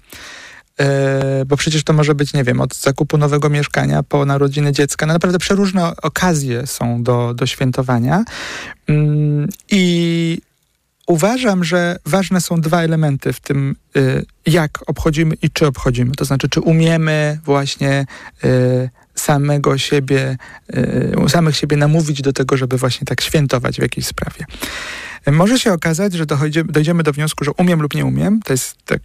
E, 0.80 1.44
bo 1.46 1.56
przecież 1.56 1.84
to 1.84 1.92
może 1.92 2.14
być, 2.14 2.32
nie 2.32 2.44
wiem, 2.44 2.60
od 2.60 2.74
zakupu 2.74 3.18
nowego 3.18 3.50
mieszkania 3.50 4.02
po 4.02 4.26
narodziny 4.26 4.72
dziecka. 4.72 5.06
No 5.06 5.12
naprawdę 5.12 5.38
przeróżne 5.38 5.96
okazje 6.02 6.66
są 6.66 7.02
do, 7.02 7.34
do 7.34 7.46
świętowania. 7.46 8.24
Mm, 8.86 9.48
I 9.70 10.38
uważam, 11.10 11.64
że 11.64 11.96
ważne 12.06 12.40
są 12.40 12.60
dwa 12.60 12.82
elementy 12.82 13.32
w 13.32 13.40
tym, 13.40 13.76
y, 13.96 14.26
jak 14.46 14.78
obchodzimy 14.86 15.34
i 15.42 15.50
czy 15.50 15.66
obchodzimy. 15.66 16.12
To 16.14 16.24
znaczy, 16.24 16.48
czy 16.48 16.60
umiemy 16.60 17.38
właśnie 17.44 18.06
y, 18.44 18.90
samego 19.14 19.78
siebie, 19.78 20.36
y, 20.74 21.28
samych 21.28 21.56
siebie 21.56 21.76
namówić 21.76 22.22
do 22.22 22.32
tego, 22.32 22.56
żeby 22.56 22.76
właśnie 22.76 23.04
tak 23.04 23.20
świętować 23.20 23.76
w 23.76 23.82
jakiejś 23.82 24.06
sprawie. 24.06 24.44
Może 25.26 25.58
się 25.58 25.72
okazać, 25.72 26.12
że 26.14 26.26
dojdziemy 26.64 27.02
do 27.02 27.12
wniosku, 27.12 27.44
że 27.44 27.50
umiem 27.52 27.82
lub 27.82 27.94
nie 27.94 28.04
umiem. 28.04 28.40
To 28.44 28.52
jest 28.52 28.76
tak 28.84 29.00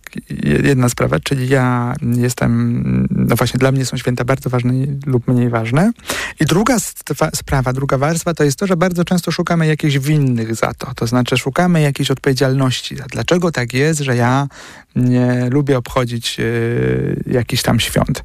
jedna 0.63 0.89
sprawa, 0.89 1.19
czyli 1.19 1.49
ja 1.49 1.93
jestem, 2.17 3.07
no 3.11 3.35
właśnie 3.35 3.57
dla 3.57 3.71
mnie 3.71 3.85
są 3.85 3.97
święta 3.97 4.23
bardzo 4.25 4.49
ważne 4.49 4.73
lub 5.05 5.27
mniej 5.27 5.49
ważne. 5.49 5.91
I 6.39 6.45
druga 6.45 6.77
sprawa, 7.35 7.73
druga 7.73 7.97
warstwa 7.97 8.33
to 8.33 8.43
jest 8.43 8.59
to, 8.59 8.67
że 8.67 8.77
bardzo 8.77 9.05
często 9.05 9.31
szukamy 9.31 9.67
jakichś 9.67 9.97
winnych 9.97 10.55
za 10.55 10.73
to. 10.73 10.93
To 10.95 11.07
znaczy 11.07 11.37
szukamy 11.37 11.81
jakiejś 11.81 12.11
odpowiedzialności. 12.11 12.95
Dlaczego 13.11 13.51
tak 13.51 13.73
jest, 13.73 13.99
że 13.99 14.15
ja 14.15 14.47
nie 14.95 15.49
lubię 15.49 15.77
obchodzić 15.77 16.37
yy, 16.37 17.23
jakichś 17.27 17.63
tam 17.63 17.79
świąt. 17.79 18.23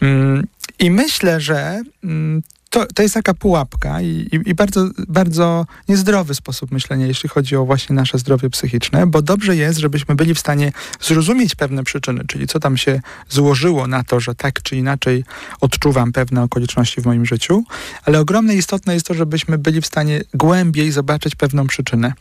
Yy, 0.00 0.42
I 0.78 0.90
myślę, 0.90 1.40
że 1.40 1.82
yy, 2.02 2.42
to, 2.72 2.86
to 2.94 3.02
jest 3.02 3.14
taka 3.14 3.34
pułapka 3.34 4.00
i, 4.00 4.06
i, 4.06 4.50
i, 4.50 4.54
bardzo, 4.54 4.88
bardzo 5.08 5.66
niezdrowy 5.88 6.34
sposób 6.34 6.70
myślenia, 6.70 7.06
jeśli 7.06 7.28
chodzi 7.28 7.56
o 7.56 7.64
właśnie 7.64 7.96
nasze 7.96 8.18
zdrowie 8.18 8.50
psychiczne, 8.50 9.06
bo 9.06 9.22
dobrze 9.22 9.56
jest, 9.56 9.78
żebyśmy 9.78 10.14
byli 10.14 10.34
w 10.34 10.38
stanie 10.38 10.72
zrozumieć 11.00 11.54
pewne 11.54 11.84
przyczyny, 11.84 12.24
czyli 12.26 12.46
co 12.46 12.60
tam 12.60 12.76
się 12.76 13.00
złożyło 13.28 13.86
na 13.86 14.04
to, 14.04 14.20
że 14.20 14.34
tak 14.34 14.62
czy 14.62 14.76
inaczej 14.76 15.24
odczuwam 15.60 16.12
pewne 16.12 16.42
okoliczności 16.42 17.00
w 17.00 17.06
moim 17.06 17.26
życiu, 17.26 17.64
ale 18.04 18.20
ogromnie 18.20 18.54
istotne 18.54 18.94
jest 18.94 19.06
to, 19.06 19.14
żebyśmy 19.14 19.58
byli 19.58 19.80
w 19.80 19.86
stanie 19.86 20.20
głębiej 20.34 20.92
zobaczyć 20.92 21.34
pewną 21.34 21.66
przyczynę 21.66 22.12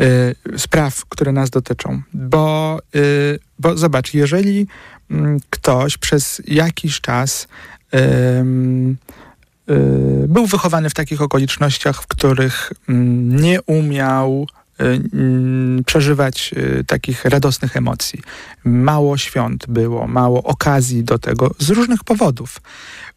y, 0.00 0.58
spraw, 0.58 1.04
które 1.08 1.32
nas 1.32 1.50
dotyczą. 1.50 2.02
Bo, 2.14 2.78
y, 2.96 3.38
bo 3.58 3.76
zobacz, 3.76 4.14
jeżeli 4.14 4.66
y, 5.10 5.14
ktoś 5.50 5.98
przez 5.98 6.42
jakiś 6.46 7.00
czas 7.00 7.48
był 10.28 10.46
wychowany 10.46 10.90
w 10.90 10.94
takich 10.94 11.22
okolicznościach, 11.22 12.02
w 12.02 12.06
których 12.06 12.72
mm, 12.88 13.36
nie 13.36 13.62
umiał 13.62 14.46
przeżywać 15.86 16.54
y, 16.56 16.84
takich 16.84 17.24
radosnych 17.24 17.76
emocji. 17.76 18.22
Mało 18.64 19.18
świąt 19.18 19.64
było, 19.68 20.06
mało 20.06 20.42
okazji 20.42 21.04
do 21.04 21.18
tego 21.18 21.50
z 21.58 21.70
różnych 21.70 22.04
powodów. 22.04 22.60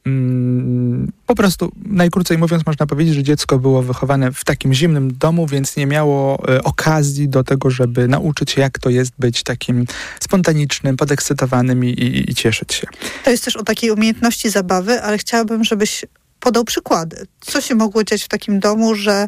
Mm, 0.06 1.12
po 1.26 1.36
prostu, 1.36 1.72
najkrócej 1.86 2.38
mówiąc, 2.38 2.66
można 2.66 2.86
powiedzieć, 2.88 3.16
że 3.16 3.24
dziecko 3.24 3.60
było 3.60 3.84
wychowane 3.84 4.32
w 4.32 4.46
takim 4.46 4.74
zimnym 4.74 5.18
domu, 5.18 5.48
więc 5.48 5.78
nie 5.78 5.86
miało 5.86 6.50
y, 6.56 6.64
okazji 6.64 7.30
do 7.30 7.44
tego, 7.44 7.70
żeby 7.70 8.08
nauczyć 8.08 8.52
się, 8.52 8.62
jak 8.62 8.80
to 8.80 8.90
jest 8.90 9.12
być 9.20 9.44
takim 9.44 9.86
spontanicznym, 10.20 10.98
podekscytowanym 10.98 11.86
i, 11.86 11.88
i, 11.88 12.32
i 12.32 12.36
cieszyć 12.36 12.74
się. 12.74 12.88
To 13.24 13.32
jest 13.32 13.46
też 13.46 13.56
o 13.56 13.64
takiej 13.64 13.92
umiejętności 13.92 14.50
zabawy, 14.50 15.02
ale 15.02 15.18
chciałabym, 15.18 15.64
żebyś 15.64 16.06
podał 16.40 16.64
przykłady. 16.64 17.26
Co 17.40 17.62
się 17.62 17.76
mogło 17.76 18.04
dziać 18.04 18.24
w 18.24 18.28
takim 18.28 18.60
domu, 18.60 18.96
że 18.96 19.28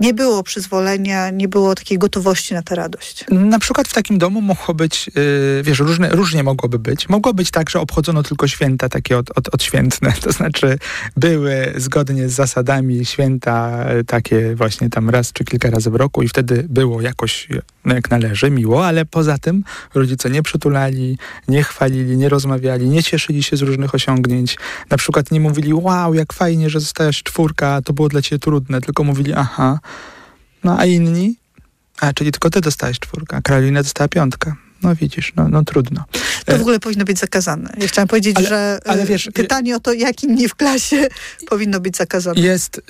nie 0.00 0.14
było 0.14 0.42
przyzwolenia, 0.42 1.30
nie 1.30 1.48
było 1.48 1.74
takiej 1.74 1.98
gotowości 1.98 2.54
na 2.54 2.62
tę 2.62 2.74
radość. 2.74 3.24
Na 3.30 3.58
przykład 3.58 3.88
w 3.88 3.92
takim 3.92 4.18
domu 4.18 4.40
mogło 4.40 4.74
być, 4.74 5.06
yy, 5.06 5.62
wiesz, 5.62 5.78
różne, 5.78 6.08
różnie 6.08 6.42
mogłoby 6.42 6.78
być. 6.78 7.08
Mogło 7.08 7.34
być 7.34 7.50
tak, 7.50 7.70
że 7.70 7.80
obchodzono 7.80 8.22
tylko 8.22 8.48
święta 8.48 8.88
takie 8.88 9.18
od, 9.18 9.38
od, 9.38 9.54
odświętne, 9.54 10.12
to 10.22 10.32
znaczy 10.32 10.78
były 11.16 11.72
zgodnie 11.76 12.28
z 12.28 12.32
zasadami 12.32 13.04
święta 13.04 13.86
takie 14.06 14.54
właśnie 14.54 14.90
tam 14.90 15.10
raz 15.10 15.32
czy 15.32 15.44
kilka 15.44 15.70
razy 15.70 15.90
w 15.90 15.94
roku 15.94 16.22
i 16.22 16.28
wtedy 16.28 16.66
było 16.68 17.00
jakoś 17.00 17.48
no 17.84 17.94
jak 17.94 18.10
należy, 18.10 18.50
miło, 18.50 18.86
ale 18.86 19.04
poza 19.04 19.38
tym 19.38 19.64
rodzice 19.94 20.30
nie 20.30 20.42
przytulali, 20.42 21.18
nie 21.48 21.62
chwalili, 21.62 22.16
nie 22.16 22.28
rozmawiali, 22.28 22.88
nie 22.88 23.02
cieszyli 23.02 23.42
się 23.42 23.56
z 23.56 23.62
różnych 23.62 23.94
osiągnięć. 23.94 24.56
Na 24.90 24.96
przykład 24.96 25.30
nie 25.30 25.40
mówili, 25.40 25.74
wow, 25.74 26.14
jak 26.14 26.32
fajnie, 26.32 26.70
że 26.70 26.80
zostałaś 26.80 27.22
czwórka, 27.22 27.82
to 27.82 27.92
było 27.92 28.08
dla 28.08 28.22
ciebie 28.22 28.38
trudne, 28.38 28.80
tylko 28.80 29.04
mówili, 29.04 29.32
aha, 29.32 29.78
no 30.64 30.78
a 30.78 30.84
inni? 30.84 31.36
A, 32.00 32.12
czyli 32.12 32.32
tylko 32.32 32.50
ty 32.50 32.60
dostałeś 32.60 32.98
czwórkę, 32.98 33.36
a 33.36 33.42
Karolina 33.42 33.82
dostała 33.82 34.08
piątkę. 34.08 34.54
No 34.82 34.94
widzisz, 34.94 35.32
no, 35.36 35.48
no 35.48 35.64
trudno. 35.64 36.04
To 36.44 36.58
w 36.58 36.60
ogóle 36.60 36.80
powinno 36.80 37.04
być 37.04 37.18
zakazane. 37.18 37.72
Ja 37.78 37.88
chciałam 37.88 38.08
powiedzieć, 38.08 38.36
ale, 38.36 38.48
że 38.48 38.78
ale 38.86 39.04
wiesz, 39.04 39.28
pytanie 39.34 39.76
o 39.76 39.80
to, 39.80 39.92
jak 39.92 40.22
inni 40.22 40.48
w 40.48 40.54
klasie 40.54 41.08
powinno 41.50 41.80
być 41.80 41.96
zakazane. 41.96 42.40
Jest, 42.40 42.82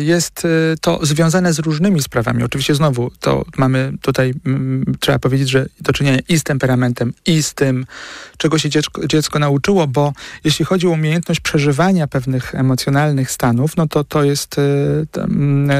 jest 0.00 0.46
to 0.80 1.06
związane 1.06 1.52
z 1.52 1.58
różnymi 1.58 2.02
sprawami. 2.02 2.42
Oczywiście 2.42 2.74
znowu 2.74 3.10
to 3.20 3.44
mamy 3.56 3.92
tutaj, 4.02 4.34
trzeba 5.00 5.18
powiedzieć, 5.18 5.48
że 5.48 5.66
do 5.80 5.92
czynienia 5.92 6.18
i 6.28 6.38
z 6.38 6.42
temperamentem, 6.42 7.12
i 7.26 7.42
z 7.42 7.54
tym, 7.54 7.86
czego 8.36 8.58
się 8.58 8.70
dziecko, 8.70 9.06
dziecko 9.06 9.38
nauczyło, 9.38 9.86
bo 9.86 10.12
jeśli 10.44 10.64
chodzi 10.64 10.86
o 10.86 10.90
umiejętność 10.90 11.40
przeżywania 11.40 12.06
pewnych 12.06 12.54
emocjonalnych 12.54 13.30
stanów, 13.30 13.76
no 13.76 13.86
to 13.86 14.04
to 14.04 14.24
jest, 14.24 14.56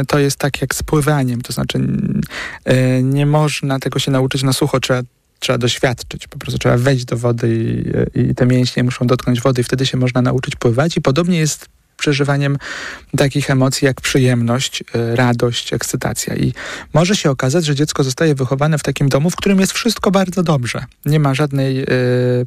to 0.08 0.18
jest 0.18 0.36
tak 0.36 0.60
jak 0.60 0.74
z 0.74 0.82
pływaniem. 0.82 1.40
To 1.40 1.52
znaczy 1.52 1.78
nie 3.02 3.26
można 3.26 3.78
tego 3.78 3.98
się 3.98 4.10
nauczyć 4.10 4.42
na 4.42 4.52
sucho, 4.52 4.80
trzeba 4.80 5.02
trzeba 5.38 5.58
doświadczyć, 5.58 6.28
po 6.28 6.38
prostu 6.38 6.58
trzeba 6.58 6.76
wejść 6.76 7.04
do 7.04 7.16
wody 7.16 7.48
i, 8.14 8.20
i, 8.20 8.34
te 8.34 8.46
mięśnie 8.46 8.84
muszą 8.84 9.06
dotknąć 9.06 9.40
wody 9.40 9.60
i 9.60 9.64
wtedy 9.64 9.86
się 9.86 9.96
można 9.96 10.22
nauczyć 10.22 10.56
pływać 10.56 10.96
i 10.96 11.00
podobnie 11.00 11.38
jest 11.38 11.68
przeżywaniem 11.96 12.58
takich 13.16 13.50
emocji 13.50 13.86
jak 13.86 14.00
przyjemność, 14.00 14.84
radość, 15.14 15.72
ekscytacja. 15.72 16.34
I 16.36 16.52
może 16.94 17.16
się 17.16 17.30
okazać, 17.30 17.64
że 17.64 17.74
dziecko 17.74 18.04
zostaje 18.04 18.34
wychowane 18.34 18.78
w 18.78 18.82
takim 18.82 19.08
domu, 19.08 19.30
w 19.30 19.36
którym 19.36 19.60
jest 19.60 19.72
wszystko 19.72 20.10
bardzo 20.10 20.42
dobrze. 20.42 20.84
Nie 21.06 21.20
ma 21.20 21.34
żadnej 21.34 21.82
y, 21.82 21.86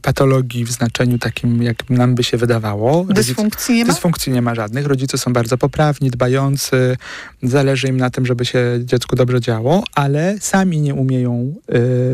patologii 0.01 0.65
w 0.65 0.71
znaczeniu 0.71 1.19
takim, 1.19 1.63
jak 1.63 1.89
nam 1.89 2.15
by 2.15 2.23
się 2.23 2.37
wydawało. 2.37 3.05
Dysfunkcji 3.09 3.75
nie 3.75 3.85
ma? 3.85 3.93
Dysfunkcji 3.93 4.31
nie 4.33 4.41
ma 4.41 4.55
żadnych. 4.55 4.85
Rodzice 4.85 5.17
są 5.17 5.33
bardzo 5.33 5.57
poprawni, 5.57 6.11
dbający. 6.11 6.97
Zależy 7.43 7.87
im 7.87 7.97
na 7.97 8.09
tym, 8.09 8.25
żeby 8.25 8.45
się 8.45 8.79
dziecku 8.83 9.15
dobrze 9.15 9.41
działo, 9.41 9.83
ale 9.93 10.35
sami 10.39 10.81
nie 10.81 10.93
umieją 10.93 11.55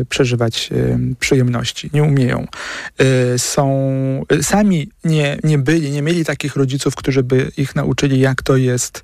y, 0.00 0.06
przeżywać 0.08 0.70
y, 0.72 0.98
przyjemności. 1.18 1.90
Nie 1.92 2.02
umieją. 2.02 2.46
są, 3.36 3.64
sami 4.42 4.88
nie, 5.04 5.38
nie 5.44 5.58
byli, 5.58 5.90
nie 5.90 6.02
mieli 6.02 6.24
takich 6.24 6.56
rodziców, 6.56 6.94
którzy 6.94 7.22
by 7.24 7.52
ich 7.56 7.76
nauczyli, 7.76 8.20
jak 8.20 8.42
to 8.42 8.56
jest 8.56 9.02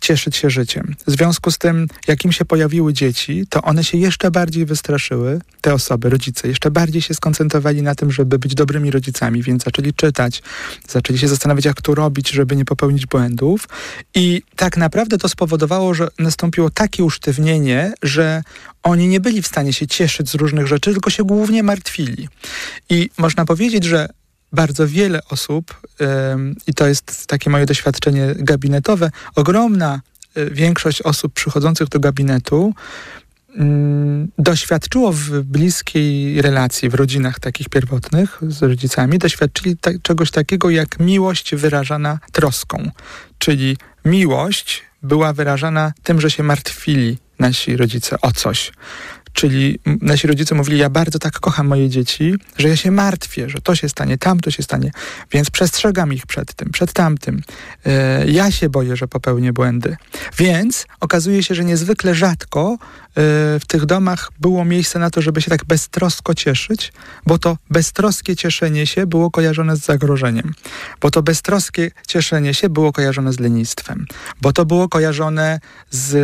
cieszyć 0.00 0.36
się 0.36 0.50
życiem. 0.50 0.94
W 1.06 1.10
związku 1.10 1.50
z 1.50 1.58
tym, 1.58 1.86
jak 2.08 2.24
im 2.24 2.32
się 2.32 2.44
pojawiły 2.44 2.92
dzieci, 2.92 3.46
to 3.50 3.62
one 3.62 3.84
się 3.84 3.98
jeszcze 3.98 4.30
bardziej 4.30 4.66
wystraszyły, 4.66 5.40
te 5.60 5.74
osoby, 5.74 6.10
rodzice, 6.10 6.48
jeszcze 6.48 6.70
bardziej 6.70 7.02
się 7.02 7.14
skoncentrowali 7.14 7.82
na 7.82 7.94
tym, 7.94 8.12
żeby 8.12 8.38
być 8.38 8.54
dobrymi 8.54 8.90
rodzicami, 8.90 9.42
więc 9.42 9.64
zaczęli 9.64 9.94
czytać, 9.94 10.42
zaczęli 10.88 11.18
się 11.18 11.28
zastanawiać, 11.28 11.64
jak 11.64 11.82
to 11.82 11.94
robić, 11.94 12.30
żeby 12.30 12.56
nie 12.56 12.64
popełnić 12.64 13.06
błędów. 13.06 13.68
I 14.14 14.42
tak 14.56 14.76
naprawdę 14.76 15.18
to 15.18 15.28
spowodowało, 15.28 15.94
że 15.94 16.08
nastąpiło 16.18 16.70
takie 16.70 17.04
usztywnienie, 17.04 17.92
że 18.02 18.42
oni 18.82 19.08
nie 19.08 19.20
byli 19.20 19.42
w 19.42 19.46
stanie 19.46 19.72
się 19.72 19.86
cieszyć 19.86 20.30
z 20.30 20.34
różnych 20.34 20.66
rzeczy, 20.66 20.92
tylko 20.92 21.10
się 21.10 21.24
głównie 21.24 21.62
martwili. 21.62 22.28
I 22.90 23.10
można 23.18 23.44
powiedzieć, 23.44 23.84
że 23.84 24.08
bardzo 24.54 24.88
wiele 24.88 25.20
osób, 25.30 25.80
i 26.66 26.74
to 26.74 26.86
jest 26.86 27.26
takie 27.26 27.50
moje 27.50 27.66
doświadczenie 27.66 28.34
gabinetowe, 28.36 29.10
ogromna 29.34 30.00
y, 30.36 30.50
większość 30.50 31.02
osób 31.02 31.32
przychodzących 31.32 31.88
do 31.88 32.00
gabinetu 32.00 32.74
ym, 33.58 34.28
doświadczyło 34.38 35.12
w 35.12 35.30
bliskiej 35.40 36.42
relacji, 36.42 36.88
w 36.88 36.94
rodzinach 36.94 37.40
takich 37.40 37.68
pierwotnych 37.68 38.38
z 38.48 38.62
rodzicami, 38.62 39.18
doświadczyli 39.18 39.76
ta, 39.76 39.90
czegoś 40.02 40.30
takiego 40.30 40.70
jak 40.70 41.00
miłość 41.00 41.54
wyrażana 41.54 42.18
troską. 42.32 42.90
Czyli 43.38 43.76
miłość 44.04 44.82
była 45.02 45.32
wyrażana 45.32 45.92
tym, 46.02 46.20
że 46.20 46.30
się 46.30 46.42
martwili 46.42 47.18
nasi 47.38 47.76
rodzice 47.76 48.20
o 48.20 48.32
coś. 48.32 48.72
Czyli 49.34 49.78
nasi 49.84 50.26
rodzice 50.26 50.54
mówili, 50.54 50.78
ja 50.78 50.90
bardzo 50.90 51.18
tak 51.18 51.40
kocham 51.40 51.66
moje 51.66 51.88
dzieci, 51.88 52.34
że 52.58 52.68
ja 52.68 52.76
się 52.76 52.90
martwię, 52.90 53.50
że 53.50 53.60
to 53.60 53.74
się 53.74 53.88
stanie, 53.88 54.18
tamto 54.18 54.50
się 54.50 54.62
stanie, 54.62 54.90
więc 55.32 55.50
przestrzegam 55.50 56.12
ich 56.12 56.26
przed 56.26 56.54
tym, 56.54 56.70
przed 56.70 56.92
tamtym. 56.92 57.42
E, 57.86 58.26
ja 58.30 58.50
się 58.50 58.68
boję, 58.68 58.96
że 58.96 59.08
popełnię 59.08 59.52
błędy. 59.52 59.96
Więc 60.38 60.86
okazuje 61.00 61.42
się, 61.42 61.54
że 61.54 61.64
niezwykle 61.64 62.14
rzadko 62.14 62.78
w 63.16 63.62
tych 63.66 63.86
domach 63.86 64.30
było 64.40 64.64
miejsce 64.64 64.98
na 64.98 65.10
to, 65.10 65.22
żeby 65.22 65.42
się 65.42 65.50
tak 65.50 65.64
beztrosko 65.64 66.34
cieszyć, 66.34 66.92
bo 67.26 67.38
to 67.38 67.56
beztroskie 67.70 68.36
cieszenie 68.36 68.86
się 68.86 69.06
było 69.06 69.30
kojarzone 69.30 69.76
z 69.76 69.80
zagrożeniem, 69.80 70.54
bo 71.00 71.10
to 71.10 71.22
beztroskie 71.22 71.90
cieszenie 72.06 72.54
się 72.54 72.68
było 72.68 72.92
kojarzone 72.92 73.32
z 73.32 73.40
lenistwem, 73.40 74.06
bo 74.40 74.52
to 74.52 74.64
było 74.66 74.88
kojarzone 74.88 75.60
z, 75.90 76.14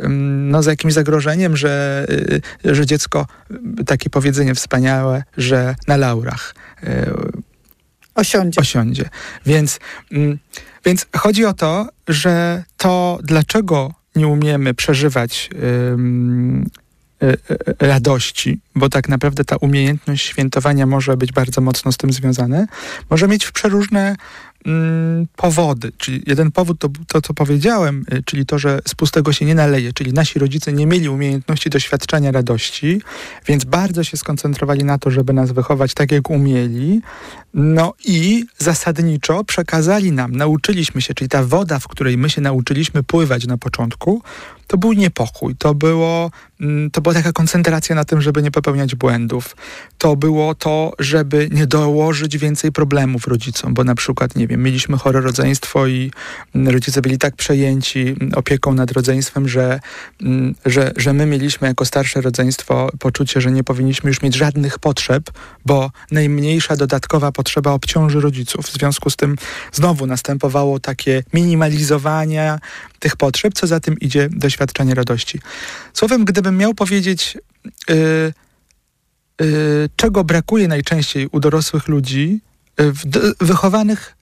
mm, 0.00 0.50
no, 0.50 0.62
z 0.62 0.66
jakimś 0.66 0.92
zagrożeniem, 0.92 1.56
że 1.56 2.06
e, 2.64 2.74
że 2.74 2.86
dziecko, 2.86 3.26
takie 3.86 4.10
powiedzenie 4.10 4.54
wspaniałe, 4.54 5.22
że 5.36 5.76
na 5.86 5.96
laurach 5.96 6.54
osiądzie. 8.14 8.60
osiądzie. 8.60 9.08
Więc, 9.46 9.78
mm, 10.12 10.38
więc 10.84 11.06
chodzi 11.16 11.44
o 11.44 11.52
to, 11.52 11.88
że 12.08 12.64
to, 12.76 13.18
dlaczego 13.22 13.97
nie 14.18 14.26
umiemy 14.26 14.74
przeżywać 14.74 15.50
e, 17.22 17.26
e, 17.26 17.36
radości, 17.86 18.60
bo 18.74 18.88
tak 18.88 19.08
naprawdę 19.08 19.44
ta 19.44 19.56
umiejętność 19.56 20.26
świętowania 20.26 20.86
może 20.86 21.16
być 21.16 21.32
bardzo 21.32 21.60
mocno 21.60 21.92
z 21.92 21.96
tym 21.96 22.12
związane, 22.12 22.66
może 23.10 23.28
mieć 23.28 23.50
przeróżne 23.50 24.16
powody. 25.36 25.92
Czyli 25.98 26.22
jeden 26.26 26.52
powód 26.52 26.78
to 26.78 26.88
to, 27.06 27.22
co 27.22 27.34
powiedziałem, 27.34 28.04
y, 28.12 28.22
czyli 28.22 28.46
to, 28.46 28.58
że 28.58 28.80
z 28.88 28.94
pustego 28.94 29.32
się 29.32 29.44
nie 29.44 29.54
naleje, 29.54 29.92
czyli 29.92 30.12
nasi 30.12 30.38
rodzice 30.38 30.72
nie 30.72 30.86
mieli 30.86 31.08
umiejętności 31.08 31.70
doświadczania 31.70 32.32
radości, 32.32 33.02
więc 33.46 33.64
bardzo 33.64 34.04
się 34.04 34.16
skoncentrowali 34.16 34.84
na 34.84 34.98
to, 34.98 35.10
żeby 35.10 35.32
nas 35.32 35.52
wychować 35.52 35.94
tak, 35.94 36.12
jak 36.12 36.30
umieli. 36.30 37.00
No 37.54 37.94
i 38.04 38.44
zasadniczo 38.58 39.44
przekazali 39.44 40.12
nam, 40.12 40.36
nauczyliśmy 40.36 41.02
się, 41.02 41.14
czyli 41.14 41.28
ta 41.28 41.44
woda, 41.44 41.78
w 41.78 41.88
której 41.88 42.18
my 42.18 42.30
się 42.30 42.40
nauczyliśmy 42.40 43.02
pływać 43.02 43.46
na 43.46 43.58
początku, 43.58 44.22
to 44.68 44.78
był 44.78 44.92
niepokój, 44.92 45.56
to, 45.56 45.74
było, 45.74 46.30
mm, 46.60 46.90
to 46.90 47.00
była 47.00 47.14
taka 47.14 47.32
koncentracja 47.32 47.94
na 47.94 48.04
tym, 48.04 48.20
żeby 48.22 48.42
nie 48.42 48.50
popełniać 48.50 48.94
błędów. 48.94 49.56
To 49.98 50.16
było 50.16 50.54
to, 50.54 50.92
żeby 50.98 51.48
nie 51.52 51.66
dołożyć 51.66 52.38
więcej 52.38 52.72
problemów 52.72 53.26
rodzicom, 53.26 53.74
bo 53.74 53.84
na 53.84 53.94
przykład, 53.94 54.36
nie 54.36 54.46
wiem, 54.46 54.62
mieliśmy 54.62 54.96
chore 54.96 55.20
rodzeństwo 55.20 55.86
i 55.86 56.10
mm, 56.54 56.74
rodzice 56.74 57.02
byli 57.02 57.18
tak 57.18 57.36
przejęci 57.36 58.00
mm, 58.00 58.34
opieką 58.34 58.74
nad 58.74 58.92
rodzeństwem, 58.92 59.48
że, 59.48 59.80
że, 60.66 60.92
że 60.96 61.12
my 61.12 61.26
mieliśmy 61.26 61.68
jako 61.68 61.84
starsze 61.84 62.20
rodzeństwo 62.20 62.90
poczucie, 62.98 63.40
że 63.40 63.52
nie 63.52 63.64
powinniśmy 63.64 64.10
już 64.10 64.22
mieć 64.22 64.34
żadnych 64.34 64.78
potrzeb, 64.78 65.30
bo 65.66 65.90
najmniejsza 66.10 66.76
dodatkowa 66.76 67.32
potrzeba 67.32 67.72
obciąży 67.72 68.20
rodziców. 68.20 68.66
W 68.66 68.72
związku 68.72 69.10
z 69.10 69.16
tym 69.16 69.36
znowu 69.72 70.06
następowało 70.06 70.80
takie 70.80 71.22
minimalizowanie 71.32 72.58
tych 72.98 73.16
potrzeb, 73.16 73.54
co 73.54 73.66
za 73.66 73.80
tym 73.80 73.98
idzie 74.00 74.28
doświadczenie 74.58 74.94
radości. 74.94 75.40
Słowem, 75.92 76.24
gdybym 76.24 76.56
miał 76.56 76.74
powiedzieć, 76.74 77.38
yy, 77.88 78.32
yy, 79.40 79.88
czego 79.96 80.24
brakuje 80.24 80.68
najczęściej 80.68 81.28
u 81.32 81.40
dorosłych 81.40 81.88
ludzi, 81.88 82.40
yy, 82.78 82.92
w 82.92 83.04
wychowanych 83.40 84.16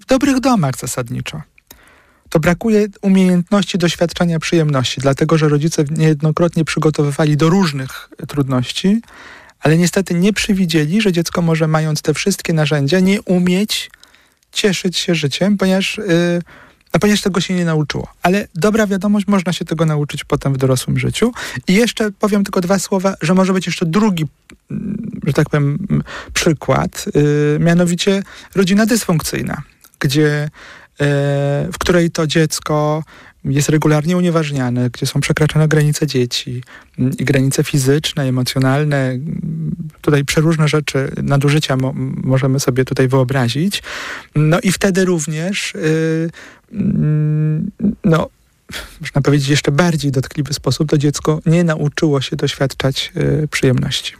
w 0.00 0.06
dobrych 0.06 0.40
domach 0.40 0.76
zasadniczo, 0.78 1.42
to 2.28 2.40
brakuje 2.40 2.86
umiejętności 3.02 3.78
doświadczenia 3.78 4.38
przyjemności, 4.38 5.00
dlatego 5.00 5.38
że 5.38 5.48
rodzice 5.48 5.84
niejednokrotnie 5.90 6.64
przygotowywali 6.64 7.36
do 7.36 7.48
różnych 7.48 8.08
trudności, 8.28 9.00
ale 9.60 9.78
niestety 9.78 10.14
nie 10.14 10.32
przewidzieli, 10.32 11.00
że 11.00 11.12
dziecko 11.12 11.42
może, 11.42 11.66
mając 11.66 12.02
te 12.02 12.14
wszystkie 12.14 12.52
narzędzia, 12.52 13.00
nie 13.00 13.22
umieć 13.22 13.90
cieszyć 14.52 14.96
się 14.96 15.14
życiem, 15.14 15.56
ponieważ. 15.58 15.98
Yy, 15.98 16.63
no 16.94 17.00
ponieważ 17.00 17.20
tego 17.20 17.40
się 17.40 17.54
nie 17.54 17.64
nauczyło. 17.64 18.08
Ale 18.22 18.48
dobra 18.54 18.86
wiadomość, 18.86 19.26
można 19.26 19.52
się 19.52 19.64
tego 19.64 19.86
nauczyć 19.86 20.24
potem 20.24 20.54
w 20.54 20.56
dorosłym 20.56 20.98
życiu. 20.98 21.32
I 21.68 21.74
jeszcze 21.74 22.10
powiem 22.12 22.44
tylko 22.44 22.60
dwa 22.60 22.78
słowa, 22.78 23.14
że 23.22 23.34
może 23.34 23.52
być 23.52 23.66
jeszcze 23.66 23.86
drugi, 23.86 24.24
mm, 24.70 25.10
że 25.26 25.32
tak 25.32 25.50
powiem, 25.50 25.78
mm, 25.90 26.02
przykład, 26.32 27.04
yy, 27.14 27.58
mianowicie 27.60 28.22
rodzina 28.54 28.86
dysfunkcyjna, 28.86 29.62
gdzie, 29.98 30.50
yy, 31.00 31.06
w 31.72 31.78
której 31.78 32.10
to 32.10 32.26
dziecko 32.26 33.02
jest 33.44 33.68
regularnie 33.68 34.16
unieważniane, 34.16 34.90
gdzie 34.90 35.06
są 35.06 35.20
przekraczane 35.20 35.68
granice 35.68 36.06
dzieci, 36.06 36.62
mm, 36.98 37.12
i 37.18 37.24
granice 37.24 37.64
fizyczne, 37.64 38.22
emocjonalne, 38.22 39.18
tutaj 40.00 40.24
przeróżne 40.24 40.68
rzeczy, 40.68 41.10
nadużycia 41.22 41.76
mo 41.76 41.92
możemy 42.24 42.60
sobie 42.60 42.84
tutaj 42.84 43.08
wyobrazić. 43.08 43.82
No 44.34 44.60
i 44.60 44.72
wtedy 44.72 45.04
również 45.04 45.74
yy, 45.74 46.30
no, 48.04 48.28
można 49.00 49.20
powiedzieć, 49.24 49.48
jeszcze 49.48 49.72
bardziej 49.72 50.10
dotkliwy 50.10 50.54
sposób, 50.54 50.90
to 50.90 50.98
dziecko 50.98 51.40
nie 51.46 51.64
nauczyło 51.64 52.20
się 52.20 52.36
doświadczać 52.36 53.12
y, 53.16 53.48
przyjemności. 53.48 54.12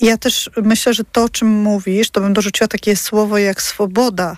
Ja 0.00 0.18
też 0.18 0.50
myślę, 0.62 0.94
że 0.94 1.04
to, 1.04 1.24
o 1.24 1.28
czym 1.28 1.48
mówisz, 1.48 2.10
to 2.10 2.20
bym 2.20 2.32
dorzuciła 2.32 2.68
takie 2.68 2.96
słowo 2.96 3.38
jak 3.38 3.62
swoboda, 3.62 4.36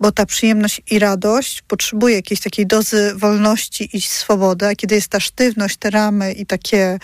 bo 0.00 0.12
ta 0.12 0.26
przyjemność 0.26 0.82
i 0.90 0.98
radość 0.98 1.62
potrzebuje 1.62 2.14
jakiejś 2.14 2.40
takiej 2.40 2.66
dozy 2.66 3.14
wolności 3.14 3.96
i 3.96 4.00
swobody, 4.00 4.66
a 4.66 4.74
kiedy 4.74 4.94
jest 4.94 5.08
ta 5.08 5.20
sztywność, 5.20 5.76
te 5.76 5.90
ramy 5.90 6.32
i 6.32 6.46
takie 6.46 6.98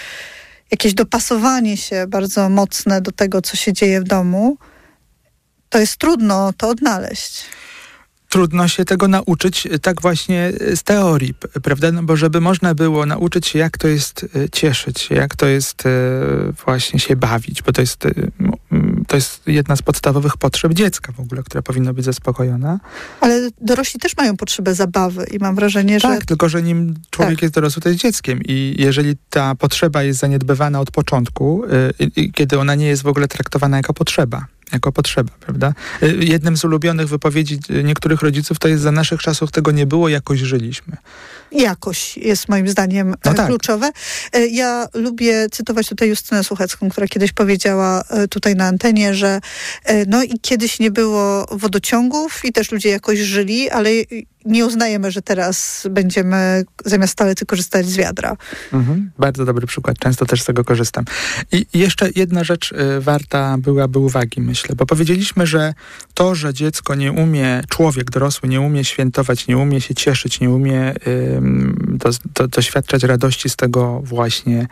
jakieś 0.71 0.95
dopasowanie 0.95 1.77
się 1.77 2.07
bardzo 2.09 2.49
mocne 2.49 3.01
do 3.01 3.13
tego, 3.13 3.43
co 3.43 3.57
się 3.57 3.73
dzieje 3.73 4.01
w 4.01 4.05
domu, 4.05 4.57
to 5.69 5.79
jest 5.79 5.97
trudno 5.97 6.53
to 6.53 6.69
odnaleźć 6.69 7.45
trudno 8.35 8.68
się 8.68 8.85
tego 8.85 9.09
nauczyć 9.09 9.66
e, 9.66 9.78
tak 9.78 10.03
właśnie 10.03 10.53
e, 10.61 10.76
z 10.76 10.82
teorii, 10.82 11.35
prawda? 11.62 11.93
No 11.93 12.03
bo 12.03 12.16
żeby 12.16 12.41
można 12.41 12.74
było 12.74 13.07
nauczyć 13.07 13.47
się, 13.47 13.59
jak 13.59 13.78
to 13.78 13.89
jest 13.89 14.26
e, 14.37 14.49
cieszyć 14.51 15.01
się, 15.01 15.14
jak 15.14 15.37
to 15.37 15.47
jest 15.47 15.82
właśnie 16.64 17.01
się 17.01 17.16
bawić, 17.16 17.62
bo 17.62 17.72
to 17.72 17.80
jest, 17.80 18.03
to 19.07 19.16
jest 19.16 19.43
jedna 19.47 19.76
z 19.76 19.82
podstawowych 19.82 20.37
potrzeb 20.37 20.72
dziecka 20.72 21.12
w 21.12 21.20
ogóle, 21.20 21.43
która 21.43 21.62
powinna 21.62 21.93
być 21.93 22.05
zaspokojona. 22.05 22.80
Ale 23.20 23.51
dorośli 23.61 24.01
też 24.01 24.16
mają 24.16 24.37
potrzebę 24.37 24.74
zabawy 24.74 25.26
i 25.32 25.39
mam 25.39 25.55
wrażenie, 25.55 26.01
że... 26.01 26.09
Tak, 26.09 26.24
tylko 26.24 26.49
że 26.49 26.62
nim 26.62 26.95
człowiek 27.11 27.35
tak. 27.35 27.43
jest 27.43 27.55
dorosły, 27.55 27.82
to 27.82 27.89
jest 27.89 28.01
dzieckiem 28.01 28.41
i 28.45 28.74
jeżeli 28.78 29.16
ta 29.30 29.55
potrzeba 29.55 30.03
jest 30.03 30.20
zaniedbywana 30.20 30.80
od 30.80 30.91
początku, 30.91 31.62
kiedy 32.35 32.59
ona 32.59 32.74
nie 32.74 32.87
jest 32.87 33.03
w 33.03 33.07
ogóle 33.07 33.28
traktowana 33.28 33.76
jako 33.76 33.95
potrzeba, 33.95 34.47
jako 34.73 34.93
potrzeba, 34.93 35.33
prawda? 35.41 35.73
Y, 36.03 36.17
jednym 36.21 36.57
z 36.57 36.65
ulubionych 36.65 37.09
wypowiedzi 37.09 37.59
y, 37.71 37.85
niektórych 37.85 38.23
rodziców 38.23 38.59
to 38.59 38.69
jest 38.69 38.83
za 38.83 38.93
naszych 38.93 39.21
czasów 39.21 39.53
tego 39.53 39.71
nie 39.71 39.87
było, 39.87 40.09
jakoś 40.09 40.39
żyliśmy. 40.41 40.97
Jakoś 41.53 42.17
jest 42.17 42.49
moim 42.49 42.69
zdaniem 42.69 43.15
no 43.25 43.35
tak. 43.35 43.47
kluczowe. 43.47 43.93
Y, 44.37 44.49
ja 44.49 44.89
lubię 44.95 45.47
cytować 45.51 45.89
tutaj 45.89 46.09
Justynę 46.09 46.45
Słuchecką, 46.45 46.91
która 46.91 47.07
kiedyś 47.07 47.33
powiedziała 47.33 48.05
tutaj 48.31 48.55
na 48.55 48.67
antenie, 48.67 49.15
że 49.15 49.41
no 50.07 50.23
i 50.23 50.39
kiedyś 50.41 50.79
nie 50.79 50.91
było 50.91 51.47
wodociągów 51.51 52.45
i 52.45 52.53
też 52.53 52.73
ludzie 52.73 52.89
jakoś 52.89 53.19
żyli, 53.19 53.71
ale 53.71 53.91
nie 54.45 54.67
uznajemy, 54.67 55.11
że 55.11 55.23
teraz 55.23 55.87
będziemy 55.91 56.65
zamiast 56.85 57.15
talety 57.15 57.47
korzystać 57.47 57.87
z 57.87 57.97
wiadra. 57.97 58.37
Mhm, 58.73 59.11
bardzo 59.19 59.45
dobry 59.45 59.67
przykład, 59.67 59.99
często 59.99 60.27
też 60.27 60.43
z 60.43 60.45
tego 60.45 60.65
korzystam. 60.65 61.05
I 61.53 61.67
jeszcze 61.75 62.09
jedna 62.17 62.45
rzecz 62.45 62.73
y, 62.73 63.01
warta 63.01 63.57
byłaby 63.59 63.99
uwagi, 63.99 64.41
myślę, 64.41 64.75
bo 64.77 64.87
powiedzieliśmy, 64.87 65.47
że 65.47 65.75
to, 66.15 66.35
że 66.35 66.55
dziecko 66.55 66.95
nie 66.95 67.13
umie, 67.13 67.63
człowiek 67.69 68.11
dorosły 68.11 68.49
nie 68.49 68.61
umie 68.61 68.85
świętować, 68.85 69.47
nie 69.47 69.59
umie 69.59 69.81
się 69.81 69.95
cieszyć, 69.95 70.41
nie 70.41 70.51
umie 70.51 70.95
do, 71.89 72.11
do, 72.35 72.49
doświadczać 72.49 73.03
radości 73.03 73.51
z 73.51 73.57
tego 73.57 74.01
właśnie, 74.05 74.67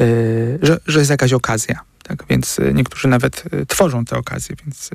y, 0.00 0.58
że, 0.62 0.78
że 0.86 0.98
jest 0.98 1.10
jakaś 1.10 1.32
okazja. 1.32 1.80
Tak, 2.08 2.24
więc 2.28 2.58
y, 2.58 2.72
niektórzy 2.74 3.08
nawet 3.08 3.44
y, 3.54 3.66
tworzą 3.66 4.04
te 4.04 4.16
okazje. 4.16 4.56
Więc, 4.64 4.90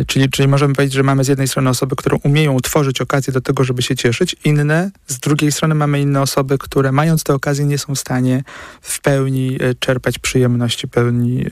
y, 0.00 0.04
czyli, 0.04 0.30
czyli 0.30 0.48
możemy 0.48 0.74
powiedzieć, 0.74 0.94
że 0.94 1.02
mamy 1.02 1.24
z 1.24 1.28
jednej 1.28 1.48
strony 1.48 1.70
osoby, 1.70 1.96
które 1.96 2.18
umieją 2.24 2.60
tworzyć 2.60 3.00
okazje 3.00 3.32
do 3.32 3.40
tego, 3.40 3.64
żeby 3.64 3.82
się 3.82 3.96
cieszyć, 3.96 4.36
inne, 4.44 4.90
z 5.06 5.18
drugiej 5.18 5.52
strony 5.52 5.74
mamy 5.74 6.00
inne 6.00 6.20
osoby, 6.20 6.58
które 6.58 6.92
mając 6.92 7.24
te 7.24 7.34
okazje 7.34 7.64
nie 7.64 7.78
są 7.78 7.94
w 7.94 7.98
stanie 7.98 8.44
w 8.80 9.00
pełni 9.00 9.58
czerpać 9.78 10.18
przyjemności, 10.18 10.88
pełni 10.88 11.46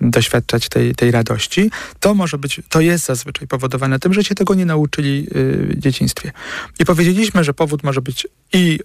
doświadczać 0.00 0.68
tej, 0.68 0.94
tej 0.94 1.10
radości. 1.10 1.70
To 2.00 2.14
może 2.14 2.38
być, 2.38 2.60
to 2.68 2.80
jest 2.80 3.06
zazwyczaj 3.06 3.48
powodowane 3.48 3.98
tym, 3.98 4.14
że 4.14 4.24
się 4.24 4.34
tego 4.34 4.54
nie 4.54 4.66
nauczyli 4.66 5.26
w 5.30 5.78
dzieciństwie. 5.78 6.32
I 6.78 6.84
powiedzieliśmy, 6.84 7.44
że 7.44 7.54
powód 7.54 7.82
może 7.82 8.02
być 8.02 8.26
i 8.52 8.80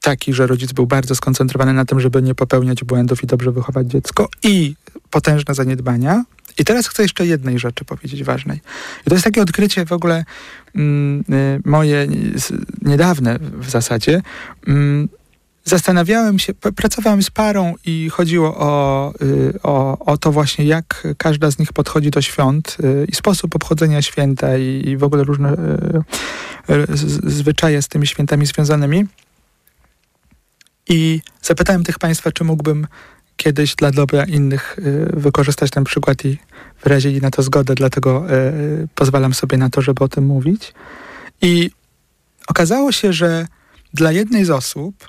taki, 0.00 0.32
że 0.32 0.46
rodzic 0.46 0.72
był 0.72 0.86
bardzo 0.86 1.14
skoncentrowany 1.14 1.72
na 1.72 1.84
tym, 1.84 2.00
żeby 2.00 2.22
nie 2.22 2.34
popełniać 2.34 2.84
błędów 2.84 3.22
i 3.22 3.26
dobrze 3.26 3.52
wychować 3.52 3.86
dziecko 3.86 4.28
i 4.42 4.74
potężne 5.10 5.54
zaniedbania. 5.54 6.24
I 6.58 6.64
teraz 6.64 6.88
chcę 6.88 7.02
jeszcze 7.02 7.26
jednej 7.26 7.58
rzeczy 7.58 7.84
powiedzieć 7.84 8.24
ważnej. 8.24 8.60
I 9.06 9.10
to 9.10 9.14
jest 9.14 9.24
takie 9.24 9.42
odkrycie 9.42 9.86
w 9.86 9.92
ogóle 9.92 10.24
mm, 10.74 11.24
y, 11.32 11.60
moje 11.64 12.06
niedawne 12.82 13.38
w 13.38 13.70
zasadzie. 13.70 14.22
Mm, 14.66 15.08
zastanawiałem 15.64 16.38
się, 16.38 16.54
pracowałem 16.54 17.22
z 17.22 17.30
parą 17.30 17.74
i 17.86 18.08
chodziło 18.10 18.56
o, 18.56 19.12
y, 19.22 19.62
o, 19.62 19.98
o 19.98 20.16
to 20.18 20.32
właśnie, 20.32 20.64
jak 20.64 21.08
każda 21.18 21.50
z 21.50 21.58
nich 21.58 21.72
podchodzi 21.72 22.10
do 22.10 22.22
świąt 22.22 22.76
y, 22.84 23.06
i 23.08 23.14
sposób 23.14 23.56
obchodzenia 23.56 24.02
święta 24.02 24.58
i, 24.58 24.82
i 24.88 24.96
w 24.96 25.04
ogóle 25.04 25.24
różne 25.24 25.56
zwyczaje 27.24 27.82
z 27.82 27.88
tymi 27.88 28.06
świętami 28.06 28.46
związanymi. 28.46 29.06
I 30.88 31.20
zapytałem 31.42 31.84
tych 31.84 31.98
Państwa, 31.98 32.32
czy 32.32 32.44
mógłbym 32.44 32.86
kiedyś 33.36 33.74
dla 33.74 33.90
dobra 33.90 34.24
innych 34.24 34.78
y, 34.78 35.10
wykorzystać 35.12 35.70
ten 35.70 35.84
przykład 35.84 36.24
i 36.24 36.38
wyrazili 36.82 37.20
na 37.20 37.30
to 37.30 37.42
zgodę, 37.42 37.74
dlatego 37.74 38.32
y, 38.34 38.88
pozwalam 38.94 39.34
sobie 39.34 39.58
na 39.58 39.70
to, 39.70 39.82
żeby 39.82 40.04
o 40.04 40.08
tym 40.08 40.26
mówić. 40.26 40.74
I 41.42 41.70
okazało 42.48 42.92
się, 42.92 43.12
że 43.12 43.46
dla 43.94 44.12
jednej 44.12 44.44
z 44.44 44.50
osób, 44.50 45.08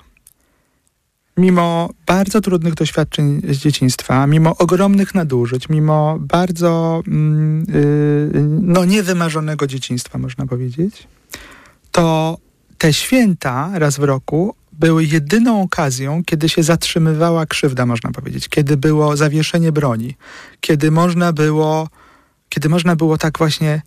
mimo 1.36 1.90
bardzo 2.06 2.40
trudnych 2.40 2.74
doświadczeń 2.74 3.40
z 3.48 3.56
dzieciństwa, 3.56 4.26
mimo 4.26 4.56
ogromnych 4.56 5.14
nadużyć, 5.14 5.68
mimo 5.68 6.16
bardzo 6.20 7.02
mm, 7.06 7.66
y, 7.74 8.30
no, 8.62 8.84
niewymarzonego 8.84 9.66
dzieciństwa, 9.66 10.18
można 10.18 10.46
powiedzieć, 10.46 11.08
to 11.90 12.38
te 12.78 12.92
święta 12.92 13.70
raz 13.74 13.96
w 13.96 14.02
roku 14.02 14.54
były 14.78 15.04
jedyną 15.04 15.62
okazją, 15.62 16.22
kiedy 16.24 16.48
się 16.48 16.62
zatrzymywała 16.62 17.46
krzywda, 17.46 17.86
można 17.86 18.10
powiedzieć, 18.10 18.48
kiedy 18.48 18.76
było 18.76 19.16
zawieszenie 19.16 19.72
broni, 19.72 20.16
kiedy 20.60 20.90
można 20.90 21.32
było, 21.32 21.88
kiedy 22.48 22.68
można 22.68 22.96
było 22.96 23.18
tak 23.18 23.38
właśnie 23.38 23.82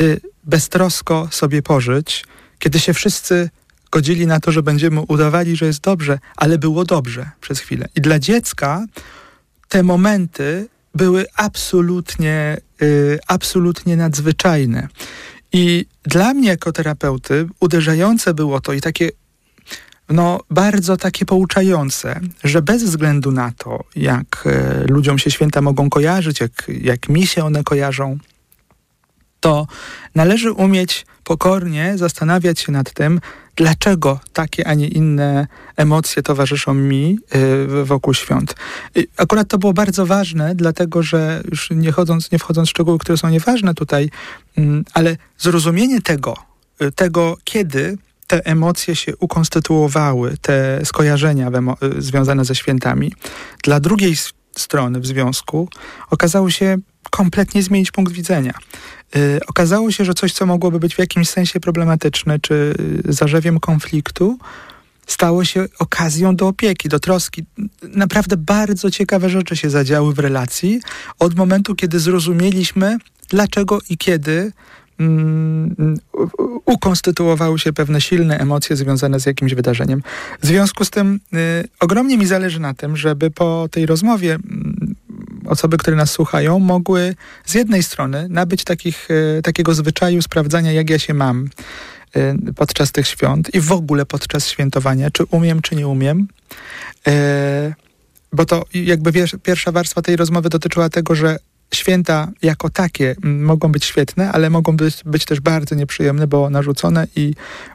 y, 0.00 0.20
beztrosko 0.44 1.28
sobie 1.30 1.62
pożyć, 1.62 2.24
kiedy 2.58 2.80
się 2.80 2.94
wszyscy 2.94 3.50
godzili 3.90 4.26
na 4.26 4.40
to, 4.40 4.52
że 4.52 4.62
będziemy 4.62 5.00
udawali, 5.00 5.56
że 5.56 5.66
jest 5.66 5.80
dobrze, 5.80 6.18
ale 6.36 6.58
było 6.58 6.84
dobrze 6.84 7.30
przez 7.40 7.60
chwilę. 7.60 7.88
I 7.94 8.00
dla 8.00 8.18
dziecka 8.18 8.86
te 9.68 9.82
momenty 9.82 10.68
były 10.94 11.24
absolutnie, 11.36 12.56
y, 12.82 13.18
absolutnie 13.26 13.96
nadzwyczajne. 13.96 14.88
I 15.52 15.86
dla 16.02 16.34
mnie 16.34 16.48
jako 16.48 16.72
terapeuty 16.72 17.46
uderzające 17.60 18.34
było 18.34 18.60
to 18.60 18.72
i 18.72 18.80
takie 18.80 19.10
no, 20.12 20.40
bardzo 20.50 20.96
takie 20.96 21.26
pouczające, 21.26 22.20
że 22.44 22.62
bez 22.62 22.84
względu 22.84 23.32
na 23.32 23.52
to, 23.56 23.84
jak 23.96 24.44
e, 24.46 24.84
ludziom 24.88 25.18
się 25.18 25.30
święta 25.30 25.60
mogą 25.60 25.90
kojarzyć, 25.90 26.40
jak, 26.40 26.70
jak 26.82 27.08
mi 27.08 27.26
się 27.26 27.44
one 27.44 27.64
kojarzą, 27.64 28.18
to 29.40 29.66
należy 30.14 30.52
umieć 30.52 31.06
pokornie 31.24 31.92
zastanawiać 31.96 32.60
się 32.60 32.72
nad 32.72 32.92
tym, 32.92 33.20
dlaczego 33.56 34.20
takie, 34.32 34.66
a 34.66 34.74
nie 34.74 34.88
inne 34.88 35.46
emocje 35.76 36.22
towarzyszą 36.22 36.74
mi 36.74 37.18
y, 37.80 37.84
wokół 37.84 38.14
świąt. 38.14 38.54
I 38.94 39.06
akurat 39.16 39.48
to 39.48 39.58
było 39.58 39.72
bardzo 39.72 40.06
ważne, 40.06 40.54
dlatego 40.54 41.02
że 41.02 41.42
już 41.50 41.70
nie, 41.70 41.92
chodząc, 41.92 42.32
nie 42.32 42.38
wchodząc 42.38 42.68
w 42.68 42.70
szczegóły, 42.70 42.98
które 42.98 43.18
są 43.18 43.28
nieważne 43.28 43.74
tutaj, 43.74 44.10
y, 44.58 44.62
ale 44.94 45.16
zrozumienie 45.38 46.02
tego, 46.02 46.36
y, 46.82 46.92
tego 46.92 47.36
kiedy 47.44 47.98
te 48.32 48.46
emocje 48.46 48.96
się 48.96 49.16
ukonstytuowały, 49.16 50.36
te 50.40 50.80
skojarzenia 50.84 51.50
związane 51.98 52.44
ze 52.44 52.54
świętami, 52.54 53.12
dla 53.62 53.80
drugiej 53.80 54.16
strony 54.56 55.00
w 55.00 55.06
związku 55.06 55.68
okazało 56.10 56.50
się 56.50 56.76
kompletnie 57.10 57.62
zmienić 57.62 57.90
punkt 57.90 58.12
widzenia. 58.12 58.54
Yy, 59.14 59.40
okazało 59.46 59.90
się, 59.90 60.04
że 60.04 60.14
coś, 60.14 60.32
co 60.32 60.46
mogłoby 60.46 60.78
być 60.78 60.94
w 60.94 60.98
jakimś 60.98 61.28
sensie 61.28 61.60
problematyczne, 61.60 62.38
czy 62.38 62.74
zarzewiem 63.04 63.60
konfliktu, 63.60 64.38
stało 65.06 65.44
się 65.44 65.66
okazją 65.78 66.36
do 66.36 66.48
opieki, 66.48 66.88
do 66.88 67.00
troski. 67.00 67.44
Naprawdę 67.82 68.36
bardzo 68.36 68.90
ciekawe 68.90 69.30
rzeczy 69.30 69.56
się 69.56 69.70
zadziały 69.70 70.14
w 70.14 70.18
relacji 70.18 70.80
od 71.18 71.36
momentu, 71.36 71.74
kiedy 71.74 72.00
zrozumieliśmy, 72.00 72.98
dlaczego 73.28 73.78
i 73.88 73.98
kiedy 73.98 74.52
ukonstytuowały 76.64 77.58
się 77.58 77.72
pewne 77.72 78.00
silne 78.00 78.38
emocje 78.38 78.76
związane 78.76 79.20
z 79.20 79.26
jakimś 79.26 79.54
wydarzeniem. 79.54 80.02
W 80.42 80.46
związku 80.46 80.84
z 80.84 80.90
tym 80.90 81.20
y, 81.34 81.68
ogromnie 81.80 82.18
mi 82.18 82.26
zależy 82.26 82.60
na 82.60 82.74
tym, 82.74 82.96
żeby 82.96 83.30
po 83.30 83.68
tej 83.70 83.86
rozmowie 83.86 84.34
mm, 84.34 84.94
osoby, 85.46 85.76
które 85.76 85.96
nas 85.96 86.10
słuchają, 86.10 86.58
mogły 86.58 87.14
z 87.44 87.54
jednej 87.54 87.82
strony 87.82 88.26
nabyć 88.30 88.64
takich, 88.64 89.10
y, 89.10 89.42
takiego 89.42 89.74
zwyczaju 89.74 90.22
sprawdzania, 90.22 90.72
jak 90.72 90.90
ja 90.90 90.98
się 90.98 91.14
mam 91.14 91.48
y, 92.16 92.52
podczas 92.56 92.92
tych 92.92 93.08
świąt 93.08 93.54
i 93.54 93.60
w 93.60 93.72
ogóle 93.72 94.06
podczas 94.06 94.46
świętowania, 94.46 95.10
czy 95.10 95.24
umiem, 95.24 95.62
czy 95.62 95.76
nie 95.76 95.88
umiem. 95.88 96.28
Bo 98.32 98.44
to 98.44 98.64
jakby 98.74 99.12
pierwsza 99.42 99.72
warstwa 99.72 100.02
tej 100.02 100.16
rozmowy 100.16 100.48
dotyczyła 100.48 100.88
tego, 100.88 101.14
że 101.14 101.38
święta 101.74 102.28
jako 102.42 102.70
takie 102.70 103.16
mm, 103.24 103.44
mogą 103.44 103.72
być 103.72 103.84
świetne, 103.84 104.32
ale 104.32 104.50
mogą 104.50 104.76
być, 104.76 105.02
być 105.04 105.24
też 105.24 105.40
bardzo 105.40 105.74
nieprzyjemne, 105.74 106.26
bo 106.26 106.50
narzucone 106.50 107.06
i 107.16 107.34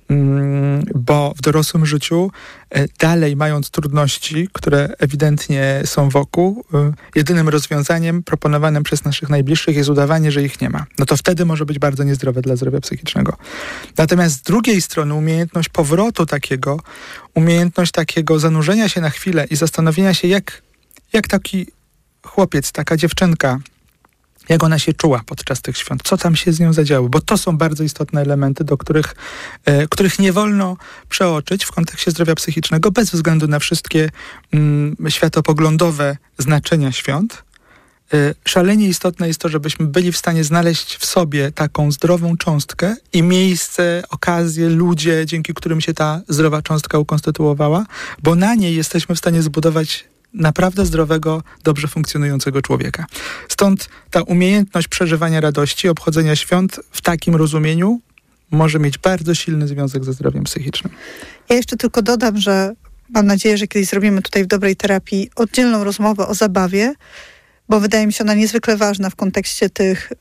mm, 0.10 0.84
bo 0.96 1.34
w 1.38 1.42
dorosłym 1.42 1.86
życiu 1.86 2.32
e, 2.70 2.86
dalej 3.00 3.36
mając 3.36 3.70
trudności, 3.70 4.50
które 4.54 4.90
ewidentnie 5.00 5.82
są 5.86 6.10
wokół, 6.10 6.66
e, 6.74 6.94
jedynym 7.16 7.50
rozwiązaniem 7.50 8.24
proponowanym 8.24 8.84
przez 8.84 9.04
naszych 9.04 9.30
najbliższych 9.30 9.76
jest 9.76 9.90
udawanie, 9.90 10.32
że 10.32 10.44
ich 10.44 10.62
nie 10.62 10.70
ma. 10.70 10.86
No 11.00 11.06
to 11.06 11.18
wtedy 11.18 11.46
może 11.46 11.66
być 11.66 11.80
bardzo 11.80 12.04
niezdrowe 12.04 12.42
dla 12.42 12.56
zdrowia 12.56 12.82
psychicznego. 12.82 13.38
Natomiast 13.98 14.36
z 14.36 14.42
drugiej 14.42 14.82
strony 14.82 15.14
umiejętność 15.14 15.70
powrotu 15.70 16.26
takiego, 16.26 16.80
umiejętność 17.36 17.92
takiego 17.92 18.40
zanurzenia 18.40 18.90
się 18.90 19.02
na 19.02 19.10
chwilę 19.10 19.46
i 19.46 19.56
zastanowienia 19.56 20.14
się, 20.14 20.28
jak, 20.28 20.62
jak 21.14 21.28
taki 21.28 21.68
chłopiec, 22.26 22.72
taka 22.72 22.98
dziewczynka 22.98 23.60
jak 24.50 24.64
ona 24.64 24.80
się 24.80 24.94
czuła 24.94 25.22
podczas 25.26 25.62
tych 25.62 25.78
świąt, 25.78 26.02
co 26.04 26.18
tam 26.18 26.36
się 26.36 26.54
z 26.54 26.60
nią 26.60 26.74
zadziało, 26.74 27.10
bo 27.10 27.22
to 27.22 27.38
są 27.38 27.58
bardzo 27.58 27.84
istotne 27.84 28.22
elementy, 28.22 28.64
do 28.64 28.78
których, 28.78 29.16
e, 29.66 29.88
których 29.88 30.20
nie 30.20 30.34
wolno 30.34 30.78
przeoczyć 31.10 31.66
w 31.66 31.72
kontekście 31.72 32.12
zdrowia 32.12 32.36
psychicznego, 32.36 32.92
bez 32.92 33.12
względu 33.12 33.48
na 33.48 33.60
wszystkie 33.60 34.10
mm, 34.54 34.96
światopoglądowe 35.10 36.18
znaczenia 36.38 36.92
świąt. 36.92 37.44
E, 38.14 38.34
szalenie 38.46 38.88
istotne 38.88 39.28
jest 39.28 39.42
to, 39.42 39.50
żebyśmy 39.50 39.88
byli 39.88 40.12
w 40.12 40.18
stanie 40.18 40.44
znaleźć 40.44 40.96
w 40.96 41.06
sobie 41.06 41.52
taką 41.52 41.92
zdrową 41.92 42.38
cząstkę 42.38 42.96
i 43.14 43.24
miejsce, 43.24 44.04
okazje, 44.10 44.70
ludzie, 44.70 45.26
dzięki 45.26 45.54
którym 45.54 45.82
się 45.82 45.94
ta 45.94 46.22
zdrowa 46.30 46.62
cząstka 46.62 47.00
ukonstytuowała, 47.00 47.86
bo 48.24 48.36
na 48.36 48.56
niej 48.56 48.76
jesteśmy 48.76 49.16
w 49.16 49.18
stanie 49.18 49.42
zbudować 49.42 50.06
naprawdę 50.34 50.86
zdrowego, 50.86 51.44
dobrze 51.64 51.88
funkcjonującego 51.88 52.62
człowieka. 52.62 53.06
Stąd 53.50 53.90
ta 54.12 54.22
umiejętność 54.22 54.88
przeżywania 54.88 55.42
radości, 55.42 55.90
obchodzenia 55.90 56.36
świąt 56.36 56.80
w 56.92 57.02
takim 57.02 57.36
rozumieniu 57.36 58.00
może 58.52 58.80
mieć 58.80 58.98
bardzo 58.98 59.36
silny 59.36 59.68
związek 59.68 60.04
ze 60.04 60.14
zdrowiem 60.14 60.44
psychicznym. 60.44 60.94
Ja 61.50 61.56
jeszcze 61.56 61.78
tylko 61.78 62.02
dodam, 62.02 62.38
że 62.38 62.74
mam 63.10 63.26
nadzieję, 63.26 63.58
że 63.58 63.68
kiedyś 63.68 63.90
zrobimy 63.90 64.22
tutaj 64.22 64.44
w 64.44 64.48
dobrej 64.48 64.76
terapii 64.76 65.30
oddzielną 65.36 65.84
rozmowę 65.84 66.28
o 66.28 66.34
zabawie, 66.34 66.94
bo 67.70 67.80
wydaje 67.80 68.08
mi 68.08 68.14
się 68.14 68.24
ona 68.24 68.34
niezwykle 68.34 68.78
ważna 68.78 69.10
w 69.10 69.16
kontekście 69.16 69.70
tych 69.70 70.12
y, 70.12 70.16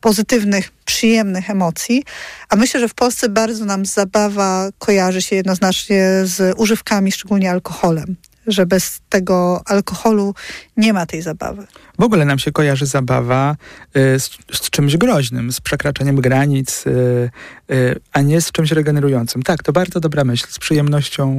pozytywnych, 0.00 0.70
przyjemnych 0.84 1.50
emocji. 1.50 2.04
A 2.48 2.56
myślę, 2.56 2.80
że 2.80 2.88
w 2.88 2.94
Polsce 2.94 3.28
bardzo 3.28 3.64
nam 3.64 3.86
zabawa 3.86 4.68
kojarzy 4.78 5.22
się 5.22 5.36
jednoznacznie 5.36 6.20
z 6.24 6.58
używkami, 6.58 7.12
szczególnie 7.12 7.50
alkoholem 7.50 8.16
że 8.46 8.66
bez 8.66 9.00
tego 9.08 9.62
alkoholu 9.66 10.34
nie 10.76 10.92
ma 10.92 11.06
tej 11.06 11.22
zabawy. 11.22 11.66
W 11.98 12.02
ogóle 12.02 12.24
nam 12.24 12.38
się 12.38 12.52
kojarzy 12.52 12.86
zabawa 12.86 13.56
y, 13.96 14.20
z, 14.20 14.30
z, 14.52 14.70
czymś 14.70 14.96
groźnym, 14.96 15.52
z 15.52 15.60
przekraczaniem 15.60 16.16
granic, 16.16 16.86
y, 16.86 17.30
y, 17.70 18.00
a 18.12 18.20
nie 18.20 18.40
z 18.40 18.52
czymś 18.52 18.72
regenerującym. 18.72 19.42
Tak, 19.42 19.62
to 19.62 19.72
bardzo 19.72 20.00
dobra 20.00 20.24
myśl. 20.24 20.46
Z 20.50 20.58
przyjemnością 20.58 21.36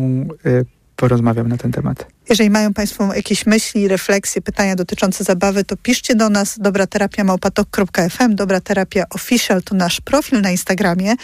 porozmawiam 0.98 1.48
na 1.48 1.58
ten 1.58 1.72
temat. 1.72 2.08
Jeżeli 2.30 2.50
mają 2.50 2.74
Państwo 2.74 3.14
jakieś 3.14 3.46
myśli, 3.46 3.88
refleksje, 3.88 4.42
pytania 4.42 4.76
dotyczące 4.76 5.24
zabawy, 5.24 5.64
to 5.64 5.78
piszcie 5.78 6.16
do 6.16 6.30
nas 6.30 6.60
dobraterapia 6.60 7.24
małpatok.fm. 7.24 8.36
Dobra 8.36 8.62
Terapia 8.62 9.04
Official 9.10 9.64
to 9.64 9.76
nasz 9.76 10.02
profil 10.02 10.42
na 10.42 10.52
Instagramie. 10.52 11.16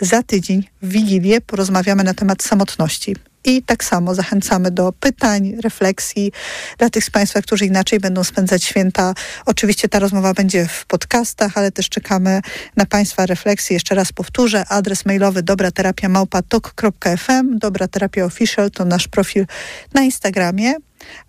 Za 0.00 0.22
tydzień 0.22 0.62
w 0.82 0.88
Wigilię 0.88 1.40
porozmawiamy 1.40 2.04
na 2.04 2.14
temat 2.14 2.42
samotności. 2.42 3.16
I 3.44 3.62
tak 3.62 3.84
samo 3.84 4.14
zachęcamy 4.14 4.70
do 4.70 4.92
pytań, 4.92 5.56
refleksji 5.62 6.32
dla 6.78 6.90
tych 6.90 7.04
z 7.04 7.10
Państwa, 7.10 7.42
którzy 7.42 7.66
inaczej 7.66 8.00
będą 8.00 8.24
spędzać 8.24 8.64
święta. 8.64 9.14
Oczywiście 9.46 9.88
ta 9.88 9.98
rozmowa 9.98 10.34
będzie 10.34 10.66
w 10.66 10.86
podcastach, 10.86 11.58
ale 11.58 11.72
też 11.72 11.88
czekamy 11.88 12.40
na 12.76 12.86
Państwa 12.86 13.26
refleksje. 13.26 13.74
Jeszcze 13.74 13.94
raz 13.94 14.12
powtórzę, 14.12 14.64
adres 14.68 15.06
mailowy 15.06 15.42
dobraterapia 15.42 16.08
małpatok.fm. 16.08 17.58
Dobra 17.58 17.88
Terapia 17.88 18.24
Official 18.24 18.70
to 18.70 18.84
nasz 18.84 19.08
profil 19.08 19.46
na 19.94 20.02
Instagramie. 20.02 20.74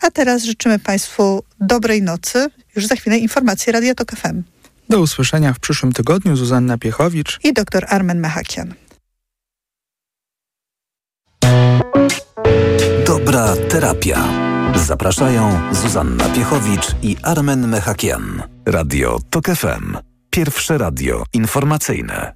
A 0.01 0.11
teraz 0.11 0.43
życzymy 0.43 0.79
Państwu 0.79 1.43
dobrej 1.59 2.01
nocy. 2.01 2.47
Już 2.75 2.85
za 2.85 2.95
chwilę 2.95 3.17
informacje 3.17 3.73
Radio 3.73 3.95
Tok 3.95 4.11
FM. 4.11 4.43
Do 4.89 4.99
usłyszenia 4.99 5.53
w 5.53 5.59
przyszłym 5.59 5.93
tygodniu. 5.93 6.35
Zuzanna 6.35 6.77
Piechowicz 6.77 7.39
i 7.43 7.53
dr 7.53 7.85
Armen 7.89 8.19
Mechakian. 8.19 8.73
Dobra 13.25 13.55
terapia. 13.69 14.17
Zapraszają 14.75 15.59
Zuzanna 15.71 16.29
Piechowicz 16.29 16.95
i 17.01 17.17
Armen 17.23 17.67
Mechakian. 17.67 18.43
Radio 18.65 19.17
TOK 19.29 19.45
FM. 19.45 19.97
Pierwsze 20.29 20.77
radio 20.77 21.23
informacyjne. 21.33 22.33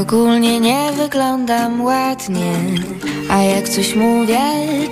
Ogólnie 0.00 0.60
nie 0.60 0.92
wyglądam 0.92 1.82
ładnie 1.82 2.52
A 3.30 3.42
jak 3.42 3.68
coś 3.68 3.94
mówię, 3.94 4.40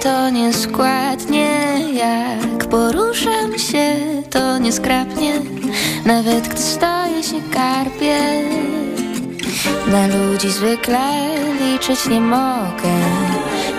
to 0.03 0.31
nieskładnie 0.31 1.49
Jak 1.93 2.69
poruszam 2.69 3.59
się, 3.59 3.95
to 4.31 4.59
nieskrapnie 4.59 5.33
Nawet 6.07 6.49
gdy 6.49 6.63
stoję 6.63 7.23
się 7.23 7.41
karpię 7.53 8.19
Na 9.93 10.07
ludzi 10.07 10.51
zwykle 10.51 11.29
liczyć 11.61 12.07
nie 12.07 12.21
mogę 12.21 12.95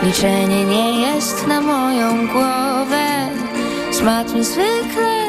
Liczenie 0.04 0.66
nie 0.66 1.02
jest 1.02 1.48
na 1.48 1.62
moją 1.62 2.28
głowę. 2.28 3.06
Z 3.92 4.02
matmy 4.02 4.44
zwykle 4.44 5.28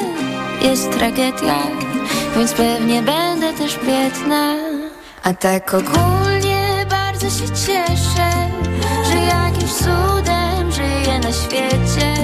jest 0.62 0.90
tragedia 0.90 1.58
Więc 2.36 2.52
pewnie 2.52 3.02
będę 3.02 3.52
też 3.52 3.78
biedna 3.86 4.69
a 5.30 5.34
tak 5.34 5.74
ogólnie 5.74 6.86
bardzo 6.90 7.30
się 7.30 7.46
cieszę, 7.48 8.30
że 9.10 9.16
jakimś 9.16 9.72
cudem 9.72 10.72
żyję 10.72 11.18
na 11.18 11.32
świecie, 11.32 12.14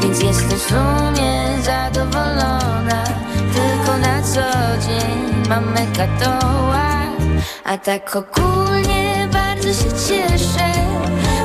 więc 0.00 0.22
jestem 0.22 0.58
w 0.58 0.62
sumie 0.62 1.62
zadowolona. 1.62 3.04
Tylko 3.54 3.98
na 3.98 4.22
co 4.22 4.40
dzień 4.88 5.48
mam 5.48 5.72
mekatoła, 5.72 6.88
a 7.64 7.78
tak 7.78 8.16
ogólnie 8.16 9.28
bardzo 9.32 9.68
się 9.68 9.90
cieszę. 10.08 10.72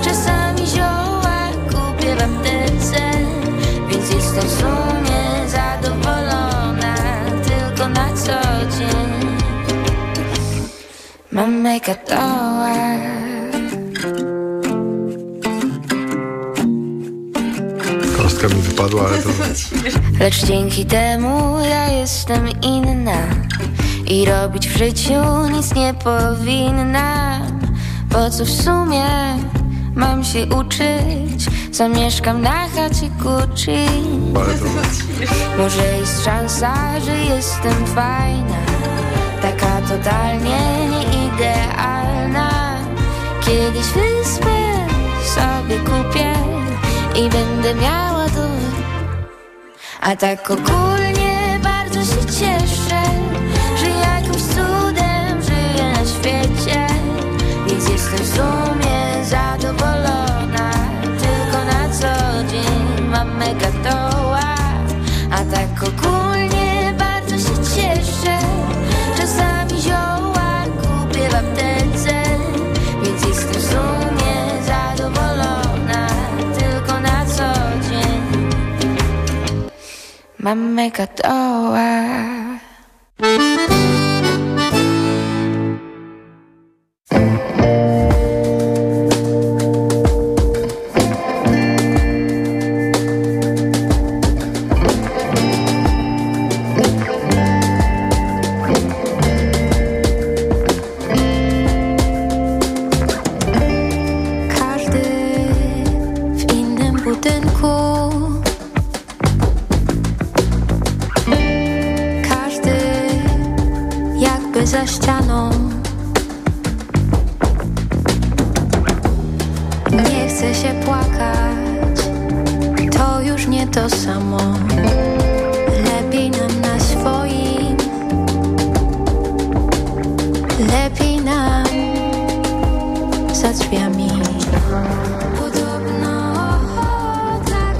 Czasami 0.03 0.67
zioła 0.67 1.47
kupię 1.69 2.15
w 2.15 2.21
aptece, 2.21 3.01
więc 3.89 4.13
jestem 4.13 4.43
w 4.43 4.51
sumie 4.51 5.00
mam 11.31 11.61
mekatoła. 11.61 12.73
Kostka 18.17 18.47
mi 18.47 18.61
wypadła, 18.61 19.07
ale 19.07 19.17
to... 19.17 19.29
Lecz 20.19 20.45
dzięki 20.45 20.85
temu 20.85 21.57
ja 21.69 21.87
jestem 21.87 22.49
inna. 22.61 23.17
I 24.07 24.25
robić 24.25 24.67
w 24.69 24.77
życiu 24.77 25.47
nic 25.51 25.75
nie 25.75 25.93
powinnam 25.93 27.59
Po 28.09 28.29
co 28.29 28.45
w 28.45 28.49
sumie 28.49 29.05
mam 29.95 30.23
się 30.23 30.45
uczyć 30.45 31.47
Zamieszkam 31.71 32.41
na 32.41 32.67
chacie 32.69 33.09
to... 33.23 33.77
Może 35.57 35.97
jest 35.99 36.25
szansa, 36.25 36.99
że 36.99 37.17
jestem 37.17 37.85
fajna 37.87 38.61
totalnie 39.91 40.59
nieidealna. 40.89 42.49
Kiedyś 43.41 43.87
wyspę 43.87 44.57
sobie 45.35 45.79
kupię 45.79 46.33
I 47.15 47.29
będę 47.29 47.75
miała 47.75 48.25
to. 48.25 48.47
A 50.01 50.15
tak 50.15 50.51
ogólnie 50.51 51.59
bardzo 51.63 51.99
się 51.99 52.25
cieszę, 52.25 53.03
że 53.79 53.89
jakimś 53.89 54.41
cudem 54.41 55.41
żyję 55.41 55.93
na 55.93 56.05
świecie, 56.05 56.87
więc 57.67 57.89
jestem 57.89 58.19
w 58.19 58.29
sumie 58.29 59.25
zadowolona. 59.25 60.71
Tylko 61.01 61.65
na 61.65 61.89
co 61.89 62.43
dzień 62.51 63.07
mam 63.09 63.37
megatoła, 63.37 64.55
a 65.31 65.37
tak 65.37 65.83
ogólnie 65.83 66.20
mam 80.41 80.73
megatoła. 80.73 82.01
Każdy 82.13 82.40